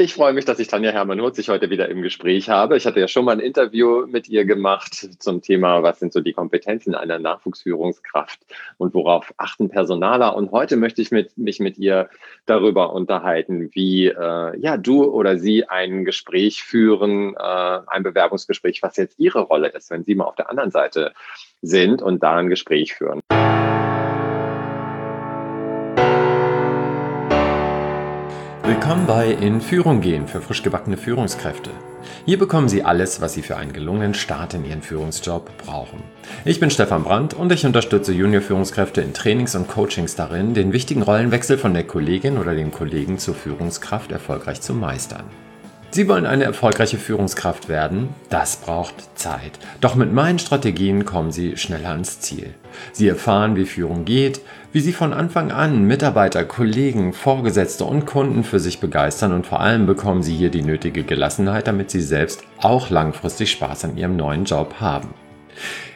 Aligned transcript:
Ich 0.00 0.14
freue 0.14 0.32
mich, 0.32 0.44
dass 0.44 0.60
ich 0.60 0.68
Tanja 0.68 0.92
Hermann-Hurzig 0.92 1.48
heute 1.48 1.70
wieder 1.70 1.88
im 1.88 2.02
Gespräch 2.02 2.48
habe. 2.48 2.76
Ich 2.76 2.86
hatte 2.86 3.00
ja 3.00 3.08
schon 3.08 3.24
mal 3.24 3.32
ein 3.32 3.40
Interview 3.40 4.06
mit 4.06 4.28
ihr 4.28 4.44
gemacht 4.44 4.94
zum 5.18 5.42
Thema, 5.42 5.82
was 5.82 5.98
sind 5.98 6.12
so 6.12 6.20
die 6.20 6.32
Kompetenzen 6.32 6.94
einer 6.94 7.18
Nachwuchsführungskraft 7.18 8.38
und 8.76 8.94
worauf 8.94 9.34
achten 9.38 9.68
Personaler. 9.68 10.36
Und 10.36 10.52
heute 10.52 10.76
möchte 10.76 11.02
ich 11.02 11.10
mit, 11.10 11.36
mich 11.36 11.58
mit 11.58 11.78
ihr 11.78 12.10
darüber 12.46 12.92
unterhalten, 12.92 13.70
wie 13.72 14.06
äh, 14.06 14.56
ja, 14.60 14.76
du 14.76 15.02
oder 15.02 15.36
sie 15.36 15.68
ein 15.68 16.04
Gespräch 16.04 16.62
führen, 16.62 17.34
äh, 17.34 17.80
ein 17.88 18.04
Bewerbungsgespräch, 18.04 18.84
was 18.84 18.96
jetzt 18.98 19.18
ihre 19.18 19.40
Rolle 19.40 19.66
ist, 19.70 19.90
wenn 19.90 20.04
sie 20.04 20.14
mal 20.14 20.26
auf 20.26 20.36
der 20.36 20.48
anderen 20.48 20.70
Seite 20.70 21.12
sind 21.60 22.02
und 22.02 22.22
da 22.22 22.36
ein 22.36 22.50
Gespräch 22.50 22.94
führen. 22.94 23.20
Willkommen 28.80 29.08
bei 29.08 29.32
In 29.32 29.60
Führung 29.60 30.00
gehen 30.00 30.28
für 30.28 30.40
frisch 30.40 30.62
gebackene 30.62 30.96
Führungskräfte. 30.96 31.70
Hier 32.26 32.38
bekommen 32.38 32.68
Sie 32.68 32.84
alles, 32.84 33.20
was 33.20 33.34
Sie 33.34 33.42
für 33.42 33.56
einen 33.56 33.72
gelungenen 33.72 34.14
Start 34.14 34.54
in 34.54 34.64
Ihren 34.64 34.82
Führungsjob 34.82 35.50
brauchen. 35.58 36.00
Ich 36.44 36.60
bin 36.60 36.70
Stefan 36.70 37.02
Brandt 37.02 37.34
und 37.34 37.50
ich 37.50 37.66
unterstütze 37.66 38.12
Junior-Führungskräfte 38.12 39.00
in 39.00 39.14
Trainings 39.14 39.56
und 39.56 39.66
Coachings 39.66 40.14
darin, 40.14 40.54
den 40.54 40.72
wichtigen 40.72 41.02
Rollenwechsel 41.02 41.58
von 41.58 41.74
der 41.74 41.88
Kollegin 41.88 42.38
oder 42.38 42.54
dem 42.54 42.70
Kollegen 42.70 43.18
zur 43.18 43.34
Führungskraft 43.34 44.12
erfolgreich 44.12 44.60
zu 44.60 44.74
meistern. 44.74 45.24
Sie 45.90 46.06
wollen 46.06 46.26
eine 46.26 46.44
erfolgreiche 46.44 46.98
Führungskraft 46.98 47.70
werden? 47.70 48.10
Das 48.28 48.58
braucht 48.58 48.94
Zeit. 49.18 49.58
Doch 49.80 49.94
mit 49.94 50.12
meinen 50.12 50.38
Strategien 50.38 51.06
kommen 51.06 51.32
Sie 51.32 51.56
schneller 51.56 51.88
ans 51.90 52.20
Ziel. 52.20 52.54
Sie 52.92 53.08
erfahren, 53.08 53.56
wie 53.56 53.64
Führung 53.64 54.04
geht, 54.04 54.42
wie 54.78 54.82
Sie 54.82 54.92
von 54.92 55.12
Anfang 55.12 55.50
an 55.50 55.86
Mitarbeiter, 55.86 56.44
Kollegen, 56.44 57.12
Vorgesetzte 57.12 57.84
und 57.84 58.06
Kunden 58.06 58.44
für 58.44 58.60
sich 58.60 58.78
begeistern 58.78 59.32
und 59.32 59.44
vor 59.44 59.58
allem 59.58 59.86
bekommen 59.86 60.22
Sie 60.22 60.36
hier 60.36 60.50
die 60.50 60.62
nötige 60.62 61.02
Gelassenheit, 61.02 61.66
damit 61.66 61.90
Sie 61.90 62.00
selbst 62.00 62.44
auch 62.62 62.88
langfristig 62.88 63.50
Spaß 63.50 63.86
an 63.86 63.96
Ihrem 63.96 64.14
neuen 64.14 64.44
Job 64.44 64.76
haben. 64.78 65.14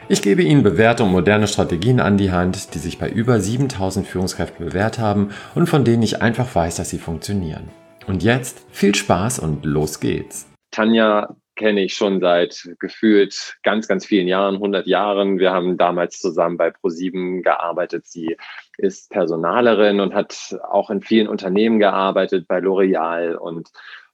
Ich 0.09 0.21
gebe 0.21 0.43
Ihnen 0.43 0.65
bewährte 0.65 1.05
und 1.05 1.13
moderne 1.13 1.47
Strategien 1.47 2.01
an 2.01 2.17
die 2.17 2.33
Hand, 2.33 2.75
die 2.75 2.81
sich 2.81 2.99
bei 2.99 3.09
über 3.09 3.39
7000 3.39 4.05
Führungskräften 4.05 4.67
bewährt 4.67 4.99
haben 4.99 5.31
und 5.55 5.69
von 5.69 5.85
denen 5.85 6.03
ich 6.03 6.21
einfach 6.21 6.53
weiß, 6.53 6.75
dass 6.75 6.91
sie 6.91 6.99
funktionieren. 6.99 7.69
Und 8.09 8.25
jetzt 8.25 8.67
viel 8.73 8.97
Spaß 8.97 9.39
und 9.39 9.65
los 9.65 10.01
geht's. 10.01 10.49
Tanja 10.73 11.37
kenne 11.63 11.85
ich 11.85 11.95
schon 11.95 12.19
seit 12.19 12.75
gefühlt 12.81 13.57
ganz, 13.63 13.87
ganz 13.87 14.05
vielen 14.05 14.27
Jahren, 14.27 14.57
100 14.57 14.89
Jahren. 14.89 15.39
Wir 15.39 15.53
haben 15.53 15.79
damals 15.79 16.19
zusammen 16.19 16.57
bei 16.57 16.73
ProSieben 16.73 17.45
gearbeitet. 17.45 18.05
Sie 18.05 18.37
ist 18.79 19.11
Personalerin 19.11 20.01
und 20.01 20.13
hat 20.13 20.59
auch 20.73 20.91
in 20.91 21.03
vielen 21.03 21.29
Unternehmen 21.29 21.79
gearbeitet, 21.79 22.49
bei 22.49 22.59
L'Oreal 22.59 23.37
und 23.37 23.69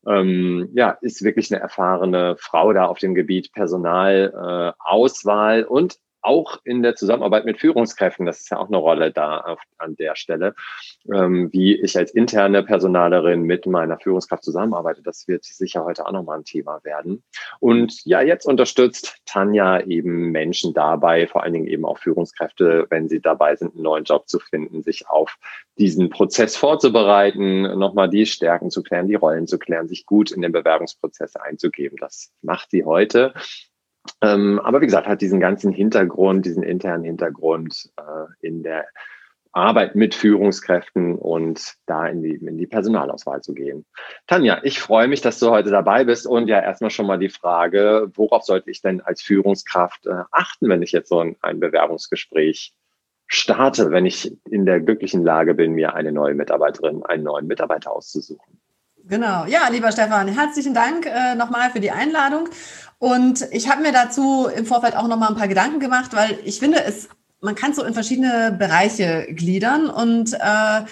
ähm, 0.07 0.69
ja, 0.75 0.91
ist 1.01 1.25
wirklich 1.25 1.51
eine 1.51 1.63
erfahrene 1.63 2.37
Frau 2.39 2.75
da 2.75 2.85
auf 2.85 2.99
dem 2.99 3.15
Gebiet 3.15 3.51
Personalauswahl 3.55 5.61
äh, 5.61 5.65
und 5.65 5.97
auch 6.29 6.59
in 6.65 6.83
der 6.83 6.95
Zusammenarbeit 6.95 7.45
mit 7.45 7.59
Führungskräften, 7.59 8.27
das 8.27 8.41
ist 8.41 8.51
ja 8.51 8.59
auch 8.59 8.69
eine 8.69 8.77
Rolle 8.77 9.11
da 9.11 9.39
auf, 9.39 9.61
an 9.79 9.97
der 9.97 10.15
Stelle, 10.15 10.55
ähm, 11.12 11.48
wie 11.53 11.75
ich 11.81 11.97
als 11.97 12.11
interne 12.11 12.62
Personalerin 12.62 13.43
mit 13.43 13.67
meiner 13.67 13.98
Führungskraft 13.98 14.45
zusammenarbeite, 14.45 15.03
das 15.03 15.27
wird 15.27 15.45
sicher 15.45 15.84
heute 15.84 16.06
auch 16.06 16.12
nochmal 16.12 16.39
ein 16.39 16.45
Thema 16.45 16.81
werden. 16.84 17.23
Und 17.61 18.05
ja, 18.05 18.21
jetzt 18.21 18.47
unterstützt 18.47 19.17
Tanja 19.25 19.81
eben 19.81 20.31
Menschen 20.31 20.75
dabei, 20.75 21.27
vor 21.27 21.43
allen 21.43 21.55
Dingen 21.55 21.67
eben 21.67 21.84
auch 21.84 21.99
Führungskräfte, 21.99 22.87
wenn 22.91 23.09
sie 23.09 23.21
dabei 23.21 23.56
sind, 23.56 23.75
einen 23.75 23.83
neuen 23.83 24.05
Job 24.05 24.29
zu 24.29 24.39
finden, 24.39 24.83
sich 24.83 25.09
auf 25.09 25.37
diesen 25.79 26.11
Prozess 26.11 26.56
vorzubereiten, 26.56 27.62
nochmal 27.79 28.11
die 28.11 28.27
Stärken 28.27 28.71
zu 28.71 28.83
klären, 28.83 29.09
die 29.09 29.15
Rollen 29.15 29.47
zu 29.47 29.59
klären, 29.59 29.89
sich 29.89 30.06
gut 30.06 30.31
in 30.31 30.43
den 30.43 30.53
Bewerbungsprozess 30.53 31.37
einzugeben. 31.37 31.97
Das 32.01 32.33
macht 32.43 32.71
sie 32.71 32.84
heute. 32.84 33.33
Ähm, 34.23 34.61
aber 34.61 34.81
wie 34.81 34.87
gesagt, 34.87 35.06
hat 35.06 35.20
diesen 35.20 35.41
ganzen 35.41 35.73
Hintergrund, 35.73 36.47
diesen 36.47 36.62
internen 36.62 37.05
Hintergrund 37.05 37.91
äh, 37.97 38.47
in 38.47 38.62
der 38.62 38.87
Arbeit 39.53 39.94
mit 39.94 40.15
Führungskräften 40.15 41.16
und 41.16 41.75
da 41.87 42.06
in 42.06 42.22
die, 42.22 42.34
in 42.34 42.59
die 42.59 42.66
Personalauswahl 42.66 43.41
zu 43.41 43.55
gehen. 43.55 43.84
Tanja, 44.27 44.60
ich 44.62 44.78
freue 44.81 45.09
mich, 45.09 45.21
dass 45.21 45.38
du 45.38 45.50
heute 45.50 45.71
dabei 45.71 46.05
bist 46.05 46.27
und 46.27 46.49
ja 46.49 46.60
erstmal 46.60 46.91
schon 46.91 47.06
mal 47.06 47.19
die 47.19 47.28
Frage, 47.28 48.10
worauf 48.15 48.44
sollte 48.44 48.71
ich 48.71 48.83
denn 48.83 49.00
als 49.00 49.22
Führungskraft 49.22 50.06
äh, 50.06 50.22
achten, 50.31 50.69
wenn 50.69 50.83
ich 50.83 50.93
jetzt 50.93 51.09
so 51.09 51.21
ein, 51.21 51.37
ein 51.41 51.60
Bewerbungsgespräch 51.60 52.75
starte, 53.27 53.91
wenn 53.91 54.06
ich 54.06 54.33
in 54.50 54.65
der 54.65 54.81
glücklichen 54.81 55.22
Lage 55.25 55.54
bin, 55.54 55.72
mir 55.72 55.94
eine 55.94 56.12
neue 56.12 56.34
Mitarbeiterin, 56.34 57.03
einen 57.04 57.25
neuen 57.25 57.47
Mitarbeiter 57.47 57.93
auszusuchen? 57.93 58.60
Genau. 59.04 59.47
Ja, 59.47 59.69
lieber 59.71 59.91
Stefan, 59.91 60.28
herzlichen 60.28 60.75
Dank 60.75 61.06
äh, 61.06 61.34
nochmal 61.34 61.71
für 61.71 61.81
die 61.81 61.91
Einladung. 61.91 62.49
Und 62.98 63.47
ich 63.53 63.69
habe 63.69 63.82
mir 63.82 63.92
dazu 63.92 64.47
im 64.47 64.66
Vorfeld 64.66 64.97
auch 64.97 65.06
nochmal 65.06 65.28
ein 65.28 65.36
paar 65.36 65.48
Gedanken 65.48 65.78
gemacht, 65.78 66.14
weil 66.14 66.38
ich 66.44 66.59
finde, 66.59 66.82
es, 66.82 67.09
man 67.41 67.54
kann 67.54 67.72
so 67.72 67.84
in 67.84 67.94
verschiedene 67.94 68.53
Bereiche 68.59 69.26
gliedern 69.31 69.88
und 69.88 70.34
äh, 70.34 70.82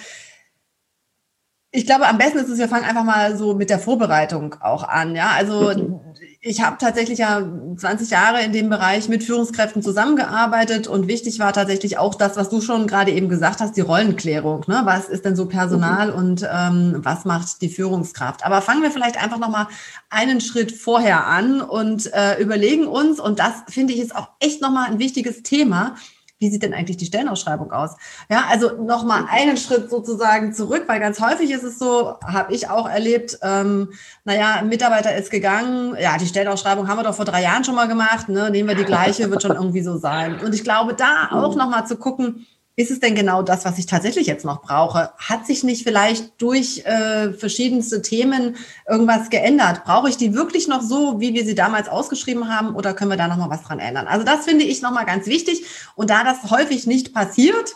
ich 1.71 1.85
glaube, 1.85 2.07
am 2.07 2.17
besten 2.17 2.39
ist 2.39 2.49
es, 2.49 2.59
wir 2.59 2.69
fangen 2.69 2.85
einfach 2.85 3.03
mal 3.03 3.35
so 3.35 3.53
mit 3.53 3.69
der 3.69 3.79
Vorbereitung 3.79 4.55
auch 4.61 4.83
an. 4.83 5.15
Ja, 5.15 5.31
also 5.35 6.01
ich 6.47 6.61
habe 6.61 6.77
tatsächlich 6.79 7.19
ja 7.19 7.41
20 7.75 8.09
Jahre 8.09 8.41
in 8.41 8.53
dem 8.53 8.69
Bereich 8.69 9.09
mit 9.09 9.23
Führungskräften 9.23 9.81
zusammengearbeitet 9.81 10.87
und 10.87 11.07
wichtig 11.07 11.39
war 11.39 11.51
tatsächlich 11.51 11.97
auch 11.97 12.15
das, 12.15 12.37
was 12.37 12.49
du 12.49 12.61
schon 12.61 12.87
gerade 12.87 13.11
eben 13.11 13.27
gesagt 13.27 13.59
hast, 13.59 13.75
die 13.75 13.81
Rollenklärung. 13.81 14.63
Ne? 14.67 14.81
Was 14.85 15.09
ist 15.09 15.25
denn 15.25 15.35
so 15.35 15.47
Personal 15.47 16.11
mhm. 16.11 16.17
und 16.17 16.49
ähm, 16.49 16.99
was 17.03 17.25
macht 17.25 17.61
die 17.61 17.69
Führungskraft? 17.69 18.45
Aber 18.45 18.61
fangen 18.61 18.81
wir 18.81 18.91
vielleicht 18.91 19.21
einfach 19.21 19.39
noch 19.39 19.49
mal 19.49 19.67
einen 20.09 20.39
Schritt 20.39 20.71
vorher 20.71 21.27
an 21.27 21.61
und 21.61 22.11
äh, 22.13 22.41
überlegen 22.41 22.87
uns 22.87 23.19
und 23.19 23.39
das 23.39 23.63
finde 23.67 23.93
ich 23.93 23.99
ist 23.99 24.15
auch 24.15 24.29
echt 24.39 24.61
noch 24.61 24.71
mal 24.71 24.85
ein 24.89 24.99
wichtiges 24.99 25.43
Thema 25.43 25.95
wie 26.39 26.49
sieht 26.49 26.63
denn 26.63 26.73
eigentlich 26.73 26.97
die 26.97 27.05
Stellenausschreibung 27.05 27.71
aus? 27.71 27.95
Ja, 28.29 28.45
also 28.49 28.71
nochmal 28.83 29.25
einen 29.29 29.57
Schritt 29.57 29.89
sozusagen 29.89 30.53
zurück, 30.53 30.83
weil 30.87 30.99
ganz 30.99 31.19
häufig 31.19 31.49
ist 31.51 31.63
es 31.63 31.79
so, 31.79 32.19
habe 32.23 32.53
ich 32.53 32.69
auch 32.69 32.87
erlebt, 32.87 33.39
ähm, 33.41 33.93
naja, 34.23 34.55
ein 34.55 34.69
Mitarbeiter 34.69 35.15
ist 35.15 35.31
gegangen, 35.31 35.95
ja, 35.99 36.17
die 36.17 36.27
Stellenausschreibung 36.27 36.87
haben 36.87 36.97
wir 36.97 37.03
doch 37.03 37.15
vor 37.15 37.25
drei 37.25 37.41
Jahren 37.41 37.63
schon 37.63 37.75
mal 37.75 37.87
gemacht, 37.87 38.29
ne? 38.29 38.51
nehmen 38.51 38.69
wir 38.69 38.75
die 38.75 38.83
gleiche, 38.83 39.29
wird 39.31 39.41
schon 39.41 39.51
irgendwie 39.55 39.81
so 39.81 39.97
sein. 39.97 40.39
Und 40.39 40.53
ich 40.53 40.63
glaube, 40.63 40.93
da 40.93 41.29
auch 41.31 41.55
nochmal 41.55 41.87
zu 41.87 41.97
gucken, 41.97 42.45
ist 42.77 42.91
es 42.91 42.99
denn 42.99 43.15
genau 43.15 43.41
das, 43.41 43.65
was 43.65 43.79
ich 43.79 43.87
tatsächlich 43.87 44.27
jetzt 44.27 44.45
noch 44.45 44.61
brauche? 44.61 45.09
Hat 45.17 45.47
sich 45.47 45.63
nicht 45.63 45.81
vielleicht 45.81 46.39
durch 46.39 46.85
äh, 46.85 47.33
verschiedenste 47.33 48.03
Themen 48.03 48.55
irgendwas 48.87 49.31
geändert? 49.31 49.83
Brauche 49.83 50.09
ich 50.09 50.17
die 50.17 50.35
wirklich 50.35 50.67
noch 50.67 50.83
so, 50.83 51.19
wie 51.19 51.33
wir 51.33 51.43
sie 51.43 51.55
damals 51.55 51.89
ausgeschrieben 51.89 52.55
haben, 52.55 52.75
oder 52.75 52.93
können 52.93 53.09
wir 53.09 53.17
da 53.17 53.27
noch 53.27 53.37
mal 53.37 53.49
was 53.49 53.63
dran 53.63 53.79
ändern? 53.79 54.05
Also 54.07 54.23
das 54.23 54.45
finde 54.45 54.63
ich 54.63 54.83
noch 54.83 54.91
mal 54.91 55.05
ganz 55.05 55.25
wichtig. 55.25 55.65
Und 55.95 56.11
da 56.11 56.23
das 56.23 56.51
häufig 56.51 56.85
nicht 56.85 57.15
passiert, 57.15 57.73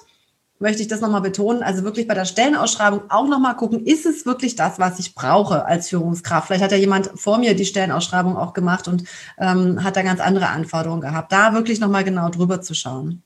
möchte 0.59 0.83
ich 0.83 0.87
das 0.87 1.01
noch 1.01 1.09
mal 1.09 1.19
betonen. 1.19 1.63
Also 1.63 1.83
wirklich 1.83 2.07
bei 2.07 2.13
der 2.13 2.25
Stellenausschreibung 2.25 3.09
auch 3.09 3.27
noch 3.27 3.39
mal 3.39 3.55
gucken, 3.55 3.83
ist 3.83 4.05
es 4.05 4.27
wirklich 4.27 4.55
das, 4.55 4.77
was 4.77 4.99
ich 4.99 5.15
brauche 5.15 5.65
als 5.65 5.89
Führungskraft? 5.89 6.45
Vielleicht 6.45 6.63
hat 6.63 6.71
ja 6.73 6.77
jemand 6.77 7.09
vor 7.15 7.39
mir 7.39 7.55
die 7.55 7.65
Stellenausschreibung 7.65 8.37
auch 8.37 8.53
gemacht 8.53 8.87
und 8.87 9.05
ähm, 9.39 9.83
hat 9.83 9.95
da 9.95 10.03
ganz 10.03 10.19
andere 10.19 10.49
Anforderungen 10.49 11.01
gehabt. 11.01 11.31
Da 11.31 11.55
wirklich 11.55 11.79
noch 11.79 11.89
mal 11.89 12.03
genau 12.03 12.29
drüber 12.29 12.61
zu 12.61 12.75
schauen. 12.75 13.23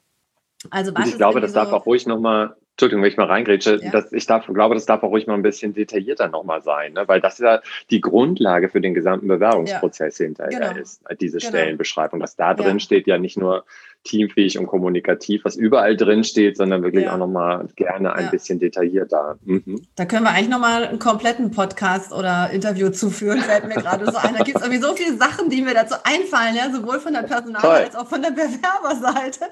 Also 0.69 0.93
was 0.95 1.09
ich 1.09 1.17
glaube, 1.17 1.41
das 1.41 1.51
so 1.51 1.59
darf 1.59 1.71
auch 1.71 1.85
ruhig 1.85 2.05
nochmal, 2.05 2.55
Entschuldigung, 2.71 3.03
wenn 3.03 3.11
ich 3.11 3.17
mal 3.17 3.27
reingrätsche, 3.27 3.79
ja. 3.81 3.91
dass 3.91 4.11
ich 4.11 4.25
darf, 4.25 4.47
glaube, 4.47 4.75
das 4.75 4.85
darf 4.85 5.03
auch 5.03 5.09
ruhig 5.09 5.27
mal 5.27 5.33
ein 5.33 5.41
bisschen 5.41 5.73
detaillierter 5.73 6.27
nochmal 6.27 6.61
sein, 6.61 6.93
ne? 6.93 7.07
weil 7.07 7.21
das 7.21 7.39
ja 7.39 7.61
die 7.89 8.01
Grundlage 8.01 8.69
für 8.69 8.81
den 8.81 8.93
gesamten 8.93 9.27
Bewerbungsprozess 9.27 10.19
ja. 10.19 10.25
hinterher 10.25 10.69
genau. 10.69 10.81
ist, 10.81 11.01
diese 11.19 11.37
genau. 11.37 11.49
Stellenbeschreibung. 11.49 12.19
Was 12.19 12.35
da 12.35 12.53
drin 12.53 12.77
ja. 12.77 12.79
steht, 12.79 13.07
ja 13.07 13.17
nicht 13.17 13.37
nur 13.37 13.65
teamfähig 14.05 14.57
und 14.57 14.67
kommunikativ, 14.67 15.43
was 15.43 15.55
überall 15.55 15.97
drin 15.97 16.23
steht, 16.23 16.55
sondern 16.55 16.83
wirklich 16.83 17.05
ja. 17.05 17.13
auch 17.13 17.17
nochmal 17.17 17.67
gerne 17.75 18.13
ein 18.13 18.25
ja. 18.25 18.31
bisschen 18.31 18.59
detaillierter. 18.59 19.37
Mhm. 19.43 19.81
Da 19.95 20.05
können 20.05 20.23
wir 20.23 20.29
eigentlich 20.29 20.49
nochmal 20.49 20.85
einen 20.85 20.99
kompletten 20.99 21.51
Podcast 21.51 22.13
oder 22.13 22.51
Interview 22.51 22.89
zuführen, 22.89 23.39
fällt 23.39 23.67
mir 23.67 23.75
gerade 23.75 24.05
so 24.05 24.17
ein. 24.17 24.35
Da 24.37 24.43
gibt 24.43 24.57
es 24.57 24.63
irgendwie 24.63 24.81
so 24.81 24.95
viele 24.95 25.17
Sachen, 25.17 25.49
die 25.49 25.61
mir 25.61 25.73
dazu 25.73 25.95
einfallen, 26.03 26.55
ja, 26.55 26.71
sowohl 26.71 26.99
von 26.99 27.13
der 27.13 27.23
Personal- 27.23 27.61
Toll. 27.61 27.71
als 27.71 27.95
auch 27.95 28.07
von 28.07 28.21
der 28.21 28.31
Bewerberseite. 28.31 29.45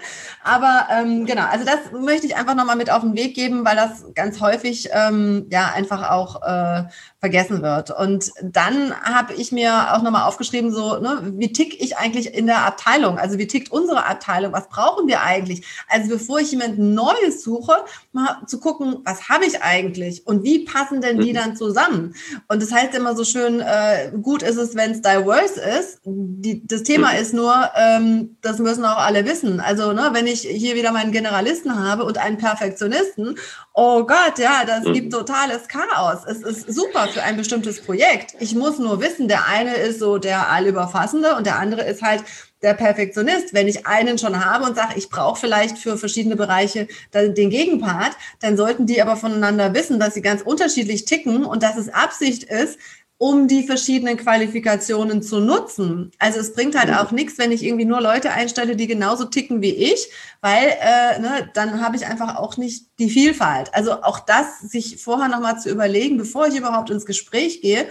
Aber 0.43 0.87
ähm, 0.91 1.25
genau, 1.25 1.45
also 1.51 1.65
das 1.65 1.99
möchte 1.99 2.27
ich 2.27 2.35
einfach 2.35 2.55
nochmal 2.55 2.75
mit 2.75 2.91
auf 2.91 3.01
den 3.01 3.15
Weg 3.15 3.33
geben, 3.35 3.65
weil 3.65 3.75
das 3.75 4.05
ganz 4.13 4.39
häufig 4.39 4.89
ähm, 4.93 5.47
ja 5.49 5.71
einfach 5.75 6.11
auch 6.11 6.43
äh, 6.43 6.83
vergessen 7.19 7.63
wird. 7.63 7.89
Und 7.89 8.31
dann 8.43 8.93
habe 9.01 9.33
ich 9.33 9.51
mir 9.51 9.95
auch 9.95 10.03
nochmal 10.03 10.27
aufgeschrieben, 10.27 10.71
so, 10.71 10.99
ne, 10.99 11.33
wie 11.37 11.51
tick 11.51 11.81
ich 11.81 11.97
eigentlich 11.97 12.33
in 12.33 12.45
der 12.45 12.65
Abteilung? 12.65 13.17
Also 13.17 13.39
wie 13.39 13.47
tickt 13.47 13.71
unsere 13.71 14.05
Abteilung? 14.05 14.42
Abteilung, 14.43 14.53
was 14.53 14.69
brauchen 14.69 15.07
wir 15.07 15.21
eigentlich? 15.21 15.65
Also 15.87 16.09
bevor 16.09 16.39
ich 16.39 16.51
jemand 16.51 16.79
Neues 16.79 17.43
suche, 17.43 17.73
mal 18.11 18.41
zu 18.47 18.59
gucken, 18.59 18.97
was 19.03 19.29
habe 19.29 19.45
ich 19.45 19.61
eigentlich 19.61 20.25
und 20.27 20.43
wie 20.43 20.65
passen 20.65 21.01
denn 21.01 21.19
die 21.19 21.31
mhm. 21.31 21.35
dann 21.35 21.55
zusammen? 21.55 22.15
Und 22.47 22.61
das 22.61 22.71
heißt 22.71 22.93
immer 22.95 23.15
so 23.15 23.23
schön, 23.23 23.59
äh, 23.61 24.11
gut 24.21 24.43
ist 24.43 24.57
es, 24.57 24.75
wenn 24.75 24.91
es 24.91 25.01
diverse 25.01 25.61
ist. 25.61 25.99
Die, 26.05 26.65
das 26.65 26.83
Thema 26.83 27.13
mhm. 27.13 27.19
ist 27.19 27.33
nur, 27.33 27.71
ähm, 27.75 28.37
das 28.41 28.59
müssen 28.59 28.85
auch 28.85 28.97
alle 28.97 29.25
wissen. 29.25 29.59
Also 29.59 29.93
ne, 29.93 30.09
wenn 30.11 30.27
ich 30.27 30.41
hier 30.41 30.75
wieder 30.75 30.91
meinen 30.91 31.11
Generalisten 31.11 31.77
habe 31.77 32.03
und 32.03 32.17
einen 32.17 32.37
Perfektionisten, 32.37 33.37
oh 33.73 34.05
Gott, 34.05 34.37
ja, 34.37 34.65
das 34.65 34.85
mhm. 34.85 34.93
gibt 34.93 35.13
totales 35.13 35.67
Chaos. 35.67 36.19
Es 36.27 36.41
ist 36.41 36.73
super 36.73 37.07
für 37.07 37.23
ein 37.23 37.37
bestimmtes 37.37 37.81
Projekt. 37.81 38.35
Ich 38.39 38.55
muss 38.55 38.79
nur 38.79 39.01
wissen, 39.01 39.27
der 39.27 39.47
eine 39.47 39.75
ist 39.75 39.99
so 39.99 40.17
der 40.17 40.49
Allüberfassende 40.49 41.35
und 41.35 41.45
der 41.45 41.59
andere 41.59 41.83
ist 41.83 42.01
halt 42.01 42.23
der 42.63 42.73
Perfektionist. 42.73 43.53
Wenn 43.53 43.67
ich 43.67 43.85
einen 43.85 44.17
schon 44.17 44.43
habe 44.43 44.65
und 44.65 44.75
sage, 44.75 44.93
ich 44.95 45.09
brauche 45.09 45.39
vielleicht 45.39 45.77
für 45.77 45.97
verschiedene 45.97 46.35
Bereiche 46.35 46.87
den 47.13 47.49
Gegenpart, 47.49 48.13
dann 48.39 48.57
sollten 48.57 48.85
die 48.85 49.01
aber 49.01 49.15
voneinander 49.15 49.73
wissen, 49.73 49.99
dass 49.99 50.13
sie 50.13 50.21
ganz 50.21 50.41
unterschiedlich 50.41 51.05
ticken 51.05 51.45
und 51.45 51.61
dass 51.61 51.77
es 51.77 51.89
Absicht 51.89 52.43
ist, 52.43 52.79
um 53.23 53.47
die 53.47 53.63
verschiedenen 53.63 54.17
Qualifikationen 54.17 55.21
zu 55.21 55.39
nutzen. 55.39 56.11
Also 56.19 56.39
es 56.39 56.53
bringt 56.53 56.77
halt 56.77 56.93
auch 56.93 57.11
nichts, 57.11 57.37
wenn 57.37 57.53
ich 57.53 57.63
irgendwie 57.63 57.85
nur 57.85 58.01
Leute 58.01 58.31
einstelle, 58.31 58.75
die 58.75 58.85
genauso 58.85 59.23
ticken 59.23 59.61
wie 59.61 59.73
ich, 59.73 60.09
weil 60.41 60.75
äh, 60.81 61.19
ne, 61.19 61.49
dann 61.53 61.79
habe 61.81 61.95
ich 61.95 62.05
einfach 62.05 62.35
auch 62.35 62.57
nicht 62.57 62.87
die 62.99 63.09
Vielfalt. 63.09 63.73
Also 63.73 64.01
auch 64.03 64.19
das, 64.19 64.59
sich 64.59 65.01
vorher 65.01 65.29
nochmal 65.29 65.57
zu 65.57 65.69
überlegen, 65.69 66.17
bevor 66.17 66.47
ich 66.47 66.57
überhaupt 66.57 66.89
ins 66.89 67.05
Gespräch 67.05 67.61
gehe, 67.61 67.87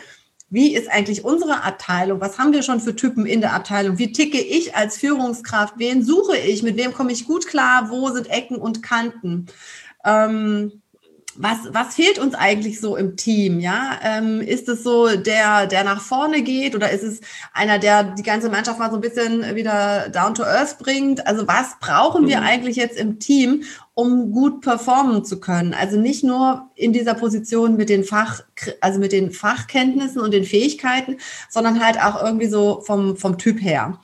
wie 0.52 0.74
ist 0.76 0.90
eigentlich 0.90 1.24
unsere 1.24 1.64
Abteilung? 1.64 2.20
Was 2.20 2.38
haben 2.38 2.52
wir 2.52 2.62
schon 2.62 2.78
für 2.78 2.94
Typen 2.94 3.24
in 3.24 3.40
der 3.40 3.54
Abteilung? 3.54 3.96
Wie 3.98 4.12
ticke 4.12 4.38
ich 4.38 4.76
als 4.76 4.98
Führungskraft? 4.98 5.78
Wen 5.78 6.04
suche 6.04 6.36
ich? 6.36 6.62
Mit 6.62 6.76
wem 6.76 6.92
komme 6.92 7.10
ich 7.10 7.24
gut 7.24 7.46
klar? 7.46 7.88
Wo 7.88 8.10
sind 8.10 8.28
Ecken 8.28 8.56
und 8.56 8.82
Kanten? 8.82 9.46
Ähm, 10.04 10.81
was, 11.36 11.58
was 11.70 11.94
fehlt 11.94 12.18
uns 12.18 12.34
eigentlich 12.34 12.80
so 12.80 12.96
im 12.96 13.16
Team? 13.16 13.60
Ja, 13.60 13.98
ähm, 14.02 14.40
ist 14.40 14.68
es 14.68 14.82
so 14.82 15.16
der, 15.16 15.66
der 15.66 15.84
nach 15.84 16.00
vorne 16.00 16.42
geht 16.42 16.74
oder 16.74 16.90
ist 16.90 17.02
es 17.02 17.20
einer, 17.52 17.78
der 17.78 18.04
die 18.04 18.22
ganze 18.22 18.48
Mannschaft 18.48 18.78
mal 18.78 18.90
so 18.90 18.96
ein 18.96 19.00
bisschen 19.00 19.54
wieder 19.54 20.08
down 20.10 20.34
to 20.34 20.42
earth 20.42 20.78
bringt? 20.78 21.26
Also 21.26 21.46
was 21.48 21.78
brauchen 21.80 22.26
wir 22.26 22.38
mhm. 22.38 22.46
eigentlich 22.46 22.76
jetzt 22.76 22.98
im 22.98 23.18
Team, 23.18 23.64
um 23.94 24.32
gut 24.32 24.60
performen 24.60 25.24
zu 25.24 25.40
können? 25.40 25.74
Also 25.74 25.98
nicht 25.98 26.22
nur 26.24 26.70
in 26.74 26.92
dieser 26.92 27.14
Position 27.14 27.76
mit 27.76 27.88
den 27.88 28.04
Fach, 28.04 28.42
also 28.80 28.98
mit 28.98 29.12
den 29.12 29.30
Fachkenntnissen 29.30 30.20
und 30.20 30.32
den 30.32 30.44
Fähigkeiten, 30.44 31.16
sondern 31.48 31.84
halt 31.84 32.02
auch 32.02 32.22
irgendwie 32.22 32.48
so 32.48 32.82
vom, 32.82 33.16
vom 33.16 33.38
Typ 33.38 33.60
her. 33.62 33.98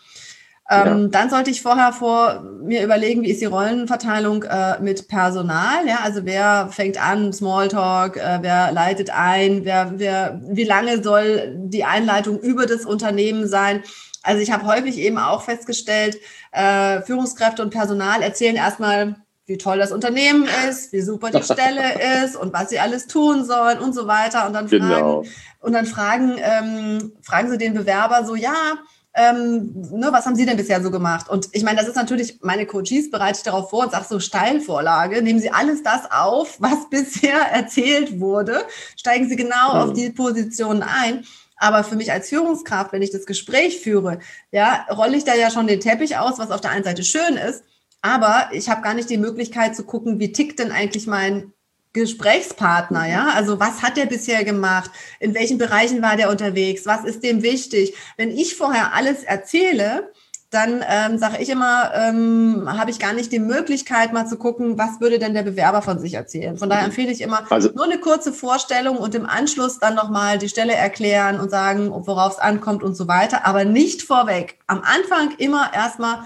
Ähm, 0.71 1.03
ja. 1.03 1.09
Dann 1.09 1.31
sollte 1.31 1.51
ich 1.51 1.63
vorher 1.63 1.93
vor 1.93 2.43
mir 2.63 2.85
überlegen, 2.85 3.23
wie 3.23 3.31
ist 3.31 3.41
die 3.41 3.47
Rollenverteilung 3.47 4.43
äh, 4.43 4.79
mit 4.81 5.09
Personal. 5.09 5.87
Ja, 5.87 6.01
also 6.05 6.27
wer 6.27 6.69
fängt 6.71 7.03
an, 7.03 7.33
Smalltalk, 7.33 8.19
äh, 8.19 8.39
wer 8.43 8.71
leitet 8.73 9.09
ein, 9.11 9.65
wer, 9.65 9.93
wer, 9.97 10.41
wie 10.45 10.65
lange 10.65 11.03
soll 11.03 11.55
die 11.57 11.85
Einleitung 11.85 12.39
über 12.39 12.67
das 12.67 12.85
Unternehmen 12.85 13.49
sein? 13.49 13.83
Also 14.23 14.43
ich 14.43 14.51
habe 14.51 14.67
häufig 14.67 14.99
eben 14.99 15.17
auch 15.17 15.43
festgestellt, 15.43 16.19
äh, 16.53 17.01
Führungskräfte 17.01 17.63
und 17.63 17.71
Personal 17.71 18.23
erzählen 18.23 18.57
erstmal, 18.57 19.17
wie 19.47 19.57
toll 19.57 19.79
das 19.79 19.93
Unternehmen 19.93 20.47
ist, 20.69 20.93
wie 20.93 21.01
super 21.01 21.31
die 21.31 21.43
Stelle 21.43 21.81
ist 22.25 22.37
und 22.37 22.53
was 22.53 22.69
sie 22.69 22.79
alles 22.79 23.07
tun 23.07 23.47
sollen 23.47 23.79
und 23.79 23.95
so 23.95 24.07
weiter. 24.07 24.47
Und 24.47 24.53
dann 24.53 24.67
genau. 24.67 25.23
fragen, 25.23 25.29
und 25.61 25.73
dann 25.73 25.87
fragen, 25.87 26.37
ähm, 26.39 27.13
fragen 27.23 27.51
sie 27.51 27.57
den 27.57 27.73
Bewerber 27.73 28.27
so, 28.27 28.35
ja, 28.35 28.75
ähm, 29.19 29.73
ne, 29.91 30.09
was 30.13 30.25
haben 30.25 30.37
Sie 30.37 30.47
denn 30.47 30.57
bisher 30.57 30.83
so 30.83 30.91
gemacht? 30.91 31.29
Und 31.29 31.49
ich 31.53 31.65
meine, 31.65 31.79
das 31.79 31.89
ist 31.89 31.97
natürlich, 31.97 32.39
meine 32.43 32.67
Coaches 32.67 33.11
bereite 33.11 33.39
ich 33.39 33.43
darauf 33.43 33.71
vor 33.71 33.85
und 33.85 33.91
sage 33.91 34.07
so 34.09 34.21
Steilvorlage, 34.21 35.21
nehmen 35.23 35.41
Sie 35.41 35.51
alles 35.51 35.83
das 35.83 36.11
auf, 36.11 36.61
was 36.61 36.89
bisher 36.91 37.39
erzählt 37.39 38.21
wurde, 38.21 38.63
steigen 38.97 39.29
Sie 39.29 39.37
genau 39.37 39.75
mhm. 39.75 39.81
auf 39.81 39.93
die 39.93 40.11
Positionen 40.11 40.83
ein. 40.83 41.25
Aber 41.57 41.83
für 41.83 41.97
mich 41.97 42.13
als 42.13 42.29
Führungskraft, 42.29 42.93
wenn 42.93 43.03
ich 43.03 43.11
das 43.11 43.27
Gespräch 43.27 43.81
führe, 43.81 44.21
ja, 44.53 44.87
rolle 44.91 45.17
ich 45.17 45.25
da 45.25 45.35
ja 45.35 45.51
schon 45.51 45.67
den 45.67 45.81
Teppich 45.81 46.17
aus, 46.17 46.39
was 46.39 46.53
auf 46.53 46.61
der 46.61 46.71
einen 46.71 46.85
Seite 46.85 47.03
schön 47.03 47.37
ist. 47.37 47.65
Aber 48.01 48.51
ich 48.53 48.69
habe 48.69 48.83
gar 48.83 48.95
nicht 48.95 49.11
die 49.11 49.19
Möglichkeit 49.19 49.75
zu 49.75 49.83
gucken, 49.83 50.21
wie 50.21 50.31
tickt 50.31 50.61
denn 50.61 50.71
eigentlich 50.71 51.09
mein 51.09 51.53
Gesprächspartner, 51.99 53.07
ja? 53.07 53.29
Also 53.35 53.61
was 53.61 53.83
hat 53.83 53.97
der 53.97 54.07
bisher 54.07 54.45
gemacht? 54.45 54.91
In 55.21 55.35
welchen 55.35 55.59
Bereichen 55.59 56.03
war 56.03 56.17
der 56.17 56.31
unterwegs? 56.31 56.87
Was 56.87 57.05
ist 57.05 57.23
dem 57.23 57.43
wichtig? 57.43 57.95
Wenn 58.17 58.31
ich 58.31 58.57
vorher 58.57 58.95
alles 58.95 59.23
erzähle, 59.25 60.11
dann 60.51 60.83
ähm, 60.89 61.19
sage 61.19 61.43
ich 61.43 61.51
immer, 61.51 61.93
ähm, 61.95 62.67
habe 62.67 62.91
ich 62.91 62.99
gar 62.99 63.13
nicht 63.13 63.33
die 63.33 63.39
Möglichkeit, 63.39 64.15
mal 64.15 64.27
zu 64.27 64.39
gucken, 64.39 64.79
was 64.79 64.99
würde 64.99 65.19
denn 65.19 65.35
der 65.35 65.43
Bewerber 65.43 65.83
von 65.83 65.99
sich 65.99 66.15
erzählen. 66.15 66.57
Von 66.57 66.71
daher 66.71 66.87
empfehle 66.87 67.13
ich 67.13 67.21
immer 67.21 67.43
also, 67.51 67.71
nur 67.75 67.85
eine 67.85 67.99
kurze 67.99 68.33
Vorstellung 68.33 68.97
und 68.97 69.15
im 69.15 69.27
Anschluss 69.27 69.79
dann 69.79 69.95
nochmal 69.95 70.39
die 70.39 70.49
Stelle 70.49 70.75
erklären 70.75 71.39
und 71.39 71.51
sagen, 71.51 71.91
worauf 71.91 72.35
es 72.35 72.39
ankommt 72.39 72.83
und 72.83 72.95
so 72.95 73.09
weiter, 73.09 73.45
aber 73.45 73.67
nicht 73.67 74.03
vorweg. 74.03 74.59
Am 74.67 74.81
Anfang 74.81 75.35
immer 75.37 75.71
erstmal 75.75 76.21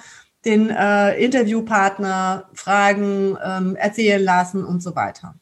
den 0.45 0.71
äh, 0.71 1.15
Interviewpartner 1.17 2.49
fragen, 2.55 3.37
ähm, 3.45 3.75
erzählen 3.75 4.23
lassen 4.23 4.65
und 4.65 4.83
so 4.83 4.95
weiter. 4.95 5.35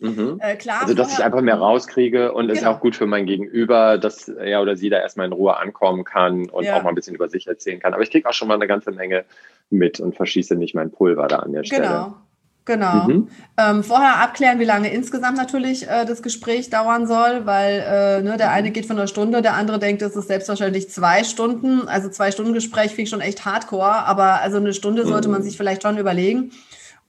Mhm. 0.00 0.38
Äh, 0.40 0.56
klar, 0.56 0.82
also, 0.82 0.94
dass 0.94 1.12
ich 1.12 1.24
einfach 1.24 1.40
mehr 1.40 1.56
rauskriege 1.56 2.32
und 2.32 2.48
es 2.50 2.58
genau. 2.58 2.70
ist 2.70 2.76
auch 2.76 2.80
gut 2.80 2.94
für 2.94 3.06
mein 3.06 3.26
Gegenüber, 3.26 3.98
dass 3.98 4.28
er 4.28 4.62
oder 4.62 4.76
sie 4.76 4.90
da 4.90 4.98
erstmal 4.98 5.26
in 5.26 5.32
Ruhe 5.32 5.56
ankommen 5.56 6.04
kann 6.04 6.48
und 6.48 6.64
ja. 6.64 6.76
auch 6.76 6.84
mal 6.84 6.90
ein 6.90 6.94
bisschen 6.94 7.16
über 7.16 7.28
sich 7.28 7.48
erzählen 7.48 7.80
kann. 7.80 7.94
Aber 7.94 8.02
ich 8.02 8.10
kriege 8.10 8.28
auch 8.28 8.32
schon 8.32 8.46
mal 8.46 8.54
eine 8.54 8.68
ganze 8.68 8.92
Menge 8.92 9.24
mit 9.70 9.98
und 9.98 10.14
verschieße 10.14 10.54
nicht 10.54 10.74
mein 10.74 10.92
Pulver 10.92 11.26
da 11.26 11.36
an 11.40 11.52
der 11.52 11.64
Stelle. 11.64 11.82
Genau. 11.82 12.14
Genau. 12.64 13.04
Mhm. 13.06 13.28
Ähm, 13.56 13.82
vorher 13.82 14.20
abklären, 14.20 14.58
wie 14.58 14.64
lange 14.64 14.92
insgesamt 14.92 15.38
natürlich 15.38 15.88
äh, 15.88 16.04
das 16.04 16.22
Gespräch 16.22 16.68
dauern 16.68 17.06
soll, 17.06 17.46
weil 17.46 17.80
äh, 17.80 18.22
ne, 18.22 18.36
der 18.36 18.50
eine 18.50 18.70
geht 18.72 18.84
von 18.84 18.98
einer 18.98 19.06
Stunde, 19.06 19.40
der 19.40 19.54
andere 19.54 19.78
denkt, 19.78 20.02
es 20.02 20.14
ist 20.14 20.28
selbstverständlich 20.28 20.90
zwei 20.90 21.24
Stunden. 21.24 21.88
Also 21.88 22.10
zwei 22.10 22.30
Stunden 22.30 22.52
Gespräch 22.52 22.90
finde 22.90 23.02
ich 23.04 23.08
schon 23.08 23.22
echt 23.22 23.46
hardcore, 23.46 24.04
aber 24.04 24.42
also 24.42 24.58
eine 24.58 24.74
Stunde 24.74 25.06
sollte 25.06 25.30
man 25.30 25.40
mhm. 25.40 25.44
sich 25.44 25.56
vielleicht 25.56 25.82
schon 25.82 25.96
überlegen 25.96 26.52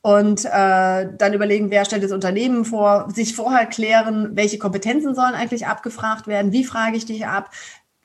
und 0.02 0.46
äh, 0.46 1.08
dann 1.18 1.34
überlegen, 1.34 1.72
wer 1.72 1.86
stellt 1.86 2.04
das 2.04 2.12
Unternehmen 2.12 2.64
vor, 2.64 3.10
sich 3.14 3.36
vorher 3.36 3.66
klären, 3.66 4.36
welche 4.36 4.58
Kompetenzen 4.58 5.14
sollen 5.14 5.34
eigentlich 5.34 5.68
abgefragt 5.68 6.28
werden, 6.28 6.52
wie 6.52 6.64
frage 6.64 6.96
ich 6.98 7.06
dich 7.06 7.26
ab. 7.26 7.52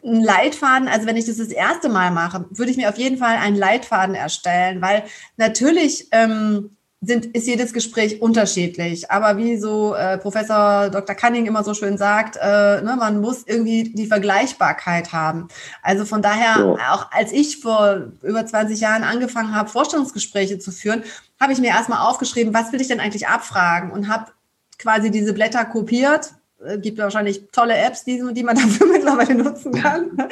Ein 0.02 0.20
Leitfaden, 0.20 0.88
also 0.88 1.06
wenn 1.06 1.16
ich 1.16 1.26
das 1.26 1.38
das 1.38 1.48
erste 1.48 1.88
Mal 1.88 2.10
mache, 2.10 2.46
würde 2.50 2.70
ich 2.70 2.76
mir 2.76 2.88
auf 2.88 2.98
jeden 2.98 3.16
Fall 3.16 3.36
einen 3.36 3.56
Leitfaden 3.56 4.14
erstellen, 4.14 4.82
weil 4.82 5.04
natürlich 5.36 6.08
ähm, 6.10 6.76
sind, 7.06 7.26
ist 7.26 7.46
jedes 7.46 7.72
Gespräch 7.72 8.20
unterschiedlich. 8.20 9.10
Aber 9.10 9.36
wie 9.36 9.56
so 9.56 9.94
äh, 9.94 10.18
Professor 10.18 10.90
Dr. 10.90 11.14
Cunning 11.14 11.46
immer 11.46 11.64
so 11.64 11.74
schön 11.74 11.98
sagt, 11.98 12.36
äh, 12.36 12.82
ne, 12.82 12.96
man 12.98 13.20
muss 13.20 13.44
irgendwie 13.46 13.84
die 13.84 14.06
Vergleichbarkeit 14.06 15.12
haben. 15.12 15.48
Also 15.82 16.04
von 16.04 16.22
daher, 16.22 16.56
so. 16.58 16.78
auch 16.90 17.10
als 17.10 17.32
ich 17.32 17.60
vor 17.60 18.12
über 18.22 18.44
20 18.44 18.80
Jahren 18.80 19.02
angefangen 19.02 19.54
habe, 19.54 19.68
Vorstellungsgespräche 19.68 20.58
zu 20.58 20.70
führen, 20.70 21.04
habe 21.40 21.52
ich 21.52 21.58
mir 21.58 21.68
erstmal 21.68 22.08
aufgeschrieben, 22.08 22.54
was 22.54 22.72
will 22.72 22.80
ich 22.80 22.88
denn 22.88 23.00
eigentlich 23.00 23.28
abfragen 23.28 23.90
und 23.90 24.08
habe 24.08 24.32
quasi 24.78 25.10
diese 25.10 25.32
Blätter 25.32 25.64
kopiert, 25.64 26.32
gibt 26.78 26.98
wahrscheinlich 26.98 27.48
tolle 27.52 27.76
Apps, 27.76 28.04
die, 28.04 28.22
die 28.32 28.42
man 28.42 28.56
dafür 28.56 28.86
mittlerweile 28.86 29.34
nutzen 29.34 29.72
kann. 29.72 30.28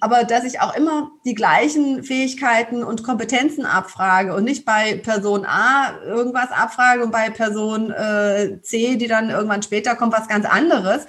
Aber 0.00 0.24
dass 0.24 0.44
ich 0.44 0.60
auch 0.60 0.76
immer 0.76 1.10
die 1.24 1.34
gleichen 1.34 2.02
Fähigkeiten 2.02 2.82
und 2.82 3.02
Kompetenzen 3.02 3.66
abfrage 3.66 4.34
und 4.34 4.44
nicht 4.44 4.64
bei 4.64 4.96
Person 4.96 5.44
A 5.46 5.98
irgendwas 6.04 6.50
abfrage 6.50 7.02
und 7.02 7.10
bei 7.10 7.30
Person 7.30 7.90
äh, 7.90 8.60
C, 8.62 8.96
die 8.96 9.08
dann 9.08 9.30
irgendwann 9.30 9.62
später 9.62 9.96
kommt, 9.96 10.12
was 10.12 10.28
ganz 10.28 10.46
anderes. 10.46 11.06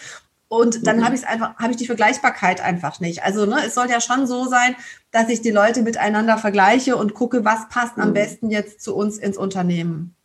Und 0.50 0.88
dann 0.88 0.98
mhm. 0.98 1.06
habe 1.06 1.16
ich 1.16 1.22
es 1.22 1.28
einfach, 1.28 1.56
habe 1.58 1.72
ich 1.72 1.78
die 1.78 1.86
Vergleichbarkeit 1.86 2.62
einfach 2.62 3.00
nicht. 3.00 3.24
Also 3.24 3.46
ne, 3.46 3.58
es 3.66 3.76
soll 3.76 3.90
ja 3.90 4.00
schon 4.00 4.28
so 4.28 4.46
sein, 4.46 4.76
dass 5.12 5.30
ich 5.30 5.42
die 5.42 5.52
Leute 5.52 5.82
miteinander 5.82 6.38
vergleiche 6.38 6.96
und 6.96 7.14
gucke, 7.14 7.44
was 7.44 7.68
passt 7.70 7.98
am 7.98 8.10
mhm. 8.10 8.14
besten 8.14 8.50
jetzt 8.50 8.82
zu 8.82 8.96
uns 8.96 9.18
ins 9.18 9.38
Unternehmen. 9.38 10.17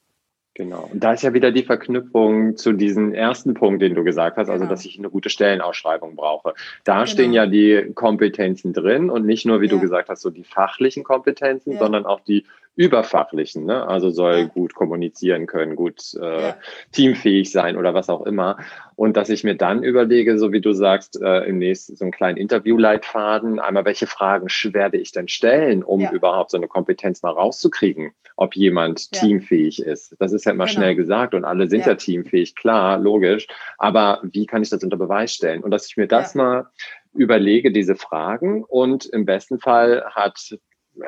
Genau. 0.54 0.90
Und 0.92 1.02
da 1.02 1.14
ist 1.14 1.22
ja 1.22 1.32
wieder 1.32 1.50
die 1.50 1.62
Verknüpfung 1.62 2.56
zu 2.56 2.72
diesem 2.72 3.14
ersten 3.14 3.54
Punkt, 3.54 3.80
den 3.80 3.94
du 3.94 4.04
gesagt 4.04 4.36
hast, 4.36 4.50
also 4.50 4.64
genau. 4.64 4.70
dass 4.70 4.84
ich 4.84 4.98
eine 4.98 5.08
gute 5.08 5.30
Stellenausschreibung 5.30 6.14
brauche. 6.14 6.52
Da 6.84 6.94
genau. 6.96 7.06
stehen 7.06 7.32
ja 7.32 7.46
die 7.46 7.90
Kompetenzen 7.94 8.74
drin 8.74 9.08
und 9.08 9.24
nicht 9.24 9.46
nur, 9.46 9.62
wie 9.62 9.66
ja. 9.66 9.72
du 9.72 9.80
gesagt 9.80 10.10
hast, 10.10 10.20
so 10.20 10.28
die 10.28 10.44
fachlichen 10.44 11.04
Kompetenzen, 11.04 11.72
ja. 11.72 11.78
sondern 11.78 12.04
auch 12.04 12.20
die 12.20 12.44
überfachlichen, 12.74 13.66
ne? 13.66 13.86
also 13.86 14.08
soll 14.10 14.38
ja. 14.38 14.44
gut 14.44 14.74
kommunizieren 14.74 15.46
können, 15.46 15.76
gut 15.76 16.14
äh, 16.14 16.42
ja. 16.42 16.56
teamfähig 16.90 17.52
sein 17.52 17.76
oder 17.76 17.92
was 17.92 18.08
auch 18.08 18.24
immer. 18.24 18.56
Und 18.96 19.16
dass 19.16 19.28
ich 19.28 19.44
mir 19.44 19.56
dann 19.56 19.82
überlege, 19.82 20.38
so 20.38 20.52
wie 20.52 20.62
du 20.62 20.72
sagst, 20.72 21.20
äh, 21.20 21.44
im 21.44 21.58
nächsten 21.58 21.96
so 21.96 22.04
einen 22.04 22.12
kleinen 22.12 22.38
Interviewleitfaden, 22.38 23.58
einmal 23.58 23.84
welche 23.84 24.06
Fragen 24.06 24.46
werde 24.72 24.96
ich 24.96 25.12
denn 25.12 25.28
stellen, 25.28 25.82
um 25.82 26.00
ja. 26.00 26.12
überhaupt 26.12 26.50
so 26.50 26.56
eine 26.56 26.68
Kompetenz 26.68 27.22
mal 27.22 27.32
rauszukriegen, 27.32 28.12
ob 28.36 28.56
jemand 28.56 29.12
teamfähig 29.12 29.82
ist. 29.82 30.16
Das 30.18 30.32
ist 30.32 30.46
ja 30.46 30.52
immer 30.52 30.64
genau. 30.64 30.74
schnell 30.74 30.96
gesagt 30.96 31.34
und 31.34 31.44
alle 31.44 31.68
sind 31.68 31.84
ja. 31.84 31.94
teamfähig, 31.94 32.54
klar, 32.54 32.98
logisch. 32.98 33.48
Aber 33.76 34.20
wie 34.22 34.46
kann 34.46 34.62
ich 34.62 34.70
das 34.70 34.82
unter 34.82 34.96
Beweis 34.96 35.34
stellen? 35.34 35.62
Und 35.62 35.72
dass 35.72 35.86
ich 35.86 35.98
mir 35.98 36.06
das 36.06 36.34
mal 36.34 36.68
überlege, 37.12 37.70
diese 37.70 37.96
Fragen 37.96 38.64
und 38.64 39.04
im 39.04 39.26
besten 39.26 39.58
Fall 39.58 40.04
hat 40.06 40.56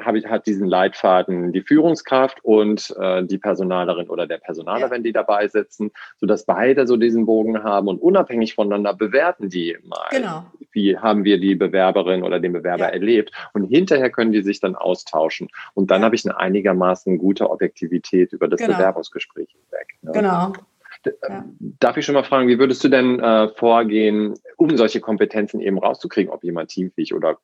habe 0.02 0.18
ich, 0.18 0.26
hat 0.26 0.46
diesen 0.46 0.66
Leitfaden 0.66 1.52
die 1.52 1.60
Führungskraft 1.60 2.42
und 2.42 2.94
äh, 2.98 3.24
die 3.24 3.38
Personalerin 3.38 4.08
oder 4.08 4.26
der 4.26 4.38
Personaler, 4.38 4.86
ja. 4.86 4.90
wenn 4.90 5.02
die 5.02 5.12
dabei 5.12 5.48
sitzen, 5.48 5.90
sodass 6.18 6.46
beide 6.46 6.86
so 6.86 6.96
diesen 6.96 7.26
Bogen 7.26 7.62
haben 7.62 7.88
und 7.88 8.00
unabhängig 8.00 8.54
voneinander 8.54 8.94
bewerten 8.94 9.48
die 9.48 9.76
mal. 9.84 10.08
Genau. 10.10 10.46
Wie 10.72 10.96
haben 10.98 11.24
wir 11.24 11.38
die 11.38 11.54
Bewerberin 11.54 12.22
oder 12.22 12.40
den 12.40 12.52
Bewerber 12.52 12.84
ja. 12.84 12.90
erlebt? 12.90 13.32
Und 13.52 13.64
hinterher 13.64 14.10
können 14.10 14.32
die 14.32 14.42
sich 14.42 14.60
dann 14.60 14.74
austauschen. 14.74 15.48
Und 15.74 15.90
dann 15.90 16.00
ja. 16.00 16.06
habe 16.06 16.14
ich 16.14 16.24
eine 16.24 16.38
einigermaßen 16.38 17.18
gute 17.18 17.50
Objektivität 17.50 18.32
über 18.32 18.48
das 18.48 18.60
genau. 18.60 18.76
Bewerbungsgespräch 18.76 19.50
hinweg. 19.50 19.98
Ne? 20.02 20.12
Genau. 20.12 20.52
Ja. 21.28 21.44
Darf 21.80 21.98
ich 21.98 22.06
schon 22.06 22.14
mal 22.14 22.24
fragen, 22.24 22.48
wie 22.48 22.58
würdest 22.58 22.82
du 22.82 22.88
denn 22.88 23.20
äh, 23.20 23.48
vorgehen, 23.48 24.34
um 24.56 24.74
solche 24.74 25.00
Kompetenzen 25.00 25.60
eben 25.60 25.78
rauszukriegen, 25.78 26.32
ob 26.32 26.42
jemand 26.42 26.70
teamfähig 26.70 27.14
oder 27.14 27.36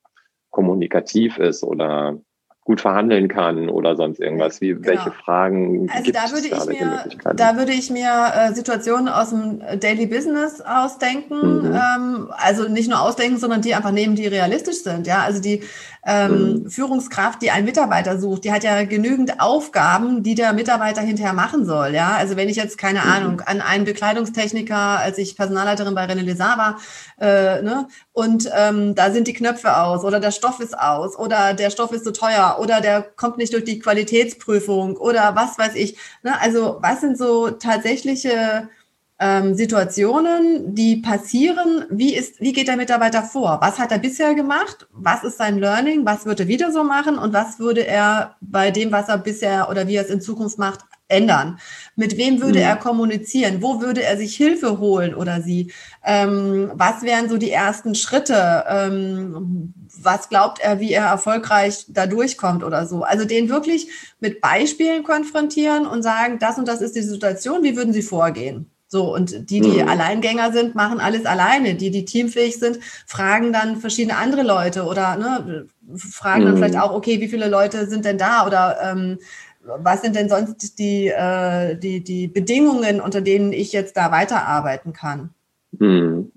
kommunikativ 0.50 1.38
ist 1.38 1.62
oder 1.62 2.18
gut 2.64 2.80
verhandeln 2.80 3.28
kann 3.28 3.68
oder 3.68 3.96
sonst 3.96 4.20
irgendwas? 4.20 4.60
Wie, 4.60 4.74
genau. 4.74 4.86
Welche 4.86 5.12
Fragen 5.12 5.88
also 5.90 6.12
da 6.12 6.30
würde 6.30 6.46
ich 6.46 6.66
mir, 6.66 7.04
da 7.34 7.56
würde 7.56 7.72
ich 7.72 7.90
mir 7.90 8.32
äh, 8.34 8.54
Situationen 8.54 9.08
aus 9.08 9.30
dem 9.30 9.60
Daily 9.80 10.06
Business 10.06 10.60
ausdenken. 10.60 11.68
Mhm. 11.68 11.74
Ähm, 11.74 12.28
also 12.32 12.68
nicht 12.68 12.88
nur 12.88 13.00
ausdenken, 13.00 13.38
sondern 13.38 13.62
die 13.62 13.74
einfach 13.74 13.92
nehmen, 13.92 14.14
die 14.14 14.26
realistisch 14.26 14.82
sind. 14.82 15.06
Ja, 15.06 15.22
also 15.22 15.40
die 15.40 15.62
ähm, 16.06 16.62
mhm. 16.64 16.70
Führungskraft, 16.70 17.42
die 17.42 17.50
einen 17.50 17.66
Mitarbeiter 17.66 18.18
sucht, 18.18 18.44
die 18.44 18.52
hat 18.52 18.64
ja 18.64 18.84
genügend 18.84 19.40
Aufgaben, 19.40 20.22
die 20.22 20.34
der 20.34 20.52
Mitarbeiter 20.52 21.02
hinterher 21.02 21.34
machen 21.34 21.64
soll. 21.64 21.94
Ja, 21.94 22.12
also 22.16 22.36
wenn 22.36 22.48
ich 22.48 22.56
jetzt 22.56 22.78
keine 22.78 23.00
mhm. 23.00 23.10
Ahnung 23.10 23.40
an 23.40 23.60
einen 23.60 23.84
Bekleidungstechniker, 23.84 24.76
als 24.76 25.18
ich 25.18 25.36
Personalleiterin 25.36 25.94
bei 25.94 26.04
René 26.04 26.22
Lézard 26.22 26.58
war, 26.58 26.76
äh, 27.18 27.62
ne, 27.62 27.88
und 28.12 28.50
ähm, 28.56 28.94
da 28.94 29.12
sind 29.12 29.28
die 29.28 29.32
Knöpfe 29.32 29.76
aus 29.76 30.04
oder 30.04 30.18
der 30.18 30.32
Stoff 30.32 30.58
ist 30.60 30.76
aus 30.76 31.16
oder 31.16 31.54
der 31.54 31.70
Stoff 31.70 31.92
ist 31.92 32.04
zu 32.04 32.06
so 32.06 32.12
teuer 32.12 32.58
oder 32.60 32.80
der 32.80 33.02
kommt 33.02 33.38
nicht 33.38 33.52
durch 33.52 33.64
die 33.64 33.78
Qualitätsprüfung 33.78 34.96
oder 34.96 35.36
was 35.36 35.58
weiß 35.58 35.76
ich. 35.76 35.96
Ne? 36.22 36.38
Also 36.40 36.78
was 36.80 37.00
sind 37.00 37.16
so 37.16 37.50
tatsächliche 37.50 38.68
ähm, 39.20 39.54
Situationen, 39.54 40.74
die 40.74 40.96
passieren? 40.96 41.84
Wie, 41.90 42.14
ist, 42.16 42.40
wie 42.40 42.52
geht 42.52 42.66
der 42.66 42.76
Mitarbeiter 42.76 43.22
vor? 43.22 43.58
Was 43.62 43.78
hat 43.78 43.92
er 43.92 43.98
bisher 43.98 44.34
gemacht? 44.34 44.88
Was 44.92 45.22
ist 45.22 45.38
sein 45.38 45.58
Learning? 45.58 46.04
Was 46.04 46.26
würde 46.26 46.42
er 46.44 46.48
wieder 46.48 46.72
so 46.72 46.82
machen? 46.82 47.16
Und 47.16 47.32
was 47.32 47.60
würde 47.60 47.86
er 47.86 48.36
bei 48.40 48.72
dem, 48.72 48.90
was 48.90 49.08
er 49.08 49.18
bisher 49.18 49.68
oder 49.70 49.86
wie 49.86 49.96
er 49.96 50.04
es 50.04 50.10
in 50.10 50.20
Zukunft 50.20 50.58
macht, 50.58 50.80
ändern? 51.10 51.58
Mit 51.96 52.16
wem 52.16 52.40
würde 52.40 52.58
mhm. 52.60 52.64
er 52.64 52.76
kommunizieren? 52.76 53.62
Wo 53.62 53.80
würde 53.80 54.02
er 54.02 54.16
sich 54.16 54.36
Hilfe 54.36 54.78
holen 54.78 55.14
oder 55.14 55.42
sie? 55.42 55.72
Ähm, 56.04 56.70
was 56.74 57.02
wären 57.02 57.28
so 57.28 57.36
die 57.36 57.50
ersten 57.50 57.94
Schritte? 57.94 58.64
Ähm, 58.68 59.74
was 60.02 60.28
glaubt 60.28 60.60
er, 60.60 60.80
wie 60.80 60.92
er 60.92 61.06
erfolgreich 61.06 61.86
da 61.88 62.06
durchkommt 62.06 62.64
oder 62.64 62.86
so? 62.86 63.02
Also 63.02 63.24
den 63.24 63.48
wirklich 63.48 63.88
mit 64.20 64.40
Beispielen 64.40 65.02
konfrontieren 65.02 65.86
und 65.86 66.02
sagen, 66.02 66.38
das 66.38 66.58
und 66.58 66.68
das 66.68 66.80
ist 66.80 66.96
die 66.96 67.02
Situation, 67.02 67.62
wie 67.62 67.76
würden 67.76 67.92
Sie 67.92 68.02
vorgehen? 68.02 68.70
So, 68.92 69.14
und 69.14 69.50
die, 69.50 69.60
die 69.60 69.82
mhm. 69.82 69.88
Alleingänger 69.88 70.52
sind, 70.52 70.74
machen 70.74 70.98
alles 70.98 71.24
alleine. 71.24 71.76
Die, 71.76 71.92
die 71.92 72.04
teamfähig 72.04 72.58
sind, 72.58 72.80
fragen 73.06 73.52
dann 73.52 73.76
verschiedene 73.76 74.16
andere 74.16 74.42
Leute 74.42 74.82
oder 74.82 75.16
ne, 75.16 75.66
fragen 75.96 76.42
mhm. 76.42 76.46
dann 76.46 76.56
vielleicht 76.56 76.76
auch, 76.76 76.92
okay, 76.92 77.20
wie 77.20 77.28
viele 77.28 77.48
Leute 77.48 77.86
sind 77.86 78.04
denn 78.04 78.18
da 78.18 78.44
oder 78.44 78.78
ähm, 78.82 79.18
was 79.62 80.02
sind 80.02 80.16
denn 80.16 80.28
sonst 80.28 80.78
die, 80.78 81.08
äh, 81.08 81.76
die, 81.76 82.02
die 82.02 82.28
Bedingungen, 82.28 83.00
unter 83.00 83.20
denen 83.20 83.52
ich 83.52 83.72
jetzt 83.72 83.96
da 83.96 84.10
weiterarbeiten 84.10 84.92
kann? 84.92 85.30
Mhm. 85.72 86.32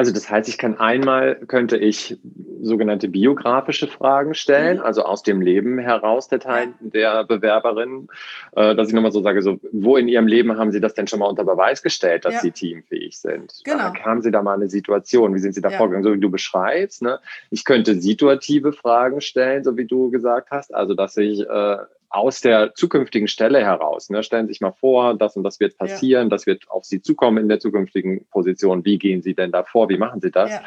Also 0.00 0.12
das 0.12 0.30
heißt, 0.30 0.48
ich 0.48 0.56
kann 0.56 0.78
einmal, 0.78 1.36
könnte 1.46 1.76
ich 1.76 2.18
sogenannte 2.62 3.08
biografische 3.08 3.86
Fragen 3.86 4.32
stellen, 4.32 4.78
mhm. 4.78 4.82
also 4.82 5.02
aus 5.02 5.22
dem 5.22 5.42
Leben 5.42 5.78
heraus 5.78 6.28
der 6.28 6.40
Teil 6.40 6.68
der 6.80 7.24
Bewerberin, 7.24 8.08
äh, 8.52 8.74
dass 8.74 8.88
ich 8.88 8.94
nochmal 8.94 9.12
so 9.12 9.20
sage, 9.20 9.42
so, 9.42 9.60
wo 9.72 9.98
in 9.98 10.08
ihrem 10.08 10.26
Leben 10.26 10.56
haben 10.56 10.72
Sie 10.72 10.80
das 10.80 10.94
denn 10.94 11.06
schon 11.06 11.18
mal 11.18 11.26
unter 11.26 11.44
Beweis 11.44 11.82
gestellt, 11.82 12.24
dass 12.24 12.34
ja. 12.34 12.40
Sie 12.40 12.50
teamfähig 12.50 13.18
sind? 13.18 13.60
Genau. 13.64 13.92
Da 13.92 13.94
haben 14.04 14.22
Sie 14.22 14.30
da 14.30 14.42
mal 14.42 14.54
eine 14.54 14.70
Situation, 14.70 15.34
wie 15.34 15.38
sind 15.38 15.54
Sie 15.54 15.60
da 15.60 15.70
ja. 15.70 15.76
vorgegangen, 15.76 16.04
so 16.04 16.14
wie 16.14 16.20
du 16.20 16.30
beschreibst? 16.30 17.02
Ne? 17.02 17.20
Ich 17.50 17.66
könnte 17.66 18.00
situative 18.00 18.72
Fragen 18.72 19.20
stellen, 19.20 19.64
so 19.64 19.76
wie 19.76 19.86
du 19.86 20.10
gesagt 20.10 20.50
hast, 20.50 20.74
also 20.74 20.94
dass 20.94 21.18
ich 21.18 21.40
äh, 21.40 21.76
aus 22.10 22.40
der 22.40 22.74
zukünftigen 22.74 23.28
Stelle 23.28 23.60
heraus. 23.60 24.10
Ne? 24.10 24.22
Stellen 24.22 24.46
Sie 24.46 24.52
sich 24.52 24.60
mal 24.60 24.72
vor, 24.72 25.14
das 25.14 25.36
und 25.36 25.44
das 25.44 25.60
wird 25.60 25.78
passieren, 25.78 26.24
ja. 26.24 26.28
das 26.28 26.46
wird 26.46 26.68
auf 26.68 26.84
Sie 26.84 27.00
zukommen 27.00 27.38
in 27.38 27.48
der 27.48 27.60
zukünftigen 27.60 28.26
Position. 28.30 28.84
Wie 28.84 28.98
gehen 28.98 29.22
Sie 29.22 29.34
denn 29.34 29.52
da 29.52 29.62
vor? 29.62 29.88
Wie 29.88 29.96
machen 29.96 30.20
Sie 30.20 30.30
das? 30.30 30.50
Ja. 30.50 30.62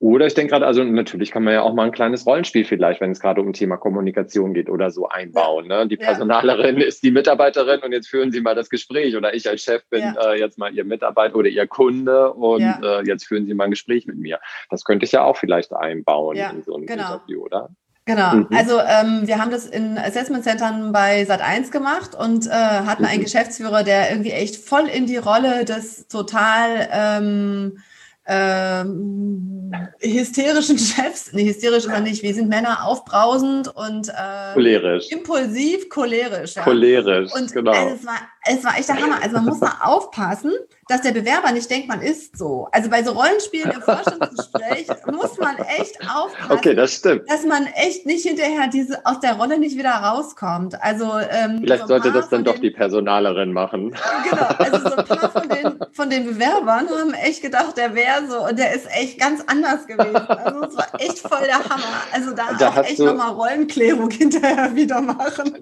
Oder 0.00 0.26
ich 0.26 0.34
denke 0.34 0.52
gerade, 0.52 0.64
also 0.64 0.84
natürlich 0.84 1.32
kann 1.32 1.42
man 1.42 1.54
ja 1.54 1.62
auch 1.62 1.74
mal 1.74 1.86
ein 1.86 1.92
kleines 1.92 2.24
Rollenspiel 2.24 2.64
vielleicht, 2.64 3.00
wenn 3.00 3.10
es 3.10 3.18
gerade 3.18 3.40
um 3.40 3.52
Thema 3.52 3.76
Kommunikation 3.76 4.54
geht 4.54 4.70
oder 4.70 4.92
so 4.92 5.08
einbauen. 5.08 5.66
Ne? 5.66 5.88
Die 5.88 5.96
Personalerin 5.96 6.78
ja. 6.78 6.86
ist 6.86 7.02
die 7.02 7.10
Mitarbeiterin 7.10 7.80
und 7.80 7.90
jetzt 7.90 8.08
führen 8.08 8.30
Sie 8.30 8.40
mal 8.40 8.54
das 8.54 8.70
Gespräch 8.70 9.16
oder 9.16 9.34
ich 9.34 9.48
als 9.48 9.62
Chef 9.62 9.82
bin 9.90 10.02
ja. 10.02 10.32
äh, 10.32 10.38
jetzt 10.38 10.56
mal 10.56 10.72
Ihr 10.72 10.84
Mitarbeiter 10.84 11.34
oder 11.34 11.48
Ihr 11.48 11.66
Kunde 11.66 12.32
und 12.32 12.60
ja. 12.60 13.00
äh, 13.00 13.06
jetzt 13.06 13.26
führen 13.26 13.46
Sie 13.46 13.54
mal 13.54 13.64
ein 13.64 13.70
Gespräch 13.70 14.06
mit 14.06 14.18
mir. 14.18 14.38
Das 14.70 14.84
könnte 14.84 15.04
ich 15.04 15.10
ja 15.10 15.24
auch 15.24 15.36
vielleicht 15.36 15.72
einbauen 15.72 16.36
in 16.36 16.62
so 16.62 16.76
ein 16.76 16.86
genau. 16.86 17.14
Interview, 17.14 17.42
oder? 17.42 17.70
Genau, 18.08 18.36
mhm. 18.36 18.48
also 18.56 18.80
ähm, 18.80 19.26
wir 19.26 19.38
haben 19.38 19.50
das 19.50 19.66
in 19.66 19.98
Assessment 19.98 20.42
Centern 20.42 20.92
bei 20.92 21.24
Sat1 21.24 21.70
gemacht 21.70 22.14
und 22.14 22.46
äh, 22.46 22.50
hatten 22.50 23.04
einen 23.04 23.18
mhm. 23.18 23.24
Geschäftsführer, 23.24 23.82
der 23.82 24.10
irgendwie 24.10 24.30
echt 24.30 24.56
voll 24.56 24.88
in 24.88 25.04
die 25.04 25.18
Rolle 25.18 25.66
des 25.66 26.08
total 26.08 26.88
ähm, 26.90 27.78
ähm, 28.24 29.72
hysterischen 30.00 30.78
Chefs, 30.78 31.34
nee, 31.34 31.50
hysterisch 31.50 31.84
ist 31.84 31.92
er 31.92 32.00
nicht, 32.00 32.22
wir 32.22 32.32
sind 32.32 32.48
Männer 32.48 32.86
aufbrausend 32.86 33.68
und 33.68 34.08
äh, 34.08 34.54
cholerisch. 34.54 35.10
impulsiv, 35.10 35.90
cholerisch. 35.90 36.54
Ja. 36.54 36.62
Cholerisch, 36.62 37.30
und 37.34 37.52
genau. 37.52 37.72
Also 37.72 37.94
es, 37.94 38.06
war, 38.06 38.20
es 38.46 38.64
war 38.64 38.78
echt 38.78 38.88
der 38.88 39.02
Hammer. 39.02 39.22
Also 39.22 39.36
man 39.36 39.44
muss 39.44 39.60
da 39.60 39.80
aufpassen, 39.82 40.52
dass 40.88 41.02
der 41.02 41.12
Bewerber 41.12 41.52
nicht 41.52 41.70
denkt, 41.70 41.86
man 41.88 42.00
ist 42.00 42.36
so. 42.36 42.68
Also 42.72 42.88
bei 42.90 43.02
so 43.02 43.12
Rollenspielen 43.12 43.70
im 43.70 43.82
Vorstellungsgespräch 43.82 44.86
muss 45.06 45.36
man 45.38 45.56
echt 45.58 46.00
aufpassen, 46.00 46.52
okay, 46.52 46.74
das 46.74 47.00
dass 47.00 47.44
man 47.46 47.66
echt 47.74 48.06
nicht 48.06 48.26
hinterher 48.26 48.68
diese, 48.68 49.04
aus 49.04 49.20
der 49.20 49.34
Rolle 49.34 49.58
nicht 49.58 49.76
wieder 49.76 49.90
rauskommt. 49.90 50.82
Also 50.82 51.12
ähm, 51.30 51.58
Vielleicht 51.60 51.82
so 51.82 51.88
sollte 51.88 52.10
das 52.10 52.28
dann 52.30 52.44
doch 52.44 52.58
die 52.58 52.70
Personalerin 52.70 53.52
machen. 53.52 53.94
Genau, 54.30 54.46
also 54.58 54.88
so 54.88 54.96
ein 54.96 55.04
paar 55.04 55.30
von 55.30 55.48
den, 55.48 55.78
von 55.92 56.10
den 56.10 56.24
Bewerbern 56.24 56.88
haben 56.88 57.14
echt 57.14 57.42
gedacht, 57.42 57.76
der 57.76 57.94
wäre 57.94 58.26
so 58.28 58.46
und 58.46 58.58
der 58.58 58.74
ist 58.74 58.86
echt 58.90 59.20
ganz 59.20 59.42
anders 59.46 59.86
gewesen. 59.86 60.16
Also 60.16 60.64
es 60.64 60.76
war 60.76 60.88
echt 60.98 61.18
voll 61.18 61.44
der 61.44 61.64
Hammer. 61.64 62.02
Also 62.12 62.32
da, 62.34 62.52
da 62.58 62.70
auch 62.70 62.84
echt 62.84 62.98
nochmal 62.98 63.32
Rollenklärung 63.32 64.10
hinterher 64.10 64.74
wieder 64.74 65.00
machen. 65.00 65.58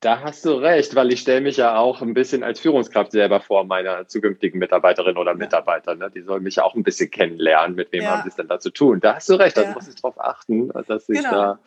Da 0.00 0.20
hast 0.20 0.44
du 0.44 0.52
recht, 0.52 0.94
weil 0.94 1.12
ich 1.12 1.20
stelle 1.20 1.40
mich 1.40 1.56
ja 1.56 1.76
auch 1.76 2.02
ein 2.02 2.14
bisschen 2.14 2.44
als 2.44 2.60
Führungskraft 2.60 3.10
selber 3.10 3.40
vor 3.40 3.64
meiner 3.64 4.06
zukünftigen 4.06 4.60
Mitarbeiterin 4.60 5.16
oder 5.16 5.34
Mitarbeiter. 5.34 5.96
Ne? 5.96 6.08
Die 6.14 6.22
sollen 6.22 6.44
mich 6.44 6.56
ja 6.56 6.62
auch 6.62 6.76
ein 6.76 6.84
bisschen 6.84 7.10
kennenlernen, 7.10 7.74
mit 7.74 7.90
wem 7.90 8.04
ja. 8.04 8.10
haben 8.10 8.22
sie 8.22 8.28
es 8.28 8.36
denn 8.36 8.46
da 8.46 8.60
zu 8.60 8.70
tun. 8.70 9.00
Da 9.00 9.16
hast 9.16 9.28
du 9.28 9.34
recht, 9.34 9.56
da 9.56 9.62
ja. 9.62 9.72
muss 9.72 9.88
ich 9.88 9.96
drauf 9.96 10.20
achten, 10.20 10.68
dass 10.86 11.08
ich 11.08 11.18
genau. 11.18 11.30
da. 11.30 11.58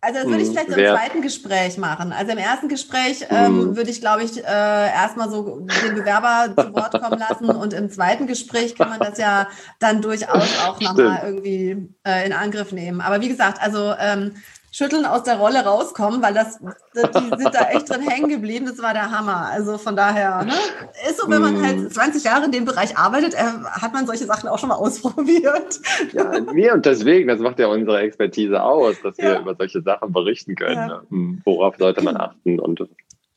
Also 0.00 0.20
das 0.20 0.28
würde 0.28 0.42
ich 0.42 0.48
hm, 0.48 0.54
vielleicht 0.54 0.68
im 0.68 0.96
zweiten 0.96 1.22
Gespräch 1.22 1.78
machen. 1.78 2.12
Also 2.12 2.32
im 2.32 2.38
ersten 2.38 2.68
Gespräch 2.68 3.26
ähm, 3.30 3.46
hm. 3.46 3.76
würde 3.76 3.90
ich, 3.90 4.00
glaube 4.00 4.22
ich, 4.22 4.38
äh, 4.38 4.42
erstmal 4.44 5.28
so 5.28 5.66
den 5.84 5.94
Bewerber 5.96 6.54
zu 6.56 6.72
Wort 6.72 7.00
kommen 7.00 7.18
lassen 7.18 7.50
und 7.50 7.72
im 7.72 7.90
zweiten 7.90 8.28
Gespräch 8.28 8.76
kann 8.76 8.90
man 8.90 9.00
das 9.00 9.18
ja 9.18 9.48
dann 9.80 10.00
durchaus 10.00 10.60
auch 10.64 10.80
nochmal 10.80 11.22
irgendwie 11.24 11.88
äh, 12.06 12.26
in 12.26 12.32
Angriff 12.32 12.70
nehmen. 12.70 13.00
Aber 13.00 13.20
wie 13.20 13.28
gesagt, 13.28 13.60
also 13.60 13.92
ähm, 13.98 14.36
Schütteln 14.78 15.04
aus 15.04 15.24
der 15.24 15.38
Rolle 15.38 15.64
rauskommen, 15.64 16.22
weil 16.22 16.34
das, 16.34 16.60
die 16.60 17.36
sind 17.36 17.52
da 17.52 17.68
echt 17.70 17.90
drin 17.90 18.02
hängen 18.02 18.28
geblieben. 18.28 18.66
Das 18.66 18.80
war 18.80 18.92
der 18.92 19.10
Hammer. 19.10 19.48
Also 19.50 19.76
von 19.76 19.96
daher, 19.96 20.44
ne? 20.44 20.52
Ist 21.08 21.20
so, 21.20 21.28
wenn 21.28 21.42
man 21.42 21.60
halt 21.60 21.92
20 21.92 22.22
mm. 22.22 22.26
Jahre 22.26 22.44
in 22.44 22.52
dem 22.52 22.64
Bereich 22.64 22.96
arbeitet, 22.96 23.34
äh, 23.34 23.38
hat 23.38 23.92
man 23.92 24.06
solche 24.06 24.24
Sachen 24.26 24.48
auch 24.48 24.60
schon 24.60 24.68
mal 24.68 24.74
ausprobiert. 24.76 25.80
Ja, 26.12 26.38
nee, 26.52 26.70
und 26.70 26.86
deswegen, 26.86 27.26
das 27.26 27.40
macht 27.40 27.58
ja 27.58 27.66
unsere 27.66 27.98
Expertise 27.98 28.62
aus, 28.62 29.02
dass 29.02 29.18
wir 29.18 29.40
über 29.40 29.56
solche 29.56 29.82
Sachen 29.82 30.12
berichten 30.12 30.54
können. 30.54 30.76
Ja. 30.76 30.86
Ne? 30.86 31.02
Hm, 31.10 31.42
worauf 31.44 31.74
sollte 31.76 32.02
man 32.02 32.16
achten 32.20 32.60
und 32.60 32.86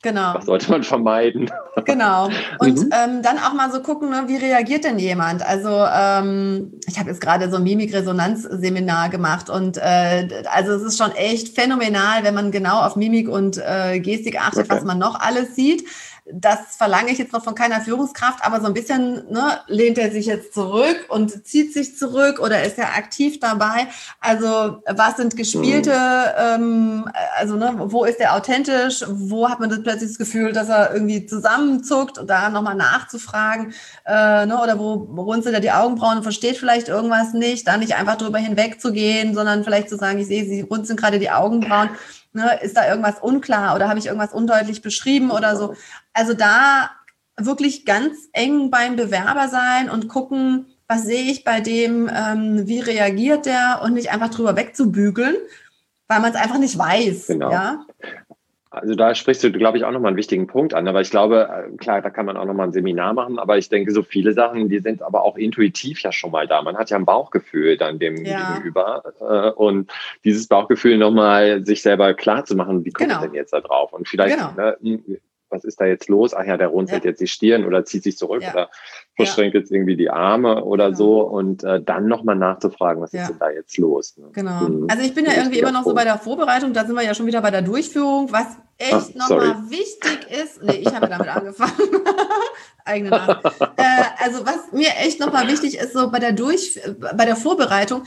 Genau. 0.03 0.33
Was 0.33 0.45
sollte 0.45 0.71
man 0.71 0.83
vermeiden? 0.83 1.51
Genau. 1.85 2.29
Und 2.59 2.79
mhm. 2.79 2.89
ähm, 2.91 3.21
dann 3.21 3.37
auch 3.37 3.53
mal 3.53 3.71
so 3.71 3.81
gucken, 3.81 4.09
ne, 4.09 4.23
wie 4.27 4.37
reagiert 4.37 4.83
denn 4.83 4.97
jemand? 4.97 5.45
Also 5.47 5.69
ähm, 5.69 6.73
ich 6.87 6.97
habe 6.97 7.09
jetzt 7.09 7.21
gerade 7.21 7.51
so 7.51 7.57
ein 7.57 7.63
Mimik-Resonanz-Seminar 7.63 9.09
gemacht 9.09 9.49
und 9.49 9.77
äh, 9.77 10.27
also 10.51 10.71
es 10.73 10.81
ist 10.81 10.97
schon 10.97 11.11
echt 11.11 11.55
phänomenal, 11.55 12.23
wenn 12.23 12.33
man 12.33 12.51
genau 12.51 12.81
auf 12.81 12.95
Mimik 12.95 13.29
und 13.29 13.57
äh, 13.57 13.99
Gestik 13.99 14.41
achtet, 14.41 14.65
okay. 14.65 14.75
was 14.75 14.83
man 14.83 14.97
noch 14.97 15.19
alles 15.19 15.55
sieht. 15.55 15.87
Das 16.25 16.75
verlange 16.77 17.11
ich 17.11 17.17
jetzt 17.17 17.33
noch 17.33 17.43
von 17.43 17.55
keiner 17.55 17.81
Führungskraft, 17.81 18.45
aber 18.45 18.61
so 18.61 18.67
ein 18.67 18.73
bisschen 18.73 19.31
ne, 19.31 19.59
lehnt 19.67 19.97
er 19.97 20.11
sich 20.11 20.27
jetzt 20.27 20.53
zurück 20.53 21.05
und 21.09 21.47
zieht 21.47 21.73
sich 21.73 21.97
zurück 21.97 22.39
oder 22.39 22.63
ist 22.63 22.77
er 22.77 22.95
aktiv 22.95 23.39
dabei? 23.39 23.87
Also 24.19 24.81
was 24.87 25.17
sind 25.17 25.35
gespielte, 25.35 25.93
ähm, 26.37 27.09
also 27.37 27.55
ne, 27.55 27.73
wo 27.85 28.05
ist 28.05 28.19
er 28.19 28.35
authentisch? 28.35 29.03
Wo 29.07 29.49
hat 29.49 29.59
man 29.59 29.69
das 29.69 29.81
plötzlich 29.81 30.11
das 30.11 30.17
Gefühl, 30.19 30.53
dass 30.53 30.69
er 30.69 30.93
irgendwie 30.93 31.25
zusammenzuckt 31.25 32.19
und 32.19 32.29
da 32.29 32.49
nochmal 32.49 32.75
nachzufragen? 32.75 33.73
Äh, 34.05 34.45
ne, 34.45 34.59
oder 34.61 34.77
wo 34.77 34.93
runzelt 35.21 35.55
er 35.55 35.61
die 35.61 35.71
Augenbrauen 35.71 36.17
und 36.17 36.23
versteht 36.23 36.57
vielleicht 36.57 36.87
irgendwas 36.87 37.33
nicht? 37.33 37.67
Da 37.67 37.77
nicht 37.77 37.95
einfach 37.95 38.17
drüber 38.17 38.37
hinwegzugehen, 38.37 39.33
sondern 39.33 39.63
vielleicht 39.63 39.89
zu 39.89 39.97
sagen, 39.97 40.19
ich 40.19 40.27
sehe, 40.27 40.45
Sie 40.45 40.61
runzeln 40.61 40.97
gerade 40.97 41.17
die 41.17 41.31
Augenbrauen. 41.31 41.89
Ne, 42.33 42.59
ist 42.61 42.77
da 42.77 42.87
irgendwas 42.87 43.19
unklar 43.19 43.75
oder 43.75 43.89
habe 43.89 43.99
ich 43.99 44.05
irgendwas 44.05 44.33
undeutlich 44.33 44.81
beschrieben 44.81 45.31
oder 45.31 45.57
so? 45.57 45.75
Also 46.13 46.33
da 46.33 46.91
wirklich 47.37 47.85
ganz 47.85 48.29
eng 48.31 48.69
beim 48.69 48.95
Bewerber 48.95 49.49
sein 49.49 49.89
und 49.89 50.07
gucken, 50.07 50.67
was 50.87 51.03
sehe 51.03 51.31
ich 51.31 51.43
bei 51.43 51.61
dem, 51.61 52.09
ähm, 52.13 52.67
wie 52.67 52.79
reagiert 52.79 53.45
der 53.45 53.81
und 53.83 53.93
nicht 53.93 54.11
einfach 54.11 54.29
drüber 54.29 54.55
wegzubügeln, 54.55 55.35
weil 56.07 56.19
man 56.19 56.31
es 56.31 56.37
einfach 56.37 56.57
nicht 56.57 56.77
weiß. 56.77 57.27
Genau. 57.27 57.51
Ja? 57.51 57.85
Also 58.73 58.95
da 58.95 59.13
sprichst 59.13 59.43
du, 59.43 59.51
glaube 59.51 59.77
ich, 59.77 59.83
auch 59.83 59.91
nochmal 59.91 60.09
einen 60.09 60.17
wichtigen 60.17 60.47
Punkt 60.47 60.73
an. 60.73 60.87
Aber 60.87 61.01
ich 61.01 61.11
glaube, 61.11 61.49
äh, 61.49 61.75
klar, 61.75 62.01
da 62.01 62.09
kann 62.09 62.25
man 62.25 62.37
auch 62.37 62.45
nochmal 62.45 62.67
ein 62.67 62.71
Seminar 62.71 63.13
machen. 63.13 63.37
Aber 63.37 63.57
ich 63.57 63.67
denke, 63.67 63.91
so 63.91 64.01
viele 64.01 64.31
Sachen, 64.31 64.69
die 64.69 64.79
sind 64.79 65.01
aber 65.01 65.23
auch 65.23 65.35
intuitiv 65.35 66.01
ja 66.01 66.13
schon 66.13 66.31
mal 66.31 66.47
da. 66.47 66.61
Man 66.61 66.77
hat 66.77 66.89
ja 66.89 66.95
ein 66.97 67.03
Bauchgefühl 67.03 67.75
dann 67.75 67.99
dem 67.99 68.23
ja. 68.23 68.53
Gegenüber. 68.53 69.03
Äh, 69.19 69.51
und 69.51 69.91
dieses 70.23 70.47
Bauchgefühl 70.47 70.97
nochmal 70.97 71.65
sich 71.65 71.81
selber 71.81 72.13
klar 72.13 72.45
zu 72.45 72.55
machen, 72.55 72.85
wie 72.85 72.91
kommt 72.91 73.09
genau. 73.09 73.21
denn 73.21 73.33
jetzt 73.33 73.51
da 73.51 73.59
drauf? 73.59 73.91
Und 73.91 74.07
vielleicht 74.07 74.37
genau. 74.37 74.53
ne, 74.55 74.77
was 75.51 75.63
ist 75.63 75.79
da 75.79 75.85
jetzt 75.85 76.09
los? 76.09 76.33
Ach 76.33 76.45
ja, 76.45 76.57
der 76.57 76.67
runzelt 76.67 77.03
ja. 77.03 77.11
jetzt 77.11 77.21
die 77.21 77.27
Stirn 77.27 77.65
oder 77.65 77.85
zieht 77.85 78.03
sich 78.03 78.17
zurück 78.17 78.41
ja. 78.41 78.51
oder 78.51 78.69
verschränkt 79.15 79.53
ja. 79.53 79.59
jetzt 79.59 79.71
irgendwie 79.71 79.95
die 79.95 80.09
Arme 80.09 80.63
oder 80.63 80.85
genau. 80.85 80.97
so 80.97 81.21
und 81.21 81.63
äh, 81.63 81.81
dann 81.81 82.07
nochmal 82.07 82.35
nachzufragen, 82.35 83.01
was 83.01 83.13
ist 83.13 83.29
denn 83.29 83.39
da 83.39 83.49
jetzt 83.49 83.77
los? 83.77 84.17
Ne? 84.17 84.29
Genau. 84.33 84.67
Mhm. 84.67 84.87
Also 84.89 85.03
ich 85.03 85.13
bin 85.13 85.25
ja 85.25 85.33
irgendwie 85.33 85.59
immer 85.59 85.71
noch 85.71 85.83
so 85.83 85.93
bei 85.93 86.03
der 86.03 86.17
Vorbereitung, 86.17 86.73
da 86.73 86.85
sind 86.85 86.95
wir 86.95 87.03
ja 87.03 87.13
schon 87.13 87.25
wieder 87.25 87.41
bei 87.41 87.51
der 87.51 87.61
Durchführung, 87.61 88.31
was 88.31 88.47
echt 88.77 89.15
nochmal 89.15 89.69
wichtig 89.69 90.27
ist. 90.29 90.63
Nee, 90.63 90.81
ich 90.81 90.93
habe 90.93 91.07
damit 91.07 91.27
angefangen. 91.27 91.73
Eigene 92.85 93.11
Nase. 93.11 93.39
äh, 93.77 94.03
also 94.23 94.45
was 94.45 94.71
mir 94.71 94.89
echt 95.05 95.19
nochmal 95.19 95.47
wichtig 95.47 95.77
ist, 95.77 95.93
so 95.93 96.09
bei 96.09 96.19
der 96.19 96.31
Durch, 96.31 96.79
bei 97.15 97.25
der 97.25 97.35
Vorbereitung, 97.35 98.03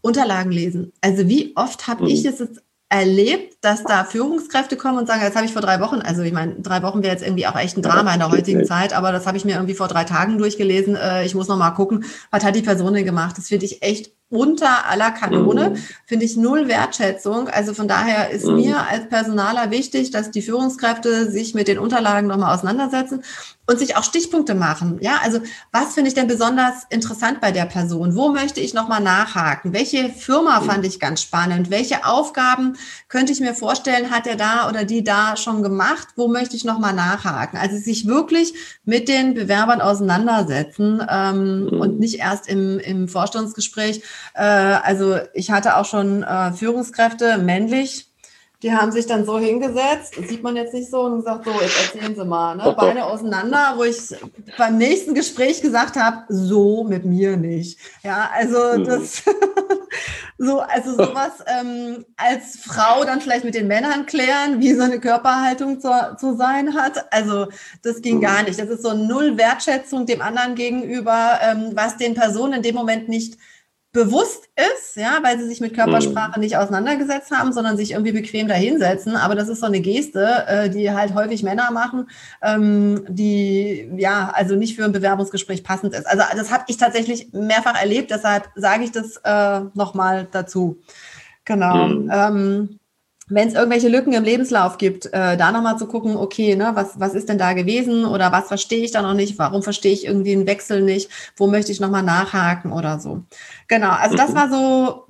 Unterlagen 0.00 0.52
lesen. 0.52 0.92
Also 1.00 1.28
wie 1.28 1.52
oft 1.56 1.86
habe 1.86 2.04
mhm. 2.04 2.10
ich 2.10 2.24
es 2.24 2.38
jetzt 2.38 2.62
erlebt, 2.90 3.56
dass 3.60 3.84
da 3.84 4.04
Führungskräfte 4.04 4.76
kommen 4.76 4.98
und 4.98 5.06
sagen, 5.06 5.20
das 5.20 5.34
habe 5.36 5.44
ich 5.44 5.52
vor 5.52 5.60
drei 5.60 5.80
Wochen, 5.80 6.00
also 6.00 6.22
ich 6.22 6.32
meine, 6.32 6.54
drei 6.56 6.82
Wochen 6.82 7.02
wäre 7.02 7.12
jetzt 7.12 7.24
irgendwie 7.24 7.46
auch 7.46 7.56
echt 7.56 7.76
ein 7.76 7.82
Drama 7.82 8.14
in 8.14 8.20
der 8.20 8.30
heutigen 8.30 8.64
Zeit, 8.64 8.94
aber 8.94 9.12
das 9.12 9.26
habe 9.26 9.36
ich 9.36 9.44
mir 9.44 9.56
irgendwie 9.56 9.74
vor 9.74 9.88
drei 9.88 10.04
Tagen 10.04 10.38
durchgelesen. 10.38 10.96
Äh, 10.96 11.26
ich 11.26 11.34
muss 11.34 11.48
noch 11.48 11.58
mal 11.58 11.72
gucken, 11.72 12.04
was 12.30 12.44
hat 12.44 12.56
die 12.56 12.62
Person 12.62 12.94
denn 12.94 13.04
gemacht? 13.04 13.36
Das 13.36 13.48
finde 13.48 13.66
ich 13.66 13.82
echt 13.82 14.12
unter 14.30 14.86
aller 14.86 15.10
Kanone, 15.10 15.70
mhm. 15.70 15.76
finde 16.04 16.26
ich 16.26 16.36
null 16.36 16.68
Wertschätzung. 16.68 17.48
Also 17.48 17.72
von 17.72 17.88
daher 17.88 18.30
ist 18.30 18.44
mhm. 18.44 18.56
mir 18.56 18.86
als 18.86 19.08
Personaler 19.08 19.70
wichtig, 19.70 20.10
dass 20.10 20.30
die 20.30 20.42
Führungskräfte 20.42 21.30
sich 21.30 21.54
mit 21.54 21.66
den 21.66 21.78
Unterlagen 21.78 22.26
nochmal 22.26 22.54
auseinandersetzen 22.54 23.22
und 23.66 23.78
sich 23.78 23.96
auch 23.96 24.04
Stichpunkte 24.04 24.54
machen. 24.54 24.98
Ja, 25.00 25.20
also 25.22 25.40
was 25.72 25.94
finde 25.94 26.08
ich 26.08 26.14
denn 26.14 26.26
besonders 26.26 26.86
interessant 26.90 27.40
bei 27.40 27.52
der 27.52 27.66
Person? 27.66 28.16
Wo 28.16 28.30
möchte 28.30 28.60
ich 28.60 28.74
nochmal 28.74 29.02
nachhaken? 29.02 29.72
Welche 29.72 30.10
Firma 30.10 30.60
mhm. 30.60 30.64
fand 30.64 30.86
ich 30.86 31.00
ganz 31.00 31.22
spannend? 31.22 31.70
Welche 31.70 32.06
Aufgaben 32.06 32.76
könnte 33.08 33.32
ich 33.32 33.40
mir 33.40 33.54
vorstellen, 33.54 34.10
hat 34.10 34.26
er 34.26 34.36
da 34.36 34.68
oder 34.68 34.84
die 34.84 35.04
da 35.04 35.36
schon 35.36 35.62
gemacht? 35.62 36.08
Wo 36.16 36.28
möchte 36.28 36.56
ich 36.56 36.64
nochmal 36.64 36.94
nachhaken? 36.94 37.58
Also 37.58 37.76
sich 37.76 38.06
wirklich 38.06 38.54
mit 38.84 39.08
den 39.08 39.34
Bewerbern 39.34 39.80
auseinandersetzen 39.80 41.02
ähm, 41.08 41.68
und 41.70 41.98
nicht 41.98 42.20
erst 42.20 42.48
im, 42.48 42.78
im 42.78 43.08
Vorstandsgespräch 43.08 44.02
äh, 44.34 44.42
also 44.42 45.18
ich 45.34 45.50
hatte 45.50 45.76
auch 45.76 45.84
schon 45.84 46.22
äh, 46.22 46.52
Führungskräfte, 46.52 47.38
männlich, 47.38 48.08
die 48.62 48.72
haben 48.72 48.90
sich 48.90 49.06
dann 49.06 49.24
so 49.24 49.38
hingesetzt, 49.38 50.18
das 50.18 50.28
sieht 50.28 50.42
man 50.42 50.56
jetzt 50.56 50.74
nicht 50.74 50.90
so, 50.90 51.02
und 51.02 51.18
gesagt, 51.18 51.44
so, 51.44 51.52
jetzt 51.60 51.94
erzählen 51.94 52.16
Sie 52.16 52.24
mal, 52.24 52.56
ne? 52.56 52.72
Beine 52.76 53.06
auseinander, 53.06 53.74
wo 53.76 53.84
ich 53.84 53.96
beim 54.56 54.78
nächsten 54.78 55.14
Gespräch 55.14 55.62
gesagt 55.62 55.96
habe, 55.96 56.24
so 56.28 56.82
mit 56.82 57.04
mir 57.04 57.36
nicht. 57.36 57.78
Ja, 58.02 58.30
also 58.34 58.58
mhm. 58.76 58.84
das, 58.84 59.22
so, 60.38 60.58
also 60.58 60.90
sowas 60.90 61.34
ähm, 61.46 62.04
als 62.16 62.56
Frau 62.56 63.04
dann 63.04 63.20
vielleicht 63.20 63.44
mit 63.44 63.54
den 63.54 63.68
Männern 63.68 64.06
klären, 64.06 64.58
wie 64.58 64.74
so 64.74 64.82
eine 64.82 64.98
Körperhaltung 64.98 65.80
zu, 65.80 65.90
zu 66.18 66.36
sein 66.36 66.74
hat. 66.74 67.12
Also 67.12 67.46
das 67.82 68.02
ging 68.02 68.20
gar 68.20 68.42
nicht. 68.42 68.58
Das 68.58 68.68
ist 68.68 68.82
so 68.82 68.92
null 68.92 69.38
Wertschätzung 69.38 70.04
dem 70.04 70.20
anderen 70.20 70.56
gegenüber, 70.56 71.38
ähm, 71.42 71.70
was 71.74 71.96
den 71.96 72.14
Personen 72.14 72.54
in 72.54 72.62
dem 72.62 72.74
Moment 72.74 73.08
nicht 73.08 73.38
bewusst 73.98 74.48
ist, 74.54 74.96
ja, 74.96 75.18
weil 75.22 75.38
sie 75.38 75.46
sich 75.46 75.60
mit 75.60 75.74
Körpersprache 75.74 76.38
mhm. 76.38 76.44
nicht 76.44 76.56
auseinandergesetzt 76.56 77.32
haben, 77.32 77.52
sondern 77.52 77.76
sich 77.76 77.90
irgendwie 77.92 78.12
bequem 78.12 78.46
dahinsetzen. 78.46 79.16
Aber 79.16 79.34
das 79.34 79.48
ist 79.48 79.60
so 79.60 79.66
eine 79.66 79.80
Geste, 79.80 80.44
äh, 80.46 80.70
die 80.70 80.92
halt 80.92 81.14
häufig 81.14 81.42
Männer 81.42 81.72
machen, 81.72 82.08
ähm, 82.40 83.04
die 83.08 83.90
ja 83.96 84.30
also 84.32 84.54
nicht 84.54 84.76
für 84.76 84.84
ein 84.84 84.92
Bewerbungsgespräch 84.92 85.64
passend 85.64 85.94
ist. 85.94 86.06
Also 86.06 86.22
das 86.36 86.52
habe 86.52 86.64
ich 86.68 86.76
tatsächlich 86.76 87.32
mehrfach 87.32 87.80
erlebt, 87.80 88.12
deshalb 88.12 88.48
sage 88.54 88.84
ich 88.84 88.92
das 88.92 89.16
äh, 89.24 89.60
nochmal 89.74 90.28
dazu. 90.30 90.78
Genau. 91.44 91.88
Mhm. 91.88 92.10
Ähm, 92.12 92.78
wenn 93.28 93.48
es 93.48 93.54
irgendwelche 93.54 93.88
Lücken 93.88 94.12
im 94.12 94.24
Lebenslauf 94.24 94.78
gibt, 94.78 95.06
äh, 95.06 95.36
da 95.36 95.52
nochmal 95.52 95.78
zu 95.78 95.86
gucken, 95.86 96.16
okay, 96.16 96.56
ne, 96.56 96.70
was, 96.74 96.98
was 96.98 97.14
ist 97.14 97.28
denn 97.28 97.38
da 97.38 97.52
gewesen 97.52 98.04
oder 98.04 98.32
was 98.32 98.48
verstehe 98.48 98.84
ich 98.84 98.90
da 98.90 99.02
noch 99.02 99.14
nicht, 99.14 99.38
warum 99.38 99.62
verstehe 99.62 99.92
ich 99.92 100.06
irgendwie 100.06 100.32
einen 100.32 100.46
Wechsel 100.46 100.82
nicht, 100.82 101.10
wo 101.36 101.46
möchte 101.46 101.72
ich 101.72 101.80
nochmal 101.80 102.02
nachhaken 102.02 102.72
oder 102.72 102.98
so. 103.00 103.22
Genau, 103.66 103.90
also 103.90 104.16
das 104.16 104.30
mhm. 104.30 104.34
war 104.34 104.50
so 104.50 105.06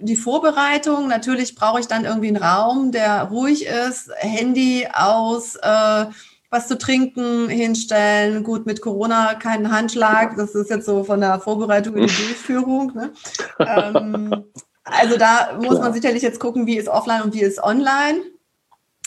die 0.00 0.16
Vorbereitung. 0.16 1.08
Natürlich 1.08 1.54
brauche 1.54 1.80
ich 1.80 1.86
dann 1.86 2.04
irgendwie 2.04 2.28
einen 2.28 2.42
Raum, 2.42 2.92
der 2.92 3.24
ruhig 3.24 3.66
ist, 3.66 4.10
Handy 4.16 4.86
aus, 4.92 5.56
äh, 5.56 6.06
was 6.50 6.66
zu 6.66 6.76
trinken 6.78 7.48
hinstellen. 7.48 8.42
Gut, 8.42 8.66
mit 8.66 8.80
Corona 8.80 9.34
keinen 9.34 9.70
Handschlag. 9.70 10.36
Das 10.36 10.54
ist 10.54 10.70
jetzt 10.70 10.86
so 10.86 11.04
von 11.04 11.20
der 11.20 11.38
Vorbereitung 11.38 11.96
in 11.96 12.06
die 12.06 12.14
Durchführung. 12.14 12.92
Ne? 12.94 13.12
Ähm, 13.60 14.44
also 14.84 15.16
da 15.16 15.58
muss 15.60 15.78
man 15.78 15.92
sicherlich 15.92 16.22
jetzt 16.22 16.40
gucken, 16.40 16.66
wie 16.66 16.76
ist 16.76 16.88
offline 16.88 17.22
und 17.22 17.34
wie 17.34 17.42
ist 17.42 17.62
online. 17.62 18.22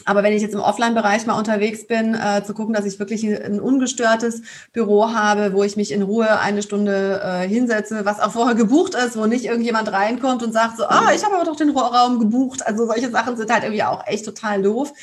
Aber 0.06 0.24
wenn 0.24 0.34
ich 0.34 0.42
jetzt 0.42 0.56
im 0.56 0.60
Offline-Bereich 0.60 1.26
mal 1.28 1.38
unterwegs 1.38 1.88
bin, 1.88 2.16
äh, 2.16 2.44
zu 2.44 2.54
gucken, 2.54 2.74
dass 2.74 2.86
ich 2.86 3.00
wirklich 3.00 3.26
ein 3.26 3.60
ungestörtes 3.60 4.42
Büro 4.74 5.14
habe, 5.14 5.54
wo 5.54 5.64
ich 5.64 5.78
mich 5.78 5.92
in 5.92 6.02
Ruhe 6.02 6.40
eine 6.40 6.64
Stunde 6.64 7.22
äh, 7.24 7.48
hinsetze, 7.48 8.04
was 8.04 8.20
auch 8.20 8.32
vorher 8.32 8.56
gebucht 8.56 8.96
ist, 8.96 9.16
wo 9.16 9.28
nicht 9.28 9.46
irgendjemand 9.46 9.92
reinkommt 9.92 10.44
und 10.44 10.52
sagt 10.52 10.78
so, 10.78 10.86
ah, 10.86 11.12
ich 11.16 11.24
habe 11.24 11.36
aber 11.36 11.46
doch 11.46 11.56
den 11.56 11.70
Raum 11.70 12.20
gebucht. 12.20 12.66
Also 12.66 12.86
solche 12.88 13.12
Sachen 13.12 13.38
sind 13.38 13.52
halt 13.52 13.64
irgendwie 13.64 13.84
auch 13.84 14.06
echt 14.08 14.26
total 14.26 14.62
doof. 14.62 14.94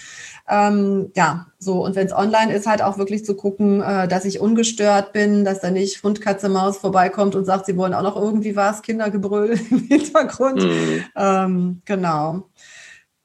Ähm, 0.50 1.12
ja, 1.14 1.46
so. 1.58 1.84
Und 1.84 1.94
wenn 1.94 2.06
es 2.06 2.12
online 2.12 2.52
ist, 2.52 2.66
halt 2.66 2.82
auch 2.82 2.98
wirklich 2.98 3.24
zu 3.24 3.36
gucken, 3.36 3.80
äh, 3.82 4.08
dass 4.08 4.24
ich 4.24 4.40
ungestört 4.40 5.12
bin, 5.12 5.44
dass 5.44 5.60
da 5.60 5.70
nicht 5.70 6.02
Hund, 6.02 6.20
Katze, 6.20 6.48
Maus 6.48 6.78
vorbeikommt 6.78 7.36
und 7.36 7.44
sagt, 7.44 7.66
sie 7.66 7.76
wollen 7.76 7.94
auch 7.94 8.02
noch 8.02 8.16
irgendwie 8.16 8.56
was, 8.56 8.82
Kindergebrüll 8.82 9.58
im 9.70 9.78
Hintergrund. 9.88 10.62
Mhm. 10.64 11.04
Ähm, 11.16 11.82
genau. 11.84 12.49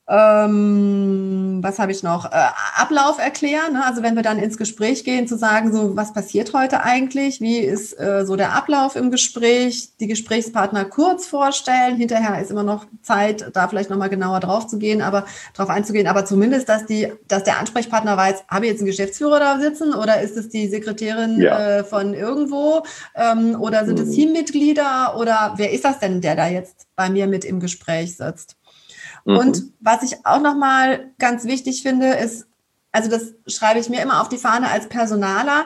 Ähm, 0.07 1.59
was 1.63 1.79
habe 1.79 1.91
ich 1.91 2.03
noch? 2.03 2.25
Äh, 2.25 2.45
Ablauf 2.75 3.17
erklären. 3.17 3.73
Ne? 3.73 3.85
Also 3.85 4.03
wenn 4.03 4.15
wir 4.15 4.21
dann 4.21 4.37
ins 4.37 4.57
Gespräch 4.57 5.03
gehen, 5.03 5.27
zu 5.27 5.35
sagen, 5.35 5.73
so 5.73 5.95
was 5.95 6.13
passiert 6.13 6.53
heute 6.53 6.83
eigentlich? 6.83 7.41
Wie 7.41 7.57
ist 7.57 7.99
äh, 7.99 8.23
so 8.23 8.35
der 8.35 8.53
Ablauf 8.53 8.95
im 8.95 9.09
Gespräch? 9.09 9.89
Die 9.99 10.05
Gesprächspartner 10.05 10.85
kurz 10.85 11.25
vorstellen. 11.25 11.95
Hinterher 11.97 12.39
ist 12.39 12.51
immer 12.51 12.61
noch 12.61 12.85
Zeit, 13.01 13.49
da 13.53 13.67
vielleicht 13.67 13.89
nochmal 13.89 14.09
genauer 14.09 14.41
drauf 14.41 14.67
zu 14.67 14.77
gehen, 14.77 15.01
aber 15.01 15.25
drauf 15.55 15.69
einzugehen. 15.69 16.05
Aber 16.05 16.23
zumindest, 16.25 16.69
dass 16.69 16.85
die, 16.85 17.11
dass 17.27 17.43
der 17.43 17.57
Ansprechpartner 17.57 18.15
weiß, 18.15 18.43
habe 18.47 18.65
ich 18.65 18.71
jetzt 18.71 18.81
einen 18.81 18.87
Geschäftsführer 18.87 19.39
da 19.39 19.59
sitzen 19.59 19.95
oder 19.95 20.21
ist 20.21 20.37
es 20.37 20.49
die 20.49 20.67
Sekretärin 20.67 21.41
ja. 21.41 21.79
äh, 21.79 21.83
von 21.83 22.13
irgendwo 22.13 22.83
ähm, 23.15 23.59
oder 23.59 23.85
sind 23.85 23.99
es 23.99 24.09
mhm. 24.09 24.13
Teammitglieder 24.13 25.17
oder 25.17 25.53
wer 25.57 25.71
ist 25.71 25.83
das 25.83 25.97
denn, 25.97 26.21
der 26.21 26.35
da 26.35 26.47
jetzt 26.47 26.85
bei 26.95 27.09
mir 27.09 27.25
mit 27.25 27.43
im 27.43 27.59
Gespräch 27.59 28.17
sitzt? 28.17 28.55
Mhm. 29.25 29.37
Und 29.37 29.63
was 29.79 30.03
ich 30.03 30.25
auch 30.25 30.39
nochmal 30.39 31.11
ganz 31.19 31.43
wichtig 31.43 31.83
finde, 31.83 32.13
ist, 32.13 32.47
also 32.91 33.09
das 33.09 33.33
schreibe 33.47 33.79
ich 33.79 33.89
mir 33.89 34.01
immer 34.01 34.21
auf 34.21 34.29
die 34.29 34.37
Fahne 34.37 34.69
als 34.69 34.87
Personaler. 34.87 35.65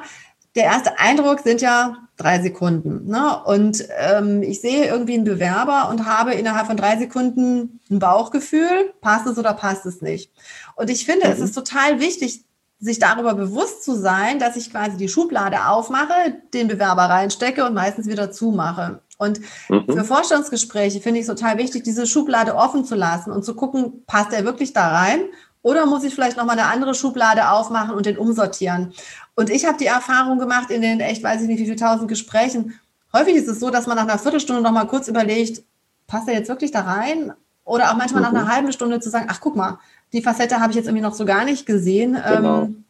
Der 0.55 0.63
erste 0.63 0.97
Eindruck 0.97 1.41
sind 1.41 1.61
ja 1.61 1.97
drei 2.17 2.41
Sekunden. 2.41 3.07
Ne? 3.07 3.43
Und 3.45 3.85
ähm, 3.99 4.41
ich 4.41 4.61
sehe 4.61 4.87
irgendwie 4.87 5.13
einen 5.13 5.25
Bewerber 5.25 5.89
und 5.89 6.05
habe 6.05 6.33
innerhalb 6.33 6.67
von 6.67 6.75
drei 6.75 6.97
Sekunden 6.97 7.79
ein 7.91 7.99
Bauchgefühl, 7.99 8.93
passt 9.01 9.27
es 9.27 9.37
oder 9.37 9.53
passt 9.53 9.85
es 9.85 10.01
nicht. 10.01 10.31
Und 10.75 10.89
ich 10.89 11.05
finde, 11.05 11.27
mhm. 11.27 11.33
es 11.33 11.39
ist 11.39 11.53
total 11.53 11.99
wichtig, 11.99 12.43
sich 12.79 12.97
darüber 12.97 13.35
bewusst 13.35 13.83
zu 13.83 13.93
sein, 13.95 14.39
dass 14.39 14.55
ich 14.55 14.71
quasi 14.71 14.97
die 14.97 15.09
Schublade 15.09 15.67
aufmache, 15.67 16.41
den 16.53 16.67
Bewerber 16.67 17.03
reinstecke 17.03 17.65
und 17.65 17.73
meistens 17.73 18.07
wieder 18.07 18.31
zumache. 18.31 19.01
Und 19.19 19.41
mhm. 19.67 19.83
für 19.85 20.05
Vorstandsgespräche 20.05 21.01
finde 21.01 21.19
ich 21.19 21.27
es 21.27 21.35
total 21.35 21.57
wichtig, 21.57 21.83
diese 21.83 22.07
Schublade 22.07 22.55
offen 22.55 22.85
zu 22.85 22.95
lassen 22.95 23.31
und 23.31 23.43
zu 23.43 23.53
gucken, 23.53 24.03
passt 24.07 24.31
er 24.31 24.45
wirklich 24.45 24.71
da 24.71 24.87
rein 24.87 25.19
Oder 25.61 25.85
muss 25.85 26.05
ich 26.05 26.15
vielleicht 26.15 26.37
nochmal 26.37 26.57
eine 26.57 26.69
andere 26.69 26.95
Schublade 26.95 27.51
aufmachen 27.51 27.93
und 27.93 28.05
den 28.05 28.17
umsortieren? 28.17 28.93
Und 29.35 29.49
ich 29.49 29.65
habe 29.65 29.77
die 29.77 29.87
Erfahrung 29.87 30.39
gemacht 30.39 30.71
in 30.71 30.81
den 30.81 31.01
echt, 31.01 31.21
weiß 31.21 31.41
ich 31.41 31.47
nicht, 31.47 31.59
wie 31.59 31.65
viele 31.65 31.75
tausend 31.75 32.07
Gesprächen. 32.07 32.79
Häufig 33.11 33.35
ist 33.35 33.49
es 33.49 33.59
so, 33.59 33.69
dass 33.69 33.87
man 33.87 33.97
nach 33.97 34.03
einer 34.03 34.19
Viertelstunde 34.19 34.61
nochmal 34.61 34.87
kurz 34.87 35.09
überlegt, 35.09 35.63
passt 36.07 36.29
er 36.29 36.35
jetzt 36.35 36.47
wirklich 36.47 36.71
da 36.71 36.81
rein? 36.81 37.33
Oder 37.65 37.91
auch 37.91 37.97
manchmal 37.97 38.23
mhm. 38.23 38.33
nach 38.33 38.41
einer 38.41 38.53
halben 38.53 38.71
Stunde 38.71 39.01
zu 39.01 39.09
sagen, 39.09 39.27
ach 39.29 39.41
guck 39.41 39.57
mal, 39.57 39.79
die 40.13 40.21
Facette 40.21 40.61
habe 40.61 40.71
ich 40.71 40.77
jetzt 40.77 40.87
irgendwie 40.87 41.03
noch 41.03 41.13
so 41.13 41.25
gar 41.25 41.43
nicht 41.43 41.65
gesehen. 41.65 42.13
Genau. 42.13 42.63
Ähm, 42.63 42.85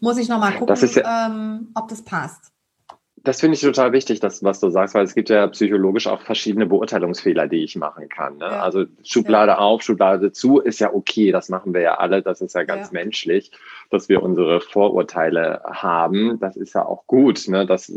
muss 0.00 0.18
ich 0.18 0.28
nochmal 0.28 0.56
gucken, 0.56 0.76
ja, 0.94 1.26
ähm, 1.26 1.68
ob 1.74 1.88
das 1.88 2.02
passt. 2.02 2.49
Das 3.22 3.40
finde 3.40 3.54
ich 3.54 3.60
total 3.60 3.92
wichtig, 3.92 4.20
das, 4.20 4.42
was 4.42 4.60
du 4.60 4.70
sagst, 4.70 4.94
weil 4.94 5.04
es 5.04 5.14
gibt 5.14 5.28
ja 5.28 5.46
psychologisch 5.48 6.06
auch 6.06 6.22
verschiedene 6.22 6.66
Beurteilungsfehler, 6.66 7.48
die 7.48 7.62
ich 7.64 7.76
machen 7.76 8.08
kann. 8.08 8.38
Ne? 8.38 8.46
Ja. 8.46 8.60
Also 8.62 8.86
Schublade 9.04 9.52
ja. 9.52 9.58
auf, 9.58 9.82
Schublade 9.82 10.32
zu 10.32 10.58
ist 10.60 10.80
ja 10.80 10.94
okay, 10.94 11.30
das 11.30 11.50
machen 11.50 11.74
wir 11.74 11.82
ja 11.82 11.94
alle, 11.96 12.22
das 12.22 12.40
ist 12.40 12.54
ja 12.54 12.62
ganz 12.62 12.88
ja. 12.88 13.00
menschlich, 13.00 13.50
dass 13.90 14.08
wir 14.08 14.22
unsere 14.22 14.60
Vorurteile 14.60 15.60
haben. 15.64 16.38
Das 16.40 16.56
ist 16.56 16.74
ja 16.74 16.86
auch 16.86 17.06
gut, 17.06 17.46
ne? 17.48 17.66
das, 17.66 17.92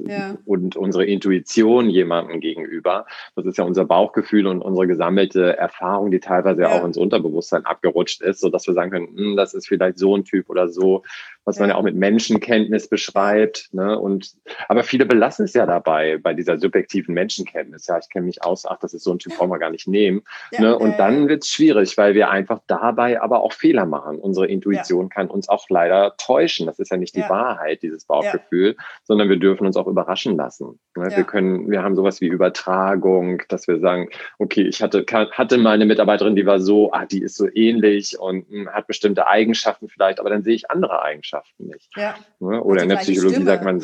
und 0.45 0.75
unsere 0.75 1.05
Intuition 1.05 1.89
jemandem 1.89 2.41
gegenüber. 2.41 3.05
Das 3.36 3.45
ist 3.45 3.57
ja 3.57 3.63
unser 3.63 3.86
Bauchgefühl 3.86 4.45
und 4.45 4.62
unsere 4.62 4.88
gesammelte 4.88 5.55
Erfahrung, 5.55 6.12
die 6.12 6.19
teilweise 6.19 6.69
auch 6.69 6.83
ins 6.83 6.97
Unterbewusstsein 6.97 7.65
abgerutscht 7.65 8.21
ist, 8.21 8.41
so 8.41 8.49
dass 8.49 8.67
wir 8.67 8.73
sagen 8.73 8.91
können, 8.91 9.07
hm, 9.15 9.36
das 9.38 9.53
ist 9.53 9.67
vielleicht 9.67 9.97
so 9.97 10.17
ein 10.17 10.25
Typ 10.25 10.49
oder 10.49 10.67
so 10.67 11.03
was 11.45 11.60
man 11.60 11.69
ja 11.69 11.75
auch 11.75 11.84
mit 11.84 11.95
Menschenkenntnis 11.95 12.88
beschreibt. 12.88 13.69
Ne? 13.73 13.97
Und 13.99 14.34
aber 14.67 14.84
viele 14.84 15.06
belassen 15.06 15.45
es 15.45 15.53
ja 15.53 15.65
dabei 15.65 16.17
bei 16.17 16.34
dieser 16.34 16.58
subjektiven 16.58 17.13
Menschenkenntnis. 17.13 17.88
Ja, 17.88 17.97
ich 17.97 18.10
kenne 18.10 18.25
mich 18.25 18.43
aus, 18.43 18.65
ach, 18.65 18.79
das 18.79 18.93
ist 18.93 19.03
so 19.03 19.12
ein 19.12 19.19
Typ, 19.19 19.38
brauchen 19.38 19.51
wir 19.51 19.60
gar 19.60 19.69
nicht 19.69 19.88
nehmen. 19.88 20.23
Ja, 20.51 20.62
ne? 20.62 20.77
Und 20.77 20.97
dann 20.97 21.27
wird 21.27 21.43
es 21.43 21.49
schwierig, 21.49 21.97
weil 21.97 22.15
wir 22.15 22.29
einfach 22.29 22.60
dabei 22.67 23.21
aber 23.21 23.41
auch 23.41 23.53
Fehler 23.53 23.86
machen. 23.86 24.19
Unsere 24.19 24.47
Intuition 24.47 25.06
ja. 25.06 25.10
kann 25.10 25.27
uns 25.29 25.49
auch 25.49 25.69
leider 25.69 26.15
täuschen. 26.17 26.65
Das 26.65 26.79
ist 26.79 26.91
ja 26.91 26.97
nicht 26.97 27.15
die 27.15 27.21
Wahrheit, 27.21 27.82
dieses 27.82 28.06
Bauchgefühl, 28.06 28.75
sondern 29.03 29.29
wir 29.29 29.38
dürfen 29.38 29.67
uns 29.67 29.77
auch 29.77 29.88
überraschen 29.88 30.38
lassen. 30.38 30.79
Ne? 30.95 31.10
Wir 31.15 31.23
können, 31.23 31.69
wir 31.69 31.84
haben 31.84 31.95
sowas 31.95 32.21
wie 32.21 32.27
Übertragung, 32.27 33.41
dass 33.49 33.67
wir 33.67 33.79
sagen, 33.79 34.10
okay, 34.39 34.62
ich 34.62 34.82
hatte, 34.82 35.06
hatte 35.10 35.58
mal 35.58 35.71
eine 35.71 35.86
Mitarbeiterin, 35.86 36.36
die 36.36 36.45
war 36.45 36.60
so, 36.60 36.91
ah, 36.91 37.06
die 37.06 37.21
ist 37.21 37.36
so 37.36 37.47
ähnlich 37.53 38.19
und 38.19 38.49
mh, 38.49 38.60
hm, 38.60 38.69
hat 38.69 38.88
bestimmte 38.88 39.27
Eigenschaften 39.27 39.89
vielleicht, 39.89 40.19
aber 40.19 40.29
dann 40.29 40.43
sehe 40.43 40.56
ich 40.56 40.69
andere 40.69 41.01
Eigenschaften. 41.01 41.67
Nicht. 41.67 41.89
Ja. 41.95 42.15
Ne? 42.39 42.63
Oder 42.63 42.84
in 42.84 42.89
der 42.89 42.97
Psychologie 42.97 43.36
Stimme. 43.36 43.49
sagt 43.49 43.63
man, 43.63 43.84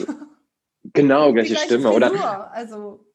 genau, 0.94 1.34
gleiche, 1.34 1.54
gleiche 1.54 1.66
Stimme. 1.66 1.90
Frisur, 1.90 1.96
oder 1.96 2.52
also 2.54 3.06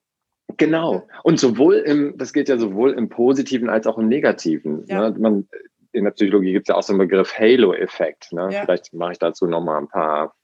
Genau. 0.56 1.06
Und 1.22 1.40
sowohl 1.40 1.76
im, 1.76 2.16
das 2.16 2.32
geht 2.32 2.48
ja 2.48 2.58
sowohl 2.58 2.92
im 2.92 3.08
Positiven 3.08 3.68
als 3.68 3.86
auch 3.86 3.98
im 3.98 4.08
Negativen. 4.08 4.84
Ja. 4.86 5.10
Ne? 5.10 5.18
Man, 5.18 5.48
in 5.92 6.04
der 6.04 6.10
Psychologie 6.12 6.52
gibt 6.52 6.68
es 6.68 6.72
ja 6.72 6.76
auch 6.76 6.82
so 6.82 6.92
einen 6.92 6.98
Begriff 6.98 7.36
Halo-Effekt. 7.38 8.32
Ne? 8.32 8.48
Ja. 8.52 8.62
Vielleicht 8.62 8.92
mache 8.92 9.12
ich 9.12 9.18
dazu 9.18 9.46
nochmal 9.46 9.78
ein 9.78 9.88
paar 9.88 10.34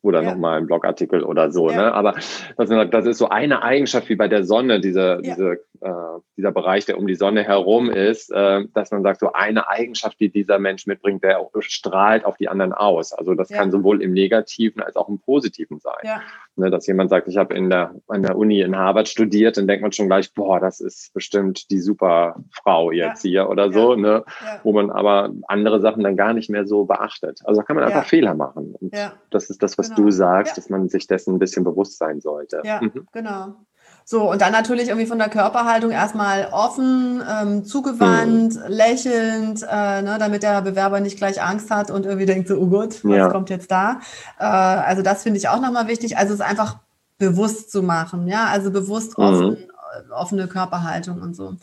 oder 0.00 0.22
ja. 0.22 0.30
nochmal 0.30 0.58
ein 0.58 0.66
Blogartikel 0.66 1.22
oder 1.22 1.50
so. 1.50 1.70
Ja. 1.70 1.76
Ne? 1.76 1.94
Aber 1.94 2.14
das, 2.56 2.90
das, 2.90 3.06
ist 3.06 3.18
so 3.18 3.28
eine 3.28 3.62
Eigenschaft 3.62 4.08
wie 4.08 4.16
bei 4.16 4.28
der 4.28 4.44
Sonne, 4.44 4.80
diese, 4.80 5.20
ja. 5.22 5.34
diese, 5.34 5.60
äh, 5.82 6.20
dieser 6.36 6.52
Bereich, 6.52 6.86
der 6.86 6.98
um 6.98 7.06
die 7.06 7.14
Sonne 7.14 7.42
herum 7.42 7.90
ist, 7.90 8.30
äh, 8.30 8.64
dass 8.72 8.90
man 8.92 9.02
sagt, 9.02 9.20
so 9.20 9.32
eine 9.32 9.68
Eigenschaft, 9.68 10.20
die 10.20 10.30
dieser 10.30 10.58
Mensch 10.58 10.86
mitbringt, 10.86 11.24
der 11.24 11.40
auch 11.40 11.50
strahlt 11.58 12.24
auf 12.24 12.36
die 12.36 12.48
anderen 12.48 12.72
aus. 12.72 13.12
Also 13.12 13.34
das 13.34 13.48
kann 13.48 13.70
sowohl 13.70 14.00
im 14.00 14.12
Negativen 14.12 14.80
als 14.80 14.96
auch 14.96 15.08
im 15.08 15.18
Positiven 15.18 15.80
sein. 15.80 16.20
Ne, 16.54 16.70
dass 16.70 16.86
jemand 16.86 17.10
sagt, 17.10 17.28
ich 17.28 17.36
habe 17.36 17.54
in 17.54 17.70
der, 17.70 17.94
an 18.08 18.22
der 18.22 18.36
Uni 18.36 18.60
in 18.60 18.76
Harvard 18.76 19.08
studiert, 19.08 19.56
dann 19.56 19.66
denkt 19.66 19.82
man 19.82 19.90
schon 19.92 20.06
gleich, 20.06 20.32
boah, 20.34 20.60
das 20.60 20.80
ist 20.80 21.12
bestimmt 21.14 21.70
die 21.70 21.80
super 21.80 22.36
Frau 22.52 22.92
jetzt 22.92 23.22
hier 23.22 23.48
oder 23.48 23.72
so, 23.72 23.96
ne? 23.96 24.24
wo 24.62 24.72
man 24.72 24.90
aber 24.90 25.32
andere 25.48 25.80
Sachen 25.80 26.04
dann 26.04 26.16
gar 26.16 26.32
nicht 26.32 26.50
mehr 26.50 26.66
so 26.66 26.84
beachtet. 26.84 27.40
Also 27.44 27.60
da 27.60 27.64
kann 27.64 27.76
man 27.76 27.84
einfach 27.84 28.04
Fehler 28.04 28.34
machen. 28.34 28.74
Und 28.78 28.94
das 29.30 29.50
ist 29.50 29.62
das, 29.62 29.78
was 29.78 29.88
genau. 29.88 30.02
du 30.02 30.10
sagst, 30.10 30.52
ja. 30.52 30.56
dass 30.56 30.70
man 30.70 30.88
sich 30.88 31.06
dessen 31.06 31.34
ein 31.34 31.38
bisschen 31.38 31.64
bewusst 31.64 31.98
sein 31.98 32.20
sollte. 32.20 32.60
Ja, 32.64 32.80
mhm. 32.80 33.06
genau. 33.12 33.56
So, 34.04 34.30
und 34.30 34.40
dann 34.40 34.52
natürlich 34.52 34.88
irgendwie 34.88 35.06
von 35.06 35.18
der 35.18 35.28
Körperhaltung 35.28 35.90
erstmal 35.90 36.48
offen, 36.50 37.22
ähm, 37.28 37.64
zugewandt, 37.64 38.54
mhm. 38.56 38.62
lächelnd, 38.66 39.62
äh, 39.62 40.02
ne, 40.02 40.16
damit 40.18 40.42
der 40.42 40.60
Bewerber 40.62 41.00
nicht 41.00 41.16
gleich 41.16 41.42
Angst 41.42 41.70
hat 41.70 41.90
und 41.90 42.04
irgendwie 42.04 42.26
denkt 42.26 42.48
so, 42.48 42.56
oh 42.56 42.66
Gott, 42.66 43.04
was 43.04 43.16
ja. 43.16 43.28
kommt 43.28 43.50
jetzt 43.50 43.70
da? 43.70 44.00
Äh, 44.38 44.44
also 44.44 45.02
das 45.02 45.22
finde 45.22 45.38
ich 45.38 45.48
auch 45.48 45.60
nochmal 45.60 45.88
wichtig. 45.88 46.16
Also 46.18 46.34
es 46.34 46.40
einfach 46.40 46.78
bewusst 47.18 47.70
zu 47.70 47.82
machen, 47.82 48.26
ja, 48.26 48.46
also 48.46 48.70
bewusst 48.70 49.16
mhm. 49.16 49.24
offen, 49.24 49.48
mhm. 49.50 50.12
offene 50.12 50.48
Körperhaltung 50.48 51.22
und 51.22 51.36
so. 51.36 51.54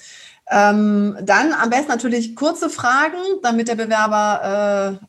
Ähm, 0.49 1.17
dann 1.21 1.53
am 1.53 1.69
besten 1.69 1.89
natürlich 1.89 2.35
kurze 2.35 2.69
Fragen, 2.69 3.17
damit 3.43 3.67
der 3.67 3.75
Bewerber 3.75 4.99
äh, 5.01 5.05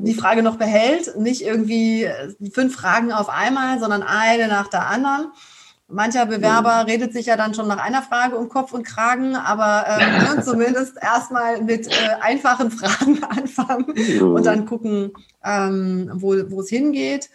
die 0.00 0.14
Frage 0.14 0.42
noch 0.42 0.56
behält, 0.56 1.16
nicht 1.16 1.42
irgendwie 1.42 2.08
fünf 2.52 2.74
Fragen 2.76 3.12
auf 3.12 3.28
einmal, 3.28 3.80
sondern 3.80 4.02
eine 4.02 4.48
nach 4.48 4.68
der 4.68 4.86
anderen. 4.86 5.32
Mancher 5.90 6.26
Bewerber 6.26 6.82
mhm. 6.82 6.90
redet 6.90 7.12
sich 7.14 7.26
ja 7.26 7.36
dann 7.36 7.54
schon 7.54 7.66
nach 7.66 7.82
einer 7.82 8.02
Frage 8.02 8.36
um 8.36 8.50
Kopf 8.50 8.72
und 8.72 8.84
Kragen, 8.84 9.34
aber 9.36 9.86
ähm, 9.88 10.42
zumindest 10.44 10.98
erstmal 11.00 11.62
mit 11.62 11.86
äh, 11.88 11.92
einfachen 12.20 12.70
Fragen 12.70 13.24
anfangen 13.28 13.94
mhm. 13.96 14.34
und 14.34 14.44
dann 14.44 14.66
gucken, 14.66 15.12
ähm, 15.42 16.10
wo, 16.14 16.34
es 16.34 16.68
hingeht. 16.68 17.30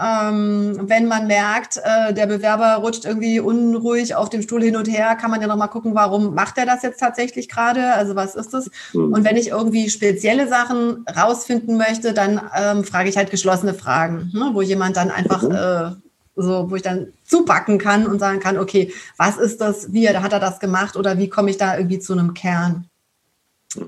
Ähm, 0.00 0.78
wenn 0.88 1.06
man 1.06 1.26
merkt, 1.26 1.80
äh, 1.82 2.14
der 2.14 2.26
Bewerber 2.26 2.76
rutscht 2.76 3.04
irgendwie 3.04 3.40
unruhig 3.40 4.14
auf 4.14 4.30
dem 4.30 4.42
Stuhl 4.42 4.62
hin 4.62 4.76
und 4.76 4.86
her, 4.86 5.16
kann 5.16 5.30
man 5.30 5.42
ja 5.42 5.48
nochmal 5.48 5.68
gucken, 5.68 5.94
warum 5.94 6.34
macht 6.34 6.56
er 6.56 6.66
das 6.66 6.82
jetzt 6.82 7.00
tatsächlich 7.00 7.48
gerade? 7.48 7.92
Also 7.94 8.14
was 8.14 8.36
ist 8.36 8.54
das? 8.54 8.70
Mhm. 8.94 9.12
Und 9.12 9.24
wenn 9.24 9.36
ich 9.36 9.48
irgendwie 9.48 9.90
spezielle 9.90 10.48
Sachen 10.48 11.04
rausfinden 11.14 11.76
möchte, 11.76 12.14
dann 12.14 12.40
ähm, 12.56 12.84
frage 12.84 13.10
ich 13.10 13.16
halt 13.18 13.30
geschlossene 13.30 13.74
Fragen, 13.74 14.30
ne, 14.32 14.50
wo 14.54 14.62
jemand 14.62 14.96
dann 14.96 15.10
einfach 15.10 15.42
äh, 15.42 15.96
so, 16.38 16.70
wo 16.70 16.76
ich 16.76 16.82
dann 16.82 17.12
zupacken 17.24 17.78
kann 17.78 18.06
und 18.06 18.18
sagen 18.18 18.40
kann, 18.40 18.58
okay, 18.58 18.92
was 19.16 19.36
ist 19.36 19.60
das, 19.60 19.92
wie 19.92 20.08
hat 20.08 20.32
er 20.32 20.40
das 20.40 20.60
gemacht 20.60 20.96
oder 20.96 21.18
wie 21.18 21.28
komme 21.28 21.50
ich 21.50 21.56
da 21.56 21.76
irgendwie 21.76 21.98
zu 21.98 22.12
einem 22.12 22.34
Kern? 22.34 22.88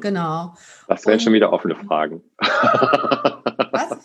Genau. 0.01 0.55
Das 0.89 1.07
wären 1.07 1.21
schon 1.21 1.33
wieder 1.33 1.53
offene 1.53 1.75
Fragen. 1.75 2.23
Was? 2.39 3.99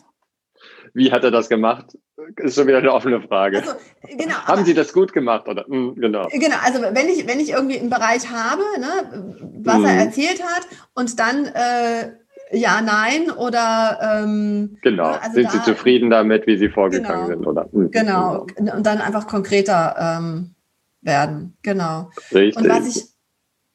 Wie 0.93 1.11
hat 1.11 1.25
er 1.25 1.31
das 1.31 1.49
gemacht? 1.49 1.97
Ist 2.37 2.55
schon 2.55 2.67
wieder 2.67 2.77
eine 2.77 2.93
offene 2.93 3.21
Frage. 3.21 3.59
Also, 3.59 3.73
genau, 4.17 4.35
Haben 4.35 4.63
Sie 4.63 4.73
das 4.73 4.93
gut 4.93 5.11
gemacht? 5.11 5.47
Oder? 5.47 5.65
Hm, 5.65 5.95
genau. 5.95 6.29
Genau, 6.31 6.55
also 6.63 6.81
wenn 6.81 7.09
ich, 7.09 7.27
wenn 7.27 7.41
ich 7.41 7.49
irgendwie 7.49 7.77
einen 7.77 7.89
Bereich 7.89 8.29
habe, 8.31 8.63
ne, 8.79 9.59
was 9.63 9.79
mhm. 9.79 9.85
er 9.85 10.05
erzählt 10.05 10.41
hat, 10.41 10.65
und 10.93 11.19
dann 11.19 11.47
äh, 11.47 12.13
ja, 12.55 12.81
nein 12.81 13.31
oder 13.31 13.99
ähm, 14.01 14.77
genau. 14.81 15.11
Ne, 15.11 15.21
also 15.21 15.35
sind 15.35 15.45
da, 15.45 15.51
Sie 15.51 15.61
zufrieden 15.63 16.09
damit, 16.09 16.47
wie 16.47 16.57
Sie 16.57 16.69
vorgegangen 16.69 17.27
genau, 17.27 17.27
sind? 17.27 17.47
Oder? 17.47 17.69
Mhm. 17.71 17.91
Genau. 17.91 18.47
Und 18.57 18.85
dann 18.85 18.99
einfach 18.99 19.27
konkreter 19.27 19.95
ähm, 19.99 20.55
werden. 21.01 21.57
Genau. 21.61 22.09
Richtig. 22.33 22.57
Und 22.57 22.69
was 22.69 22.87
ich, 22.87 23.05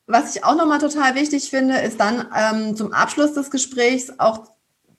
was 0.07 0.35
ich 0.35 0.45
auch 0.45 0.57
nochmal 0.57 0.79
total 0.79 1.15
wichtig 1.15 1.51
finde, 1.51 1.79
ist 1.79 2.01
dann 2.01 2.27
ähm, 2.37 2.77
zum 2.77 2.93
Abschluss 2.93 3.35
des 3.35 3.51
Gesprächs 3.51 4.13
auch 4.19 4.51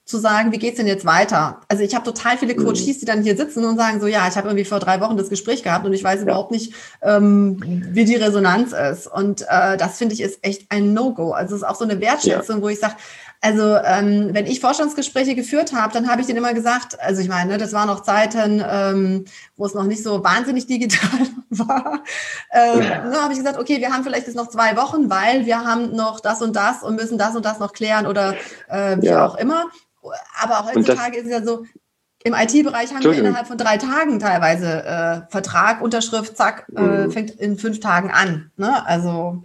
zu 0.04 0.18
sagen, 0.18 0.50
wie 0.50 0.58
geht's 0.58 0.78
denn 0.78 0.88
jetzt 0.88 1.04
weiter? 1.04 1.60
Also 1.68 1.84
ich 1.84 1.94
habe 1.94 2.04
total 2.04 2.36
viele 2.36 2.54
mhm. 2.54 2.64
Coaches, 2.64 2.98
die 2.98 3.04
dann 3.04 3.22
hier 3.22 3.36
sitzen 3.36 3.64
und 3.64 3.76
sagen 3.76 4.00
so, 4.00 4.08
ja, 4.08 4.26
ich 4.28 4.36
habe 4.36 4.48
irgendwie 4.48 4.64
vor 4.64 4.80
drei 4.80 5.00
Wochen 5.00 5.16
das 5.16 5.28
Gespräch 5.28 5.62
gehabt 5.62 5.86
und 5.86 5.92
ich 5.92 6.02
weiß 6.02 6.16
ja. 6.16 6.22
überhaupt 6.22 6.50
nicht, 6.50 6.74
ähm, 7.02 7.84
wie 7.92 8.04
die 8.04 8.16
Resonanz 8.16 8.72
ist. 8.72 9.06
Und 9.06 9.42
äh, 9.42 9.76
das 9.76 9.98
finde 9.98 10.14
ich 10.14 10.20
ist 10.20 10.44
echt 10.44 10.66
ein 10.70 10.92
No-Go. 10.92 11.32
Also 11.32 11.54
es 11.54 11.62
ist 11.62 11.68
auch 11.68 11.76
so 11.76 11.84
eine 11.84 12.00
Wertschätzung, 12.00 12.56
ja. 12.56 12.62
wo 12.62 12.68
ich 12.68 12.80
sage, 12.80 12.96
also 13.44 13.76
ähm, 13.76 14.30
wenn 14.32 14.46
ich 14.46 14.60
Vorstandsgespräche 14.60 15.34
geführt 15.34 15.72
habe, 15.72 15.92
dann 15.92 16.08
habe 16.08 16.20
ich 16.20 16.28
denen 16.28 16.38
immer 16.38 16.54
gesagt, 16.54 17.00
also 17.00 17.20
ich 17.20 17.28
meine, 17.28 17.58
das 17.58 17.72
waren 17.72 17.88
noch 17.88 18.04
Zeiten, 18.04 18.64
ähm, 18.64 19.24
wo 19.56 19.66
es 19.66 19.74
noch 19.74 19.82
nicht 19.82 20.04
so 20.04 20.22
wahnsinnig 20.22 20.68
digital 20.68 21.26
war. 21.50 22.04
Ähm, 22.52 22.82
ja. 22.82 23.04
Ne, 23.04 23.16
habe 23.20 23.32
ich 23.32 23.40
gesagt, 23.40 23.58
okay, 23.58 23.80
wir 23.80 23.92
haben 23.92 24.04
vielleicht 24.04 24.28
jetzt 24.28 24.36
noch 24.36 24.48
zwei 24.48 24.76
Wochen, 24.76 25.10
weil 25.10 25.44
wir 25.44 25.64
haben 25.64 25.90
noch 25.96 26.20
das 26.20 26.40
und 26.40 26.54
das 26.54 26.84
und 26.84 26.94
müssen 26.94 27.18
das 27.18 27.34
und 27.34 27.44
das 27.44 27.58
noch 27.58 27.72
klären 27.72 28.06
oder 28.06 28.36
äh, 28.68 28.96
wie 29.00 29.06
ja. 29.06 29.26
auch 29.26 29.34
immer. 29.34 29.64
Aber 30.40 30.60
auch 30.60 30.72
heutzutage 30.72 31.18
ist 31.18 31.26
es 31.26 31.32
ja 31.32 31.42
so, 31.42 31.64
im 32.22 32.34
IT-Bereich 32.34 32.94
haben 32.94 33.02
wir 33.02 33.12
innerhalb 33.14 33.48
von 33.48 33.58
drei 33.58 33.76
Tagen 33.78 34.20
teilweise 34.20 34.84
äh, 34.84 35.20
Vertrag, 35.32 35.82
Unterschrift, 35.82 36.36
zack, 36.36 36.66
äh, 36.76 36.80
mhm. 36.80 37.10
fängt 37.10 37.32
in 37.32 37.58
fünf 37.58 37.80
Tagen 37.80 38.12
an. 38.12 38.52
Ne? 38.56 38.86
Also 38.86 39.42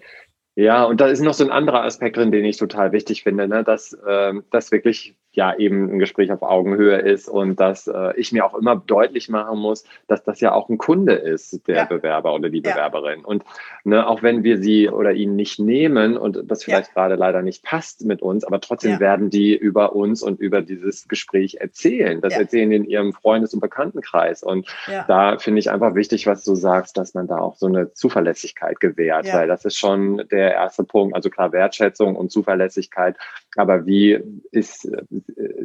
ja, 0.58 0.86
und 0.86 1.00
da 1.00 1.06
ist 1.06 1.22
noch 1.22 1.36
so 1.36 1.43
ein 1.43 1.52
anderer 1.52 1.84
Aspekt 1.84 2.17
drin, 2.17 2.32
den 2.32 2.43
ich 2.43 2.58
total 2.58 2.91
wichtig 2.91 3.22
finde, 3.22 3.48
ne? 3.48 3.63
dass, 3.63 3.96
ähm, 4.08 4.43
dass 4.50 4.72
wirklich 4.72 5.15
ja 5.32 5.56
eben 5.56 5.92
ein 5.92 6.00
Gespräch 6.00 6.32
auf 6.32 6.42
Augenhöhe 6.42 6.98
ist 6.98 7.30
und 7.30 7.60
dass 7.60 7.88
äh, 7.88 8.13
ich 8.18 8.32
mir 8.32 8.46
auch 8.46 8.56
immer 8.56 8.76
deutlich 8.76 9.30
machen 9.30 9.60
muss, 9.60 9.84
dass 10.08 10.24
das 10.24 10.40
ja 10.42 10.52
auch 10.52 10.68
ein 10.70 10.78
Kunde 10.78 11.13
ist, 11.13 11.68
der 11.68 11.76
ja. 11.76 11.86
Bewerber 11.86 12.34
oder 12.34 12.50
die 12.50 12.62
Bewerberin. 12.62 13.20
Ja. 13.20 13.26
Und 13.26 13.44
ne, 13.84 14.08
auch 14.08 14.24
wenn 14.24 14.44
wir 14.44 14.58
sie 14.58 14.90
oder 14.90 15.13
ihn 15.13 15.36
nicht 15.36 15.60
nehmen 15.60 16.18
und 16.18 16.50
das 16.50 16.63
vielleicht 16.63 16.88
ja. 16.88 16.94
gerade 16.94 17.16
leider 17.16 17.42
nicht 17.44 17.63
passt 17.63 18.04
mit 18.06 18.22
uns, 18.22 18.44
aber 18.44 18.60
trotzdem 18.62 19.00
werden 19.00 19.30
die 19.30 19.56
über 19.56 19.96
uns 19.96 20.24
und 20.24 20.40
über 20.40 20.62
dieses 20.62 21.08
Gespräch 21.08 21.58
erzählen. 21.60 22.20
Das 22.22 22.34
erzählen 22.34 22.72
in 22.72 22.86
ihrem 22.86 23.13
Freundes- 23.13 23.54
und 23.54 23.60
Bekanntenkreis. 23.60 24.44
Und 24.44 24.68
da 25.08 25.38
finde 25.38 25.60
ich 25.60 25.70
einfach 25.70 25.94
wichtig, 25.96 26.26
was 26.26 26.44
du 26.44 26.56
sagst, 26.56 26.98
dass 26.98 27.13
man 27.13 27.28
da 27.28 27.38
auch 27.38 27.56
so 27.56 27.68
eine 27.68 27.94
Zuverlässigkeit 27.94 28.80
gewährt, 28.80 29.32
weil 29.32 29.48
das 29.48 29.66
ist 29.66 29.78
schon 29.78 30.24
der 30.32 30.54
erste 30.54 30.84
Punkt. 30.84 31.16
Also 31.16 31.30
klar 31.30 31.52
Wertschätzung 31.52 32.16
und 32.16 32.32
Zuverlässigkeit, 32.32 33.18
aber 33.56 33.86
wie 33.86 34.20
ist 34.52 34.90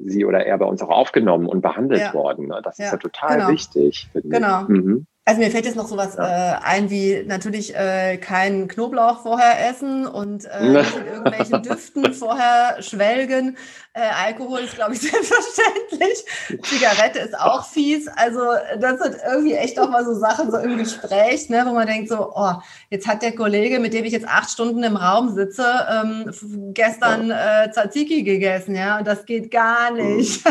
sie 0.04 0.24
oder 0.24 0.44
er 0.44 0.58
bei 0.58 0.66
uns 0.66 0.82
auch 0.82 0.90
aufgenommen 0.90 1.46
und 1.46 1.62
behandelt 1.62 2.00
ja. 2.00 2.14
worden? 2.14 2.48
Ne? 2.48 2.60
Das 2.62 2.78
ja. 2.78 2.86
ist 2.86 2.92
ja 2.92 2.98
total 2.98 3.38
genau. 3.38 3.48
wichtig. 3.48 4.08
Genau. 4.14 4.64
Mhm. 4.68 5.06
Also 5.24 5.40
mir 5.40 5.52
fällt 5.52 5.66
jetzt 5.66 5.76
noch 5.76 5.86
sowas 5.86 6.16
ja. 6.16 6.56
äh, 6.56 6.58
ein 6.64 6.90
wie 6.90 7.22
natürlich 7.24 7.76
äh, 7.76 8.16
kein 8.16 8.66
Knoblauch 8.66 9.22
vorher 9.22 9.70
essen 9.70 10.04
und 10.04 10.46
äh, 10.46 10.58
in 10.66 11.06
irgendwelchen 11.06 11.62
Düften 11.62 12.12
vorher 12.12 12.82
schwelgen. 12.82 13.56
Äh, 13.92 14.00
Alkohol 14.26 14.60
ist, 14.60 14.74
glaube 14.74 14.94
ich, 14.94 15.00
selbstverständlich. 15.02 16.24
Zigarette 16.64 17.20
ist 17.20 17.38
auch 17.38 17.64
fies. 17.64 18.08
Also 18.16 18.40
das 18.80 18.98
sind 19.00 19.16
irgendwie 19.24 19.54
echt 19.54 19.78
auch 19.78 19.88
mal 19.90 20.04
so 20.04 20.14
Sachen 20.14 20.50
so 20.50 20.56
im 20.56 20.76
Gespräch, 20.76 21.48
ne, 21.50 21.62
wo 21.68 21.72
man 21.72 21.86
denkt 21.86 22.08
so, 22.08 22.32
oh, 22.34 22.54
jetzt 22.90 23.06
hat 23.06 23.22
der 23.22 23.36
Kollege, 23.36 23.78
mit 23.78 23.94
dem 23.94 24.04
ich 24.04 24.12
jetzt 24.12 24.26
acht 24.26 24.50
Stunden 24.50 24.82
im 24.82 24.96
Raum 24.96 25.36
sitze, 25.36 25.64
ähm, 25.88 26.32
gestern 26.74 27.30
äh, 27.30 27.70
Tzatziki 27.70 28.24
gegessen, 28.24 28.74
ja, 28.74 28.98
und 28.98 29.06
das 29.06 29.24
geht 29.24 29.52
gar 29.52 29.92
nicht. 29.92 30.44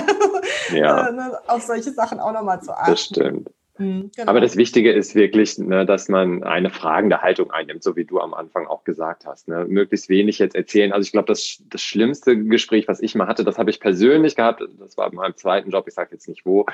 Ja. 0.71 1.09
Äh, 1.09 1.11
ne, 1.11 1.39
auf 1.47 1.63
solche 1.63 1.91
Sachen 1.91 2.21
auch 2.21 2.31
nochmal 2.31 2.61
zu 2.61 2.71
achten. 2.71 2.91
Das 2.91 3.01
stimmt. 3.01 3.49
Mhm, 3.81 4.11
genau. 4.15 4.29
Aber 4.29 4.41
das 4.41 4.55
Wichtige 4.55 4.91
ist 4.91 5.15
wirklich, 5.15 5.57
ne, 5.57 5.85
dass 5.85 6.07
man 6.07 6.43
eine 6.43 6.69
fragende 6.69 7.21
Haltung 7.21 7.51
einnimmt, 7.51 7.83
so 7.83 7.95
wie 7.95 8.05
du 8.05 8.19
am 8.19 8.33
Anfang 8.33 8.67
auch 8.67 8.83
gesagt 8.83 9.25
hast. 9.25 9.47
Ne? 9.47 9.65
Möglichst 9.67 10.07
wenig 10.09 10.39
jetzt 10.39 10.55
erzählen. 10.55 10.91
Also 10.93 11.05
ich 11.05 11.11
glaube, 11.11 11.27
das, 11.27 11.61
das 11.69 11.81
schlimmste 11.81 12.37
Gespräch, 12.37 12.87
was 12.87 13.01
ich 13.01 13.15
mal 13.15 13.27
hatte, 13.27 13.43
das 13.43 13.57
habe 13.57 13.71
ich 13.71 13.79
persönlich 13.79 14.35
gehabt. 14.35 14.63
Das 14.79 14.97
war 14.97 15.09
in 15.09 15.15
meinem 15.15 15.35
zweiten 15.35 15.71
Job, 15.71 15.85
ich 15.87 15.93
sage 15.93 16.09
jetzt 16.11 16.27
nicht 16.27 16.45
wo. 16.45 16.65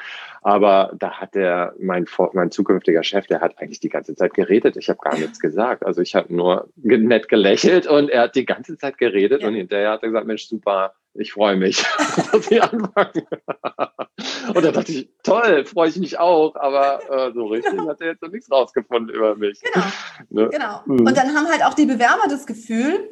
Aber 0.42 0.92
da 1.00 1.12
hat 1.12 1.36
der, 1.36 1.74
mein, 1.80 2.06
mein 2.34 2.52
zukünftiger 2.52 3.04
Chef, 3.04 3.28
der 3.28 3.40
hat 3.40 3.58
eigentlich 3.60 3.80
die 3.80 3.90
ganze 3.90 4.16
Zeit 4.16 4.34
geredet. 4.34 4.76
Ich 4.78 4.90
habe 4.90 5.00
gar 5.00 5.16
nichts 5.18 5.40
gesagt. 5.40 5.86
Also 5.86 6.02
ich 6.02 6.16
habe 6.16 6.34
nur 6.34 6.68
nett 6.76 7.30
gelächelt 7.30 7.88
und 7.88 8.10
er 8.10 8.24
hat 8.24 8.36
die 8.36 8.46
ganze 8.46 8.78
Zeit 8.78 8.98
geredet 8.98 9.42
ja. 9.42 9.48
und 9.48 9.56
hinterher 9.56 9.92
hat 9.92 10.04
er 10.04 10.10
gesagt, 10.10 10.28
Mensch, 10.28 10.48
super, 10.48 10.94
ich 11.18 11.34
freue 11.34 11.56
mich, 11.56 11.84
dass 12.32 12.46
Sie 12.46 12.62
anfangen. 12.62 13.28
Und 14.54 14.64
da 14.64 14.72
dachte 14.72 14.92
ich, 14.92 15.10
toll, 15.24 15.66
freue 15.66 15.90
ich 15.90 15.98
mich 15.98 16.20
auch, 16.20 16.56
aber 16.56 17.00
äh, 17.10 17.34
so 17.34 17.48
richtig 17.48 17.72
genau. 17.72 17.90
hat 17.90 18.02
er 18.02 18.08
jetzt 18.08 18.22
noch 18.22 18.32
nichts 18.32 18.52
rausgefunden 18.52 19.14
über 19.14 19.36
mich. 19.36 19.62
Genau. 19.62 19.86
Ne? 20.30 20.50
genau. 20.50 20.82
Mhm. 20.86 21.08
Und 21.08 21.18
dann 21.18 21.36
haben 21.36 21.48
halt 21.48 21.64
auch 21.64 21.74
die 21.74 21.86
Bewerber 21.86 22.24
das 22.30 22.46
Gefühl, 22.46 23.10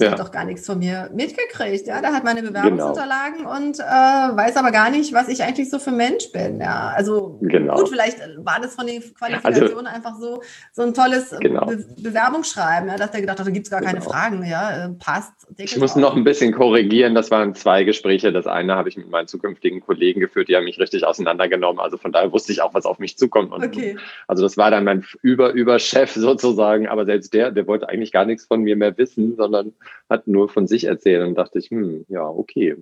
ja. 0.00 0.10
hat 0.10 0.18
doch 0.18 0.30
gar 0.30 0.44
nichts 0.44 0.66
von 0.66 0.78
mir 0.78 1.10
mitgekriegt. 1.14 1.86
Ja, 1.86 2.02
da 2.02 2.12
hat 2.12 2.24
meine 2.24 2.42
Bewerbungsunterlagen 2.42 3.38
genau. 3.38 3.56
und 3.56 3.78
äh, 3.78 3.82
weiß 3.82 4.56
aber 4.56 4.70
gar 4.70 4.90
nicht, 4.90 5.12
was 5.12 5.28
ich 5.28 5.42
eigentlich 5.42 5.70
so 5.70 5.78
für 5.78 5.92
Mensch 5.92 6.30
bin. 6.32 6.60
Ja, 6.60 6.92
also 6.94 7.38
genau. 7.40 7.76
gut, 7.76 7.88
vielleicht 7.88 8.18
war 8.38 8.60
das 8.60 8.74
von 8.74 8.86
den 8.86 9.02
Qualifikationen 9.14 9.86
also, 9.86 9.96
einfach 9.96 10.16
so 10.18 10.42
so 10.72 10.82
ein 10.82 10.94
tolles 10.94 11.34
genau. 11.40 11.66
Be 11.66 11.84
Bewerbungsschreiben, 11.98 12.88
ja, 12.88 12.96
dass 12.96 13.10
der 13.10 13.20
gedacht 13.20 13.38
hat, 13.38 13.46
da 13.46 13.50
gibt 13.50 13.66
es 13.66 13.70
gar 13.70 13.80
keine 13.80 14.00
genau. 14.00 14.10
Fragen. 14.10 14.44
Ja, 14.44 14.86
äh, 14.86 14.88
passt. 14.90 15.32
Ich 15.56 15.76
muss 15.78 15.96
noch 15.96 16.14
ein 16.14 16.24
bisschen 16.24 16.52
korrigieren. 16.52 17.14
Das 17.14 17.30
waren 17.30 17.54
zwei 17.54 17.84
Gespräche. 17.84 18.32
Das 18.32 18.46
eine 18.46 18.76
habe 18.76 18.88
ich 18.88 18.96
mit 18.96 19.08
meinen 19.08 19.28
zukünftigen 19.28 19.80
Kollegen 19.80 20.20
geführt. 20.20 20.48
Die 20.48 20.56
haben 20.56 20.64
mich 20.64 20.78
richtig 20.78 21.06
auseinandergenommen. 21.06 21.80
Also 21.80 21.96
von 21.96 22.12
daher 22.12 22.32
wusste 22.32 22.52
ich 22.52 22.62
auch, 22.62 22.74
was 22.74 22.84
auf 22.84 22.98
mich 22.98 23.16
zukommt. 23.16 23.52
Und, 23.52 23.64
okay. 23.64 23.96
Also 24.28 24.42
das 24.42 24.56
war 24.56 24.70
dann 24.70 24.84
mein 24.84 25.04
über 25.22 25.52
über 25.52 25.78
Chef 25.78 26.12
sozusagen. 26.12 26.86
Aber 26.88 27.06
selbst 27.06 27.32
der, 27.32 27.50
der 27.50 27.66
wollte 27.66 27.88
eigentlich 27.88 28.12
gar 28.12 28.24
nichts 28.24 28.44
von 28.44 28.60
mir 28.62 28.76
mehr 28.76 28.96
wissen, 28.98 29.36
sondern 29.36 29.72
hat 30.08 30.26
nur 30.26 30.48
von 30.48 30.66
sich 30.66 30.84
erzählt 30.84 31.26
und 31.26 31.36
dachte 31.36 31.58
ich, 31.58 31.70
hm, 31.70 32.04
ja, 32.08 32.26
okay. 32.28 32.76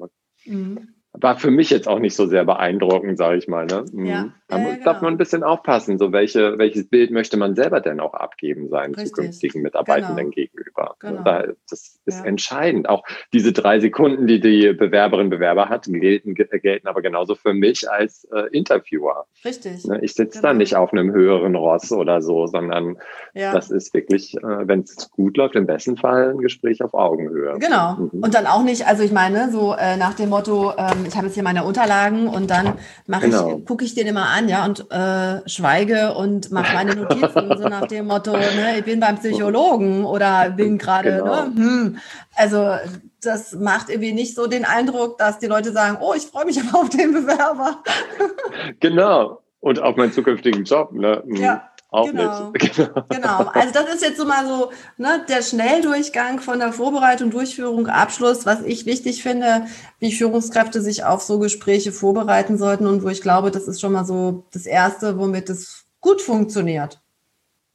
Mhm 0.45 0.95
war 1.15 1.39
für 1.39 1.51
mich 1.51 1.71
jetzt 1.71 1.89
auch 1.89 2.01
nicht 2.01 2.17
so 2.17 2.27
sehr 2.27 2.45
beeindruckend, 2.45 3.17
sage 3.19 3.39
ich 3.39 3.49
mal. 3.49 3.67
Ne? 3.67 3.85
Mhm. 3.93 4.07
Ja, 4.07 4.35
da 4.55 4.63
ja, 4.63 4.73
genau. 4.75 4.85
darf 4.85 5.03
man 5.03 5.15
ein 5.15 5.19
bisschen 5.19 5.43
aufpassen, 5.43 5.99
so 5.99 6.13
welche, 6.13 6.59
welches 6.59 6.89
Bild 6.89 7.11
möchte 7.11 7.37
man 7.37 7.55
selber 7.55 7.81
denn 7.81 8.01
auch 8.01 8.15
abgeben 8.15 8.69
seinen 8.69 8.95
Richtig. 8.95 9.15
zukünftigen 9.15 9.63
Mitarbeitenden 9.63 10.17
genau. 10.17 10.31
gegenüber. 10.31 10.97
Genau. 11.01 11.23
Da, 11.23 11.47
das 11.69 12.01
ist 12.05 12.21
ja. 12.21 12.25
entscheidend. 12.25 12.89
Auch 12.89 13.05
diese 13.33 13.53
drei 13.53 13.81
Sekunden, 13.81 14.27
die 14.27 14.41
die 14.41 14.73
Bewerberin 14.73 15.31
Bewerber 15.31 15.69
hat, 15.69 15.87
gelten, 15.87 16.35
gelten 16.35 16.87
aber 16.87 17.03
genauso 17.03 17.35
für 17.35 17.55
mich 17.55 17.91
als 17.91 18.25
äh, 18.33 18.49
Interviewer. 18.53 19.27
Richtig. 19.45 19.85
Ne? 19.87 20.01
Ich 20.03 20.15
sitze 20.15 20.39
genau. 20.39 20.49
da 20.49 20.55
nicht 20.55 20.77
auf 20.77 20.93
einem 20.93 21.13
höheren 21.13 21.55
Ross 21.55 21.93
oder 21.93 22.23
so, 22.23 22.47
sondern 22.47 22.99
das 23.35 23.71
ist 23.71 23.93
wirklich, 23.95 24.37
äh, 24.37 24.41
wenn 24.43 24.81
es 24.81 25.11
gut 25.11 25.37
läuft, 25.37 25.57
im 25.57 25.67
besten 25.67 25.97
Fall 25.97 26.31
ein 26.31 26.39
Gespräch 26.39 26.83
auf 26.83 26.95
Augenhöhe. 26.95 27.59
Genau. 27.59 27.95
Mhm. 27.95 28.23
Und 28.23 28.35
dann 28.35 28.47
auch 28.47 28.63
nicht, 28.63 28.87
also 28.87 29.03
ich 29.03 29.13
meine, 29.13 29.51
so 29.51 29.75
äh, 29.75 29.97
nach 29.97 30.15
dem 30.15 30.29
Motto, 30.29 30.73
ähm, 30.77 31.05
ich 31.07 31.17
habe 31.17 31.27
jetzt 31.27 31.35
hier 31.35 31.43
meine 31.43 31.65
Unterlagen 31.65 32.29
und 32.29 32.51
dann 32.51 32.75
mache 33.07 33.29
genau. 33.29 33.59
ich, 33.59 33.65
gucke 33.65 33.85
ich 33.85 33.95
den 33.95 34.07
immer 34.07 34.29
an, 34.29 34.44
ja, 34.49 34.65
und 34.65 34.91
äh, 34.91 35.49
schweige 35.49 36.15
und 36.15 36.51
mache 36.51 36.75
meine 36.75 36.95
Notizen, 36.95 37.57
so 37.57 37.69
nach 37.69 37.87
dem 37.87 38.07
Motto, 38.07 38.33
ne, 38.33 38.79
ich 38.79 38.85
bin 38.85 39.01
beim 39.01 39.17
Psychologen 39.19 40.05
oder 40.05 40.51
bin 40.51 40.79
gerade, 40.79 41.11
ne, 41.11 41.19
genau. 41.19 41.45
ne, 41.45 41.55
hm. 41.57 41.99
also 42.35 42.77
das 43.23 43.53
macht 43.55 43.89
irgendwie 43.89 44.13
nicht 44.13 44.35
so 44.35 44.47
den 44.47 44.65
Eindruck, 44.65 45.19
dass 45.19 45.39
die 45.39 45.47
Leute 45.47 45.73
sagen, 45.73 45.99
oh, 46.01 46.15
ich 46.17 46.25
freue 46.25 46.45
mich 46.45 46.61
aber 46.69 46.81
auf 46.81 46.89
den 46.91 47.13
Bewerber. 47.13 47.83
Genau. 48.81 49.41
Und 49.61 49.81
auf 49.81 49.97
meinen 49.97 50.13
zukünftigen 50.13 50.65
Job, 50.65 50.93
ne? 50.93 51.23
Hm. 51.27 51.37
Ja 51.37 51.71
auch 51.95 52.07
genau. 52.07 52.51
nicht. 52.51 52.77
Genau. 52.77 53.05
genau. 53.09 53.51
Also 53.53 53.73
das 53.73 53.95
ist 53.95 54.03
jetzt 54.03 54.19
so 54.19 54.25
mal 54.25 54.47
so 54.47 54.71
ne, 54.97 55.25
der 55.29 55.43
Schnelldurchgang 55.43 56.41
von 56.41 56.59
der 56.59 56.73
Vorbereitung, 56.73 57.31
Durchführung, 57.31 57.87
Abschluss, 57.87 58.47
was 58.47 58.63
ich 58.63 58.87
wichtig 58.87 59.23
finde, 59.23 59.67
wie 60.01 60.13
Führungskräfte 60.13 60.83
sich 60.83 61.05
auf 61.05 61.23
so 61.23 61.39
Gespräche 61.39 61.93
vorbereiten 61.93 62.59
sollten 62.59 62.87
und 62.87 63.03
wo 63.03 63.09
ich 63.09 63.23
glaube, 63.23 63.51
das 63.51 63.69
ist 63.69 63.81
schon 63.81 63.93
mal 63.93 64.05
so 64.05 64.47
das 64.53 64.67
Erste, 64.67 65.19
womit 65.19 65.49
es 65.51 65.85
gut 66.01 66.21
funktioniert. 66.21 67.01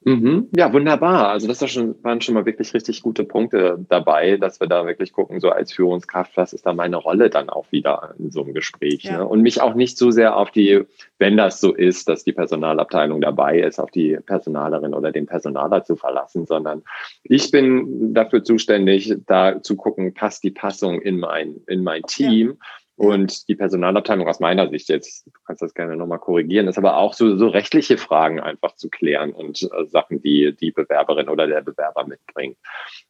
Mhm. 0.06 0.48
Ja, 0.56 0.72
wunderbar. 0.72 1.28
Also 1.28 1.48
das 1.48 1.70
schon, 1.70 2.02
waren 2.04 2.22
schon 2.22 2.36
mal 2.36 2.46
wirklich 2.46 2.74
richtig 2.74 3.02
gute 3.02 3.26
Punkte 3.26 3.86
dabei, 3.90 4.38
dass 4.38 4.62
wir 4.62 4.68
da 4.68 4.86
wirklich 4.86 5.12
gucken, 5.12 5.42
so 5.42 5.50
als 5.50 5.74
Führungskraft, 5.74 6.38
was 6.38 6.54
ist 6.54 6.66
da 6.66 6.74
meine 6.74 6.96
Rolle 6.96 7.30
dann 7.30 7.50
auch 7.50 7.70
wieder 7.72 8.16
in 8.18 8.32
so 8.32 8.44
einem 8.44 8.54
Gespräch. 8.54 9.04
Ja. 9.04 9.18
Ne? 9.18 9.28
Und 9.28 9.42
mich 9.42 9.62
auch 9.62 9.74
nicht 9.74 9.98
so 9.98 10.10
sehr 10.12 10.38
auf 10.38 10.52
die, 10.52 10.84
wenn 11.18 11.36
das 11.36 11.60
so 11.60 11.74
ist, 11.74 12.08
dass 12.08 12.24
die 12.24 12.32
Personalabteilung 12.32 13.20
dabei 13.20 13.60
ist, 13.60 13.80
auf 13.80 13.92
die 13.92 14.18
Personalerin 14.26 14.94
oder 14.94 15.12
den 15.12 15.26
Personaler 15.26 15.84
zu 15.84 15.98
verlassen, 15.98 16.46
sondern 16.46 16.84
ich 17.24 17.52
bin 17.52 18.14
dafür 18.14 18.44
zuständig, 18.44 19.18
da 19.26 19.62
zu 19.62 19.76
gucken, 19.76 20.14
passt 20.14 20.44
die 20.44 20.52
Passung 20.52 21.02
in 21.02 21.20
mein, 21.20 21.58
in 21.68 21.84
mein 21.84 22.04
Team. 22.04 22.50
Ja 22.52 22.66
und 23.00 23.48
die 23.48 23.56
Personalabteilung 23.56 24.28
aus 24.28 24.42
meiner 24.42 24.70
Sicht 24.70 24.90
jetzt, 24.90 25.26
du 25.26 25.32
kannst 25.46 25.62
das 25.62 25.74
gerne 25.74 25.96
nochmal 25.96 26.20
korrigieren, 26.20 26.68
ist 26.68 26.78
aber 26.78 26.98
auch 26.98 27.14
so, 27.14 27.38
so 27.38 27.48
rechtliche 27.48 27.98
Fragen 27.98 28.42
einfach 28.42 28.76
zu 28.76 28.90
klären 28.90 29.32
und 29.32 29.64
äh, 29.64 29.86
Sachen, 29.88 30.22
die 30.22 30.54
die 30.60 30.72
Bewerberin 30.72 31.30
oder 31.30 31.48
der 31.48 31.62
Bewerber 31.62 32.06
mitbringt. 32.06 32.58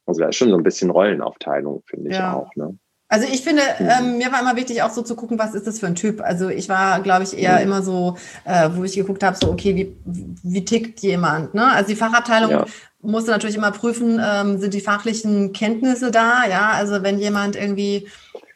Also 0.06 0.20
da 0.20 0.28
ist 0.28 0.36
schon 0.36 0.50
so 0.50 0.56
ein 0.56 0.62
bisschen 0.62 0.90
Rollenaufteilung, 0.90 1.82
finde 1.86 2.10
ich 2.10 2.16
ja. 2.16 2.34
auch. 2.34 2.54
Ne? 2.54 2.78
Also 3.08 3.26
ich 3.26 3.40
finde, 3.42 3.62
mhm. 3.80 3.88
ähm, 3.88 4.18
mir 4.18 4.30
war 4.30 4.40
immer 4.40 4.54
wichtig 4.54 4.80
auch 4.84 4.90
so 4.90 5.02
zu 5.02 5.16
gucken, 5.16 5.40
was 5.40 5.54
ist 5.54 5.66
das 5.66 5.80
für 5.80 5.88
ein 5.88 5.96
Typ. 5.96 6.20
Also 6.20 6.50
ich 6.50 6.68
war, 6.68 7.00
glaube 7.00 7.24
ich, 7.24 7.36
eher 7.36 7.56
mhm. 7.56 7.64
immer 7.64 7.82
so, 7.82 8.16
äh, 8.44 8.70
wo 8.72 8.84
ich 8.84 8.94
geguckt 8.94 9.24
habe, 9.24 9.36
so 9.36 9.50
okay, 9.50 9.74
wie, 9.74 9.96
wie 10.44 10.64
tickt 10.64 11.00
jemand? 11.00 11.52
Ne? 11.52 11.66
Also 11.66 11.88
die 11.88 11.96
Fachabteilung 11.96 12.52
ja. 12.52 12.64
musste 13.02 13.32
natürlich 13.32 13.56
immer 13.56 13.72
prüfen, 13.72 14.22
ähm, 14.24 14.58
sind 14.58 14.72
die 14.72 14.80
fachlichen 14.80 15.52
Kenntnisse 15.52 16.12
da? 16.12 16.44
Ja, 16.48 16.70
also 16.74 17.02
wenn 17.02 17.18
jemand 17.18 17.56
irgendwie 17.56 18.06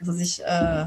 also 0.07 0.13
sich 0.13 0.43
äh, 0.45 0.85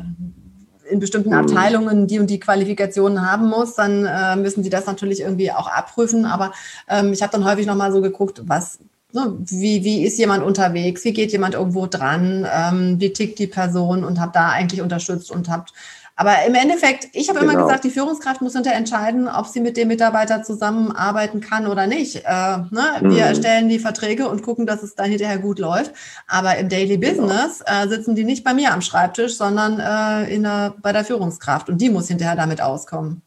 in 0.89 0.99
bestimmten 0.99 1.29
mhm. 1.29 1.37
Abteilungen 1.37 2.07
die 2.07 2.19
und 2.19 2.29
die 2.29 2.39
Qualifikationen 2.39 3.29
haben 3.29 3.47
muss, 3.47 3.75
dann 3.75 4.05
äh, 4.05 4.35
müssen 4.35 4.63
sie 4.63 4.69
das 4.69 4.85
natürlich 4.85 5.21
irgendwie 5.21 5.51
auch 5.51 5.67
abprüfen. 5.67 6.25
Aber 6.25 6.51
ähm, 6.87 7.13
ich 7.13 7.21
habe 7.21 7.31
dann 7.31 7.45
häufig 7.45 7.65
nochmal 7.65 7.91
so 7.91 8.01
geguckt, 8.01 8.41
was, 8.45 8.79
ne, 9.13 9.33
wie, 9.39 9.83
wie 9.83 10.03
ist 10.03 10.17
jemand 10.17 10.43
unterwegs, 10.43 11.03
wie 11.03 11.13
geht 11.13 11.31
jemand 11.31 11.55
irgendwo 11.55 11.87
dran, 11.87 12.47
ähm, 12.51 12.99
wie 12.99 13.13
tickt 13.13 13.39
die 13.39 13.47
Person 13.47 14.03
und 14.03 14.19
habe 14.19 14.31
da 14.33 14.49
eigentlich 14.49 14.81
unterstützt 14.81 15.31
und 15.31 15.49
habe 15.49 15.65
aber 16.19 16.43
im 16.47 16.55
Endeffekt, 16.55 17.09
ich 17.13 17.29
habe 17.29 17.39
genau. 17.39 17.53
immer 17.53 17.61
gesagt, 17.61 17.83
die 17.83 17.91
Führungskraft 17.91 18.41
muss 18.41 18.53
hinterher 18.53 18.79
entscheiden, 18.79 19.27
ob 19.27 19.45
sie 19.45 19.61
mit 19.61 19.77
dem 19.77 19.87
Mitarbeiter 19.87 20.41
zusammenarbeiten 20.41 21.41
kann 21.41 21.67
oder 21.67 21.85
nicht. 21.85 22.25
Äh, 22.25 22.57
ne? 22.71 22.97
mhm. 23.01 23.11
Wir 23.11 23.25
erstellen 23.25 23.69
die 23.69 23.77
Verträge 23.77 24.27
und 24.27 24.41
gucken, 24.41 24.65
dass 24.65 24.81
es 24.81 24.95
dann 24.95 25.11
hinterher 25.11 25.37
gut 25.37 25.59
läuft. 25.59 25.93
Aber 26.27 26.57
im 26.57 26.69
Daily 26.69 26.97
genau. 26.97 27.27
Business 27.27 27.63
äh, 27.67 27.87
sitzen 27.87 28.15
die 28.15 28.23
nicht 28.23 28.43
bei 28.43 28.55
mir 28.55 28.73
am 28.73 28.81
Schreibtisch, 28.81 29.37
sondern 29.37 29.79
äh, 29.79 30.33
in 30.33 30.41
der, 30.41 30.73
bei 30.81 30.91
der 30.91 31.05
Führungskraft. 31.05 31.69
Und 31.69 31.79
die 31.81 31.91
muss 31.91 32.07
hinterher 32.07 32.35
damit 32.35 32.61
auskommen. 32.61 33.21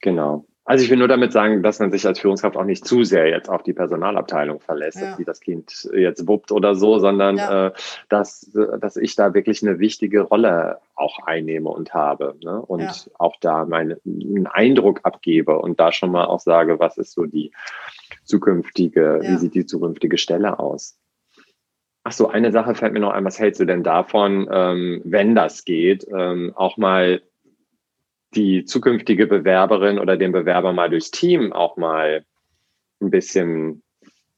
Genau. 0.00 0.44
Also 0.70 0.84
ich 0.84 0.90
will 0.90 0.98
nur 0.98 1.08
damit 1.08 1.32
sagen, 1.32 1.64
dass 1.64 1.80
man 1.80 1.90
sich 1.90 2.06
als 2.06 2.20
Führungskraft 2.20 2.56
auch 2.56 2.64
nicht 2.64 2.86
zu 2.86 3.02
sehr 3.02 3.28
jetzt 3.28 3.48
auf 3.50 3.64
die 3.64 3.72
Personalabteilung 3.72 4.60
verlässt, 4.60 5.00
ja. 5.00 5.08
dass 5.08 5.16
die 5.16 5.24
das 5.24 5.40
Kind 5.40 5.90
jetzt 5.92 6.28
wuppt 6.28 6.52
oder 6.52 6.76
so, 6.76 7.00
sondern 7.00 7.38
ja. 7.38 7.66
äh, 7.66 7.72
dass, 8.08 8.48
dass 8.80 8.96
ich 8.96 9.16
da 9.16 9.34
wirklich 9.34 9.66
eine 9.66 9.80
wichtige 9.80 10.20
Rolle 10.20 10.78
auch 10.94 11.26
einnehme 11.26 11.70
und 11.70 11.92
habe 11.92 12.36
ne? 12.44 12.62
und 12.62 12.82
ja. 12.82 12.92
auch 13.18 13.34
da 13.40 13.64
meinen 13.64 13.98
Eindruck 14.46 15.00
abgebe 15.02 15.58
und 15.58 15.80
da 15.80 15.90
schon 15.90 16.12
mal 16.12 16.26
auch 16.26 16.38
sage, 16.38 16.78
was 16.78 16.98
ist 16.98 17.14
so 17.14 17.24
die 17.24 17.50
zukünftige, 18.22 19.22
wie 19.24 19.38
sieht 19.38 19.56
die 19.56 19.66
zukünftige 19.66 20.18
Stelle 20.18 20.60
aus. 20.60 21.00
Ach 22.04 22.12
so, 22.12 22.28
eine 22.28 22.52
Sache 22.52 22.76
fällt 22.76 22.92
mir 22.92 23.00
noch 23.00 23.10
ein, 23.10 23.24
was 23.24 23.40
hältst 23.40 23.60
du 23.60 23.64
denn 23.64 23.82
davon, 23.82 24.48
ähm, 24.52 25.02
wenn 25.04 25.34
das 25.34 25.64
geht, 25.64 26.06
ähm, 26.16 26.52
auch 26.54 26.76
mal 26.76 27.22
die 28.34 28.64
zukünftige 28.64 29.26
Bewerberin 29.26 29.98
oder 29.98 30.16
den 30.16 30.32
Bewerber 30.32 30.72
mal 30.72 30.90
durchs 30.90 31.10
Team 31.10 31.52
auch 31.52 31.76
mal 31.76 32.24
ein 33.00 33.10
bisschen 33.10 33.82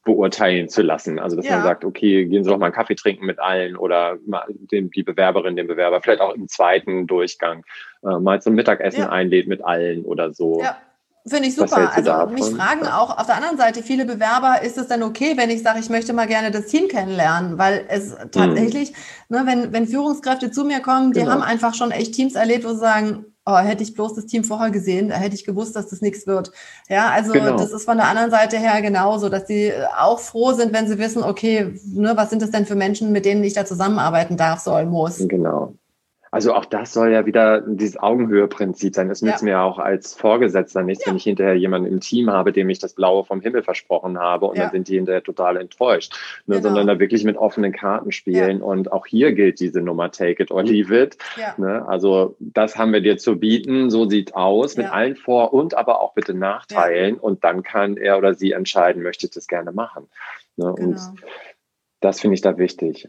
beurteilen 0.03 0.67
zu 0.67 0.81
lassen. 0.81 1.19
Also 1.19 1.35
dass 1.35 1.45
ja. 1.45 1.55
man 1.55 1.63
sagt, 1.63 1.85
okay, 1.85 2.25
gehen 2.25 2.43
Sie 2.43 2.49
doch 2.49 2.57
mal 2.57 2.67
einen 2.67 2.75
Kaffee 2.75 2.95
trinken 2.95 3.25
mit 3.25 3.39
allen 3.39 3.77
oder 3.77 4.17
mal 4.25 4.45
den, 4.49 4.89
die 4.91 5.03
Bewerberin, 5.03 5.55
den 5.55 5.67
Bewerber, 5.67 6.01
vielleicht 6.01 6.21
auch 6.21 6.33
im 6.33 6.47
zweiten 6.47 7.07
Durchgang 7.07 7.63
äh, 8.03 8.19
mal 8.19 8.41
zum 8.41 8.53
Mittagessen 8.55 9.01
ja. 9.01 9.09
einlädt 9.09 9.47
mit 9.47 9.63
allen 9.63 10.03
oder 10.03 10.33
so. 10.33 10.61
Ja. 10.61 10.77
Finde 11.25 11.47
ich 11.47 11.55
super. 11.55 11.89
Also 11.95 12.11
davon? 12.11 12.33
mich 12.33 12.43
fragen 12.43 12.85
auch 12.85 13.17
auf 13.17 13.27
der 13.27 13.35
anderen 13.35 13.57
Seite 13.57 13.81
viele 13.81 14.03
Bewerber, 14.03 14.61
ist 14.61 14.77
es 14.77 14.87
denn 14.89 15.03
okay, 15.03 15.37
wenn 15.37 15.49
ich 15.49 15.63
sage, 15.63 15.79
ich 15.79 15.89
möchte 15.89 16.11
mal 16.11 16.27
gerne 16.27 16.51
das 16.51 16.65
Team 16.65 16.89
kennenlernen? 16.89 17.57
Weil 17.57 17.85
es 17.87 18.19
hm. 18.19 18.31
tatsächlich, 18.31 18.91
mhm. 19.29 19.37
ne, 19.37 19.43
wenn, 19.45 19.71
wenn 19.71 19.87
Führungskräfte 19.87 20.51
zu 20.51 20.65
mir 20.65 20.81
kommen, 20.81 21.13
die 21.13 21.21
genau. 21.21 21.31
haben 21.31 21.41
einfach 21.41 21.75
schon 21.75 21.91
echt 21.91 22.13
Teams 22.13 22.35
erlebt, 22.35 22.65
wo 22.65 22.73
sie 22.73 22.79
sagen, 22.79 23.32
oh, 23.45 23.57
hätte 23.57 23.83
ich 23.83 23.93
bloß 23.93 24.13
das 24.13 24.25
Team 24.25 24.43
vorher 24.43 24.71
gesehen, 24.71 25.09
da 25.09 25.15
hätte 25.15 25.35
ich 25.35 25.45
gewusst, 25.45 25.75
dass 25.75 25.87
das 25.87 26.01
nichts 26.01 26.27
wird. 26.27 26.51
Ja, 26.89 27.09
also 27.09 27.33
genau. 27.33 27.57
das 27.57 27.71
ist 27.71 27.85
von 27.85 27.97
der 27.97 28.07
anderen 28.07 28.31
Seite 28.31 28.57
her 28.57 28.81
genauso, 28.81 29.29
dass 29.29 29.47
sie 29.47 29.71
auch 29.99 30.19
froh 30.19 30.53
sind, 30.53 30.73
wenn 30.73 30.87
sie 30.87 30.97
wissen, 30.97 31.23
okay, 31.23 31.79
ne, 31.85 32.15
was 32.15 32.29
sind 32.29 32.41
das 32.41 32.51
denn 32.51 32.65
für 32.65 32.75
Menschen, 32.75 33.11
mit 33.11 33.25
denen 33.25 33.43
ich 33.43 33.53
da 33.53 33.65
zusammenarbeiten 33.65 34.37
darf, 34.37 34.59
soll, 34.59 34.85
muss. 34.85 35.17
Genau. 35.27 35.75
Also 36.33 36.55
auch 36.55 36.65
das 36.65 36.93
soll 36.93 37.11
ja 37.11 37.27
wieder 37.27 37.61
dieses 37.61 37.95
Augenhöhe-Prinzip 37.95 38.95
sein. 38.95 39.07
Es 39.11 39.21
nützt 39.21 39.43
ja. 39.43 39.45
mir 39.45 39.61
auch 39.61 39.77
als 39.77 40.15
Vorgesetzter 40.15 40.81
nichts, 40.81 41.05
ja. 41.05 41.11
wenn 41.11 41.17
ich 41.17 41.25
hinterher 41.25 41.53
jemanden 41.53 41.87
im 41.87 41.99
Team 41.99 42.31
habe, 42.31 42.51
dem 42.51 42.71
ich 42.71 42.79
das 42.79 42.93
Blaue 42.95 43.23
vom 43.23 43.39
Himmel 43.39 43.61
versprochen 43.61 44.17
habe 44.17 44.47
und 44.47 44.57
ja. 44.57 44.63
dann 44.63 44.71
sind 44.71 44.87
die 44.87 44.95
hinterher 44.95 45.21
total 45.21 45.57
enttäuscht. 45.57 46.15
Ne, 46.47 46.55
genau. 46.55 46.69
Sondern 46.69 46.87
da 46.87 46.99
wirklich 46.99 47.23
mit 47.23 47.37
offenen 47.37 47.71
Karten 47.71 48.11
spielen. 48.11 48.63
Und 48.63 48.91
auch 48.91 49.05
hier 49.05 49.33
gilt 49.33 49.59
diese 49.59 49.81
Nummer 49.81 50.09
Take 50.09 50.41
it 50.41 50.49
or 50.49 50.63
leave 50.63 50.99
it. 50.99 51.17
Ne? 51.57 51.87
Also 51.87 52.35
das 52.39 52.79
haben 52.79 52.93
wir 52.93 53.01
dir 53.01 53.19
zu 53.19 53.37
bieten, 53.37 53.91
so 53.91 54.09
sieht 54.09 54.33
aus, 54.33 54.75
mit 54.75 54.91
allen 54.91 55.15
Vor- 55.15 55.53
und 55.53 55.77
aber 55.77 56.01
auch 56.01 56.15
bitte 56.15 56.33
Nachteilen. 56.33 57.13
Und 57.13 57.43
dann 57.43 57.61
kann 57.61 57.95
er 57.95 58.17
oder 58.17 58.33
sie 58.33 58.53
entscheiden, 58.53 59.03
möchte 59.03 59.27
ich 59.27 59.33
das 59.33 59.45
gerne 59.45 59.71
machen. 59.71 60.09
Ne? 60.55 60.73
Genau. 60.75 60.89
Und 60.89 60.99
das 61.99 62.21
finde 62.21 62.33
ich 62.33 62.41
da 62.41 62.57
wichtig. 62.57 63.07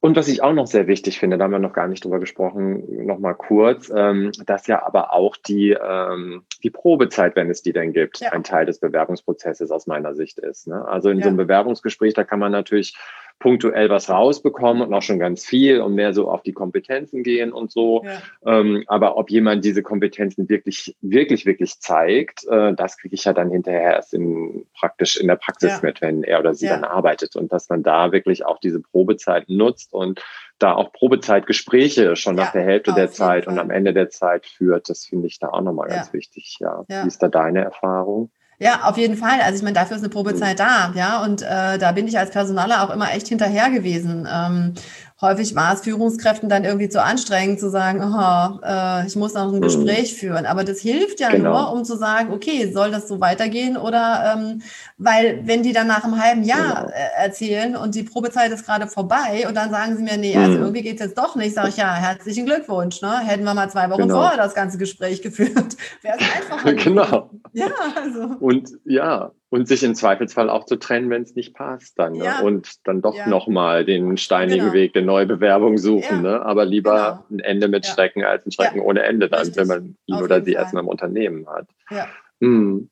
Und 0.00 0.16
was 0.16 0.28
ich 0.28 0.42
auch 0.42 0.52
noch 0.52 0.68
sehr 0.68 0.86
wichtig 0.86 1.18
finde, 1.18 1.38
da 1.38 1.44
haben 1.44 1.50
wir 1.50 1.58
noch 1.58 1.72
gar 1.72 1.88
nicht 1.88 2.04
drüber 2.04 2.20
gesprochen, 2.20 3.04
noch 3.04 3.18
mal 3.18 3.34
kurz, 3.34 3.92
ähm, 3.94 4.30
dass 4.46 4.68
ja 4.68 4.86
aber 4.86 5.12
auch 5.12 5.36
die, 5.36 5.70
ähm, 5.70 6.44
die 6.62 6.70
Probezeit, 6.70 7.34
wenn 7.34 7.50
es 7.50 7.62
die 7.62 7.72
denn 7.72 7.92
gibt, 7.92 8.20
ja. 8.20 8.30
ein 8.30 8.44
Teil 8.44 8.64
des 8.64 8.78
Bewerbungsprozesses 8.78 9.72
aus 9.72 9.88
meiner 9.88 10.14
Sicht 10.14 10.38
ist. 10.38 10.68
Ne? 10.68 10.86
Also 10.86 11.10
in 11.10 11.18
ja. 11.18 11.24
so 11.24 11.28
einem 11.28 11.36
Bewerbungsgespräch, 11.36 12.14
da 12.14 12.22
kann 12.22 12.38
man 12.38 12.52
natürlich 12.52 12.96
punktuell 13.38 13.88
was 13.88 14.10
rausbekommen 14.10 14.82
und 14.82 14.92
auch 14.92 15.02
schon 15.02 15.18
ganz 15.18 15.44
viel 15.44 15.80
und 15.80 15.94
mehr 15.94 16.12
so 16.12 16.30
auf 16.30 16.42
die 16.42 16.52
Kompetenzen 16.52 17.22
gehen 17.22 17.52
und 17.52 17.70
so. 17.70 18.04
Ja. 18.04 18.22
Ähm, 18.46 18.84
aber 18.86 19.16
ob 19.16 19.30
jemand 19.30 19.64
diese 19.64 19.82
Kompetenzen 19.82 20.48
wirklich, 20.48 20.96
wirklich, 21.00 21.46
wirklich 21.46 21.78
zeigt, 21.78 22.46
äh, 22.48 22.74
das 22.74 22.98
kriege 22.98 23.14
ich 23.14 23.24
ja 23.24 23.32
dann 23.32 23.50
hinterher 23.50 23.94
erst 23.94 24.14
in, 24.14 24.66
praktisch 24.74 25.16
in 25.16 25.28
der 25.28 25.36
Praxis 25.36 25.70
ja. 25.70 25.80
mit, 25.82 26.00
wenn 26.02 26.24
er 26.24 26.40
oder 26.40 26.54
sie 26.54 26.66
ja. 26.66 26.74
dann 26.74 26.84
arbeitet 26.84 27.36
und 27.36 27.52
dass 27.52 27.68
man 27.68 27.82
da 27.82 28.12
wirklich 28.12 28.44
auch 28.44 28.58
diese 28.58 28.80
Probezeit 28.80 29.48
nutzt 29.48 29.92
und 29.92 30.20
da 30.58 30.74
auch 30.74 30.92
Probezeitgespräche 30.92 32.16
schon 32.16 32.34
nach 32.34 32.50
der 32.50 32.64
Hälfte 32.64 32.92
der 32.92 33.10
Zeit 33.10 33.46
und 33.46 33.58
am 33.60 33.70
Ende 33.70 33.92
der 33.92 34.10
Zeit 34.10 34.46
führt. 34.46 34.88
Das 34.88 35.04
finde 35.04 35.28
ich 35.28 35.38
da 35.38 35.50
auch 35.50 35.60
nochmal 35.60 35.88
ganz 35.88 36.12
wichtig. 36.12 36.56
Ja. 36.60 36.84
Wie 36.88 37.06
ist 37.06 37.22
da 37.22 37.28
deine 37.28 37.62
Erfahrung? 37.62 38.32
Ja, 38.60 38.82
auf 38.84 38.98
jeden 38.98 39.16
Fall. 39.16 39.40
Also 39.40 39.58
ich 39.58 39.62
meine, 39.62 39.74
dafür 39.74 39.96
ist 39.96 40.02
eine 40.02 40.10
Probezeit 40.10 40.58
da, 40.58 40.92
ja. 40.94 41.22
Und 41.22 41.42
äh, 41.42 41.78
da 41.78 41.92
bin 41.92 42.08
ich 42.08 42.18
als 42.18 42.30
Personaler 42.30 42.82
auch 42.82 42.90
immer 42.90 43.12
echt 43.12 43.28
hinterher 43.28 43.70
gewesen. 43.70 44.26
Ähm, 44.30 44.74
häufig 45.20 45.54
war 45.56 45.74
es 45.74 45.80
Führungskräften 45.80 46.48
dann 46.48 46.64
irgendwie 46.64 46.88
zu 46.88 47.02
anstrengend 47.02 47.58
zu 47.58 47.70
sagen, 47.70 48.00
oh, 48.02 48.60
äh, 48.64 49.06
ich 49.06 49.16
muss 49.16 49.34
noch 49.34 49.48
ein 49.48 49.56
mhm. 49.56 49.62
Gespräch 49.62 50.14
führen. 50.14 50.46
Aber 50.46 50.62
das 50.62 50.78
hilft 50.80 51.18
ja 51.18 51.30
genau. 51.30 51.50
nur, 51.50 51.72
um 51.72 51.84
zu 51.84 51.96
sagen, 51.96 52.32
okay, 52.32 52.70
soll 52.72 52.90
das 52.90 53.08
so 53.08 53.20
weitergehen? 53.20 53.76
Oder 53.76 54.36
ähm, 54.36 54.62
weil 54.96 55.40
wenn 55.44 55.62
die 55.62 55.72
dann 55.72 55.88
nach 55.88 56.04
einem 56.04 56.22
halben 56.22 56.44
Jahr 56.44 56.82
genau. 56.82 56.88
äh, 56.90 57.24
erzählen 57.24 57.76
und 57.76 57.94
die 57.94 58.04
Probezeit 58.04 58.52
ist 58.52 58.64
gerade 58.64 58.86
vorbei 58.86 59.46
und 59.48 59.56
dann 59.56 59.70
sagen 59.70 59.96
sie 59.96 60.04
mir, 60.04 60.16
nee, 60.16 60.36
also 60.36 60.52
mhm. 60.52 60.62
irgendwie 60.62 60.82
geht's 60.82 61.02
jetzt 61.02 61.18
doch 61.18 61.34
nicht, 61.34 61.54
sage 61.54 61.70
ich, 61.70 61.76
ja, 61.76 61.94
herzlichen 61.94 62.46
Glückwunsch. 62.46 63.02
Ne? 63.02 63.18
Hätten 63.18 63.44
wir 63.44 63.54
mal 63.54 63.70
zwei 63.70 63.90
Wochen 63.90 64.02
genau. 64.02 64.20
vorher 64.20 64.36
das 64.36 64.54
ganze 64.54 64.78
Gespräch 64.78 65.20
geführt, 65.22 65.76
wäre 66.02 66.16
es 66.18 66.36
einfacher. 66.36 66.72
genau. 66.74 67.30
Ja, 67.52 67.66
also. 67.96 68.36
Und 68.38 68.70
ja, 68.84 69.32
und 69.50 69.66
sich 69.66 69.82
im 69.82 69.94
Zweifelsfall 69.94 70.50
auch 70.50 70.64
zu 70.64 70.76
trennen, 70.76 71.08
wenn 71.10 71.22
es 71.22 71.34
nicht 71.34 71.54
passt 71.54 71.98
dann. 71.98 72.12
Ne? 72.12 72.24
Ja. 72.24 72.40
Und 72.40 72.86
dann 72.86 73.00
doch 73.00 73.14
ja. 73.14 73.28
nochmal 73.28 73.84
den 73.84 74.16
steinigen 74.16 74.60
genau. 74.60 74.72
Weg 74.74 74.92
der 74.92 75.02
Neubewerbung 75.02 75.78
suchen. 75.78 76.16
Ja. 76.16 76.38
Ne? 76.38 76.42
Aber 76.42 76.64
lieber 76.64 77.24
genau. 77.28 77.42
ein 77.42 77.44
Ende 77.44 77.68
mit 77.68 77.86
Schrecken 77.86 78.24
als 78.24 78.44
ein 78.44 78.52
Schrecken 78.52 78.80
ohne 78.80 79.02
Ende 79.02 79.28
dann, 79.28 79.40
Richtig. 79.40 79.56
wenn 79.56 79.68
man 79.68 79.96
ihn 80.06 80.16
Auf 80.16 80.22
oder 80.22 80.42
sie 80.42 80.52
erstmal 80.52 80.82
im 80.82 80.88
Unternehmen 80.88 81.48
hat. 81.48 81.66
Ja. 81.90 82.08
Hm. 82.40 82.90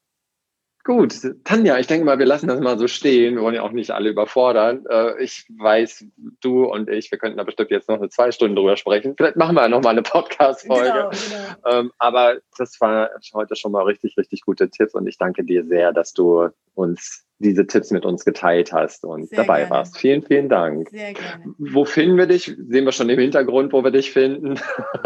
Gut, 0.87 1.17
Tanja, 1.43 1.81
ich 1.81 1.89
denke 1.89 2.05
mal, 2.05 2.21
wir 2.21 2.27
lassen 2.27 2.47
das 2.47 2.61
mal 2.61 2.79
so 2.79 2.87
stehen. 2.87 3.35
Wir 3.35 3.43
wollen 3.43 3.57
ja 3.57 3.63
auch 3.63 3.73
nicht 3.73 3.91
alle 3.91 4.09
überfordern. 4.09 4.85
Äh, 4.89 5.21
ich 5.21 5.45
weiß, 5.59 6.05
du 6.41 6.67
und 6.67 6.89
ich, 6.89 7.11
wir 7.11 7.19
könnten 7.19 7.39
da 7.39 7.43
bestimmt 7.43 7.73
jetzt 7.73 7.89
noch 7.89 7.97
eine 7.97 8.09
zwei 8.09 8.31
Stunden 8.31 8.55
drüber 8.55 8.77
sprechen. 8.77 9.15
Vielleicht 9.17 9.35
machen 9.35 9.57
wir 9.57 9.67
noch 9.67 9.83
mal 9.83 9.91
eine 9.91 10.03
Podcast-Folge. 10.03 10.87
Genau, 10.87 11.11
genau. 11.11 11.81
Ähm, 11.81 11.91
aber 11.99 12.37
das 12.57 12.81
war 12.81 13.11
heute 13.35 13.57
schon 13.57 13.73
mal 13.73 13.83
richtig, 13.83 14.17
richtig 14.17 14.43
gute 14.43 14.71
Tipps 14.71 14.95
und 14.95 15.09
ich 15.09 15.19
danke 15.19 15.43
dir 15.43 15.65
sehr, 15.65 15.93
dass 15.93 16.13
du 16.13 16.51
uns 16.75 17.27
diese 17.41 17.67
Tipps 17.67 17.91
mit 17.91 18.05
uns 18.05 18.25
geteilt 18.25 18.73
hast 18.73 19.05
und 19.05 19.29
Sehr 19.29 19.39
dabei 19.39 19.63
gerne. 19.63 19.71
warst. 19.71 19.99
Vielen, 19.99 20.23
vielen 20.23 20.49
Dank. 20.49 20.89
Sehr 20.91 21.15
gerne. 21.15 21.53
Wo 21.59 21.85
finden 21.85 22.17
wir 22.17 22.27
dich? 22.27 22.45
Sehen 22.45 22.85
wir 22.85 22.93
schon 22.93 23.09
im 23.09 23.19
Hintergrund, 23.19 23.73
wo 23.73 23.83
wir 23.83 23.91
dich 23.91 24.13
finden. 24.13 24.61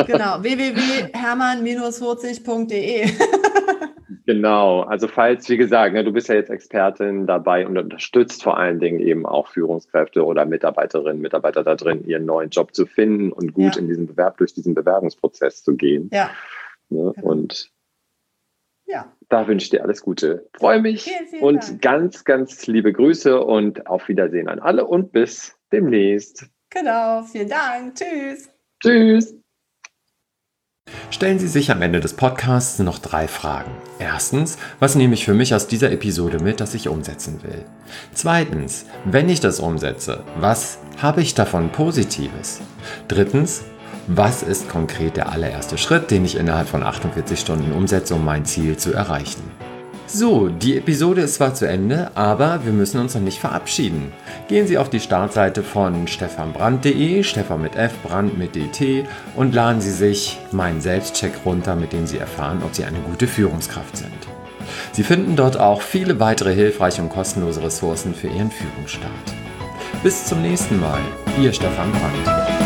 Genau, 0.07 0.43
www.hermann-40.de. 0.43 3.09
Genau, 4.31 4.83
also 4.83 5.09
falls, 5.09 5.49
wie 5.49 5.57
gesagt, 5.57 5.93
ne, 5.93 6.05
du 6.05 6.12
bist 6.12 6.29
ja 6.29 6.37
jetzt 6.37 6.51
Expertin 6.51 7.27
dabei 7.27 7.66
und 7.66 7.77
unterstützt 7.77 8.45
vor 8.45 8.57
allen 8.57 8.79
Dingen 8.79 9.01
eben 9.01 9.27
auch 9.27 9.49
Führungskräfte 9.49 10.25
oder 10.25 10.47
Mitarbeiterinnen, 10.47 11.21
Mitarbeiter 11.21 11.64
da 11.64 11.75
drin, 11.75 12.07
ihren 12.07 12.27
neuen 12.27 12.51
Job 12.51 12.73
zu 12.73 12.87
finden 12.87 13.33
und 13.33 13.55
gut 13.55 13.75
ja. 13.75 13.81
in 13.81 13.88
diesen 13.88 14.07
Bewerb, 14.07 14.38
durch 14.38 14.55
diesen 14.55 14.73
Bewerbungsprozess 14.73 15.64
zu 15.64 15.75
gehen. 15.75 16.11
Ja. 16.12 16.31
Ne, 16.90 17.12
genau. 17.16 17.29
Und 17.29 17.73
ja. 18.87 19.12
da 19.29 19.49
wünsche 19.49 19.64
ich 19.64 19.71
dir 19.71 19.83
alles 19.83 20.01
Gute. 20.01 20.49
Freue 20.55 20.81
mich 20.81 21.03
vielen, 21.03 21.27
vielen 21.27 21.43
und 21.43 21.69
Dank. 21.69 21.83
ganz, 21.83 22.25
ganz 22.25 22.69
liebe 22.69 22.93
Grüße 22.93 23.40
und 23.40 23.88
auf 23.88 24.07
Wiedersehen 24.07 24.47
an 24.47 24.61
alle 24.61 24.87
und 24.87 25.11
bis 25.11 25.59
demnächst. 25.73 26.47
Genau, 26.71 27.25
vielen 27.25 27.49
Dank. 27.49 27.97
Tschüss. 27.97 28.49
Tschüss. 28.79 29.39
Stellen 31.11 31.38
Sie 31.38 31.48
sich 31.48 31.70
am 31.70 31.83
Ende 31.83 32.00
des 32.00 32.14
Podcasts 32.14 32.79
noch 32.79 32.98
drei 32.98 33.29
Fragen. 33.29 33.70
Erstens, 33.98 34.59
was 34.79 34.94
nehme 34.94 35.14
ich 35.14 35.24
für 35.24 35.35
mich 35.35 35.55
aus 35.55 35.66
dieser 35.66 35.90
Episode 35.90 36.38
mit, 36.38 36.61
das 36.61 36.74
ich 36.74 36.88
umsetzen 36.88 37.42
will? 37.42 37.64
Zweitens, 38.14 38.87
wenn 39.05 39.29
ich 39.29 39.40
das 39.40 39.61
umsetze, 39.61 40.24
was 40.38 40.79
habe 41.00 41.22
ich 41.22 41.35
davon 41.35 41.70
Positives? 41.70 42.61
Drittens, 43.09 43.62
was 44.07 44.42
ist 44.42 44.68
konkret 44.68 45.16
der 45.16 45.31
allererste 45.31 45.79
Schritt, 45.79 46.11
den 46.11 46.24
ich 46.24 46.37
innerhalb 46.37 46.68
von 46.68 46.83
48 46.83 47.38
Stunden 47.38 47.72
umsetze, 47.72 48.14
um 48.14 48.24
mein 48.24 48.44
Ziel 48.44 48.76
zu 48.76 48.92
erreichen? 48.92 49.70
So, 50.12 50.49
die 50.49 50.77
Episode 50.77 51.20
ist 51.20 51.35
zwar 51.35 51.55
zu 51.55 51.68
Ende, 51.68 52.11
aber 52.16 52.64
wir 52.64 52.73
müssen 52.73 53.01
uns 53.01 53.14
noch 53.14 53.23
nicht 53.23 53.38
verabschieden. 53.38 54.12
Gehen 54.49 54.66
Sie 54.66 54.77
auf 54.77 54.90
die 54.90 54.99
Startseite 54.99 55.62
von 55.62 56.09
stefanbrand.de, 56.09 57.23
Stefan 57.23 57.62
mit 57.62 57.77
F, 57.77 57.92
Brand 58.03 58.37
mit 58.37 58.57
DT 58.57 59.07
und 59.37 59.55
laden 59.55 59.81
Sie 59.81 59.92
sich 59.92 60.40
meinen 60.51 60.81
Selbstcheck 60.81 61.33
runter, 61.44 61.77
mit 61.77 61.92
dem 61.92 62.09
Sie 62.09 62.18
erfahren, 62.18 62.61
ob 62.64 62.75
Sie 62.75 62.85
eine 62.85 62.99
gute 62.99 63.29
Führungskraft 63.29 63.96
sind. 63.96 64.11
Sie 64.90 65.05
finden 65.05 65.37
dort 65.37 65.57
auch 65.57 65.81
viele 65.81 66.18
weitere 66.18 66.55
hilfreiche 66.55 67.03
und 67.03 67.11
kostenlose 67.11 67.62
Ressourcen 67.62 68.12
für 68.12 68.27
Ihren 68.27 68.51
Führungsstart. 68.51 69.12
Bis 70.03 70.27
zum 70.27 70.42
nächsten 70.42 70.81
Mal, 70.81 71.01
Ihr 71.40 71.53
Stefan 71.53 71.92
Brandt. 71.92 72.60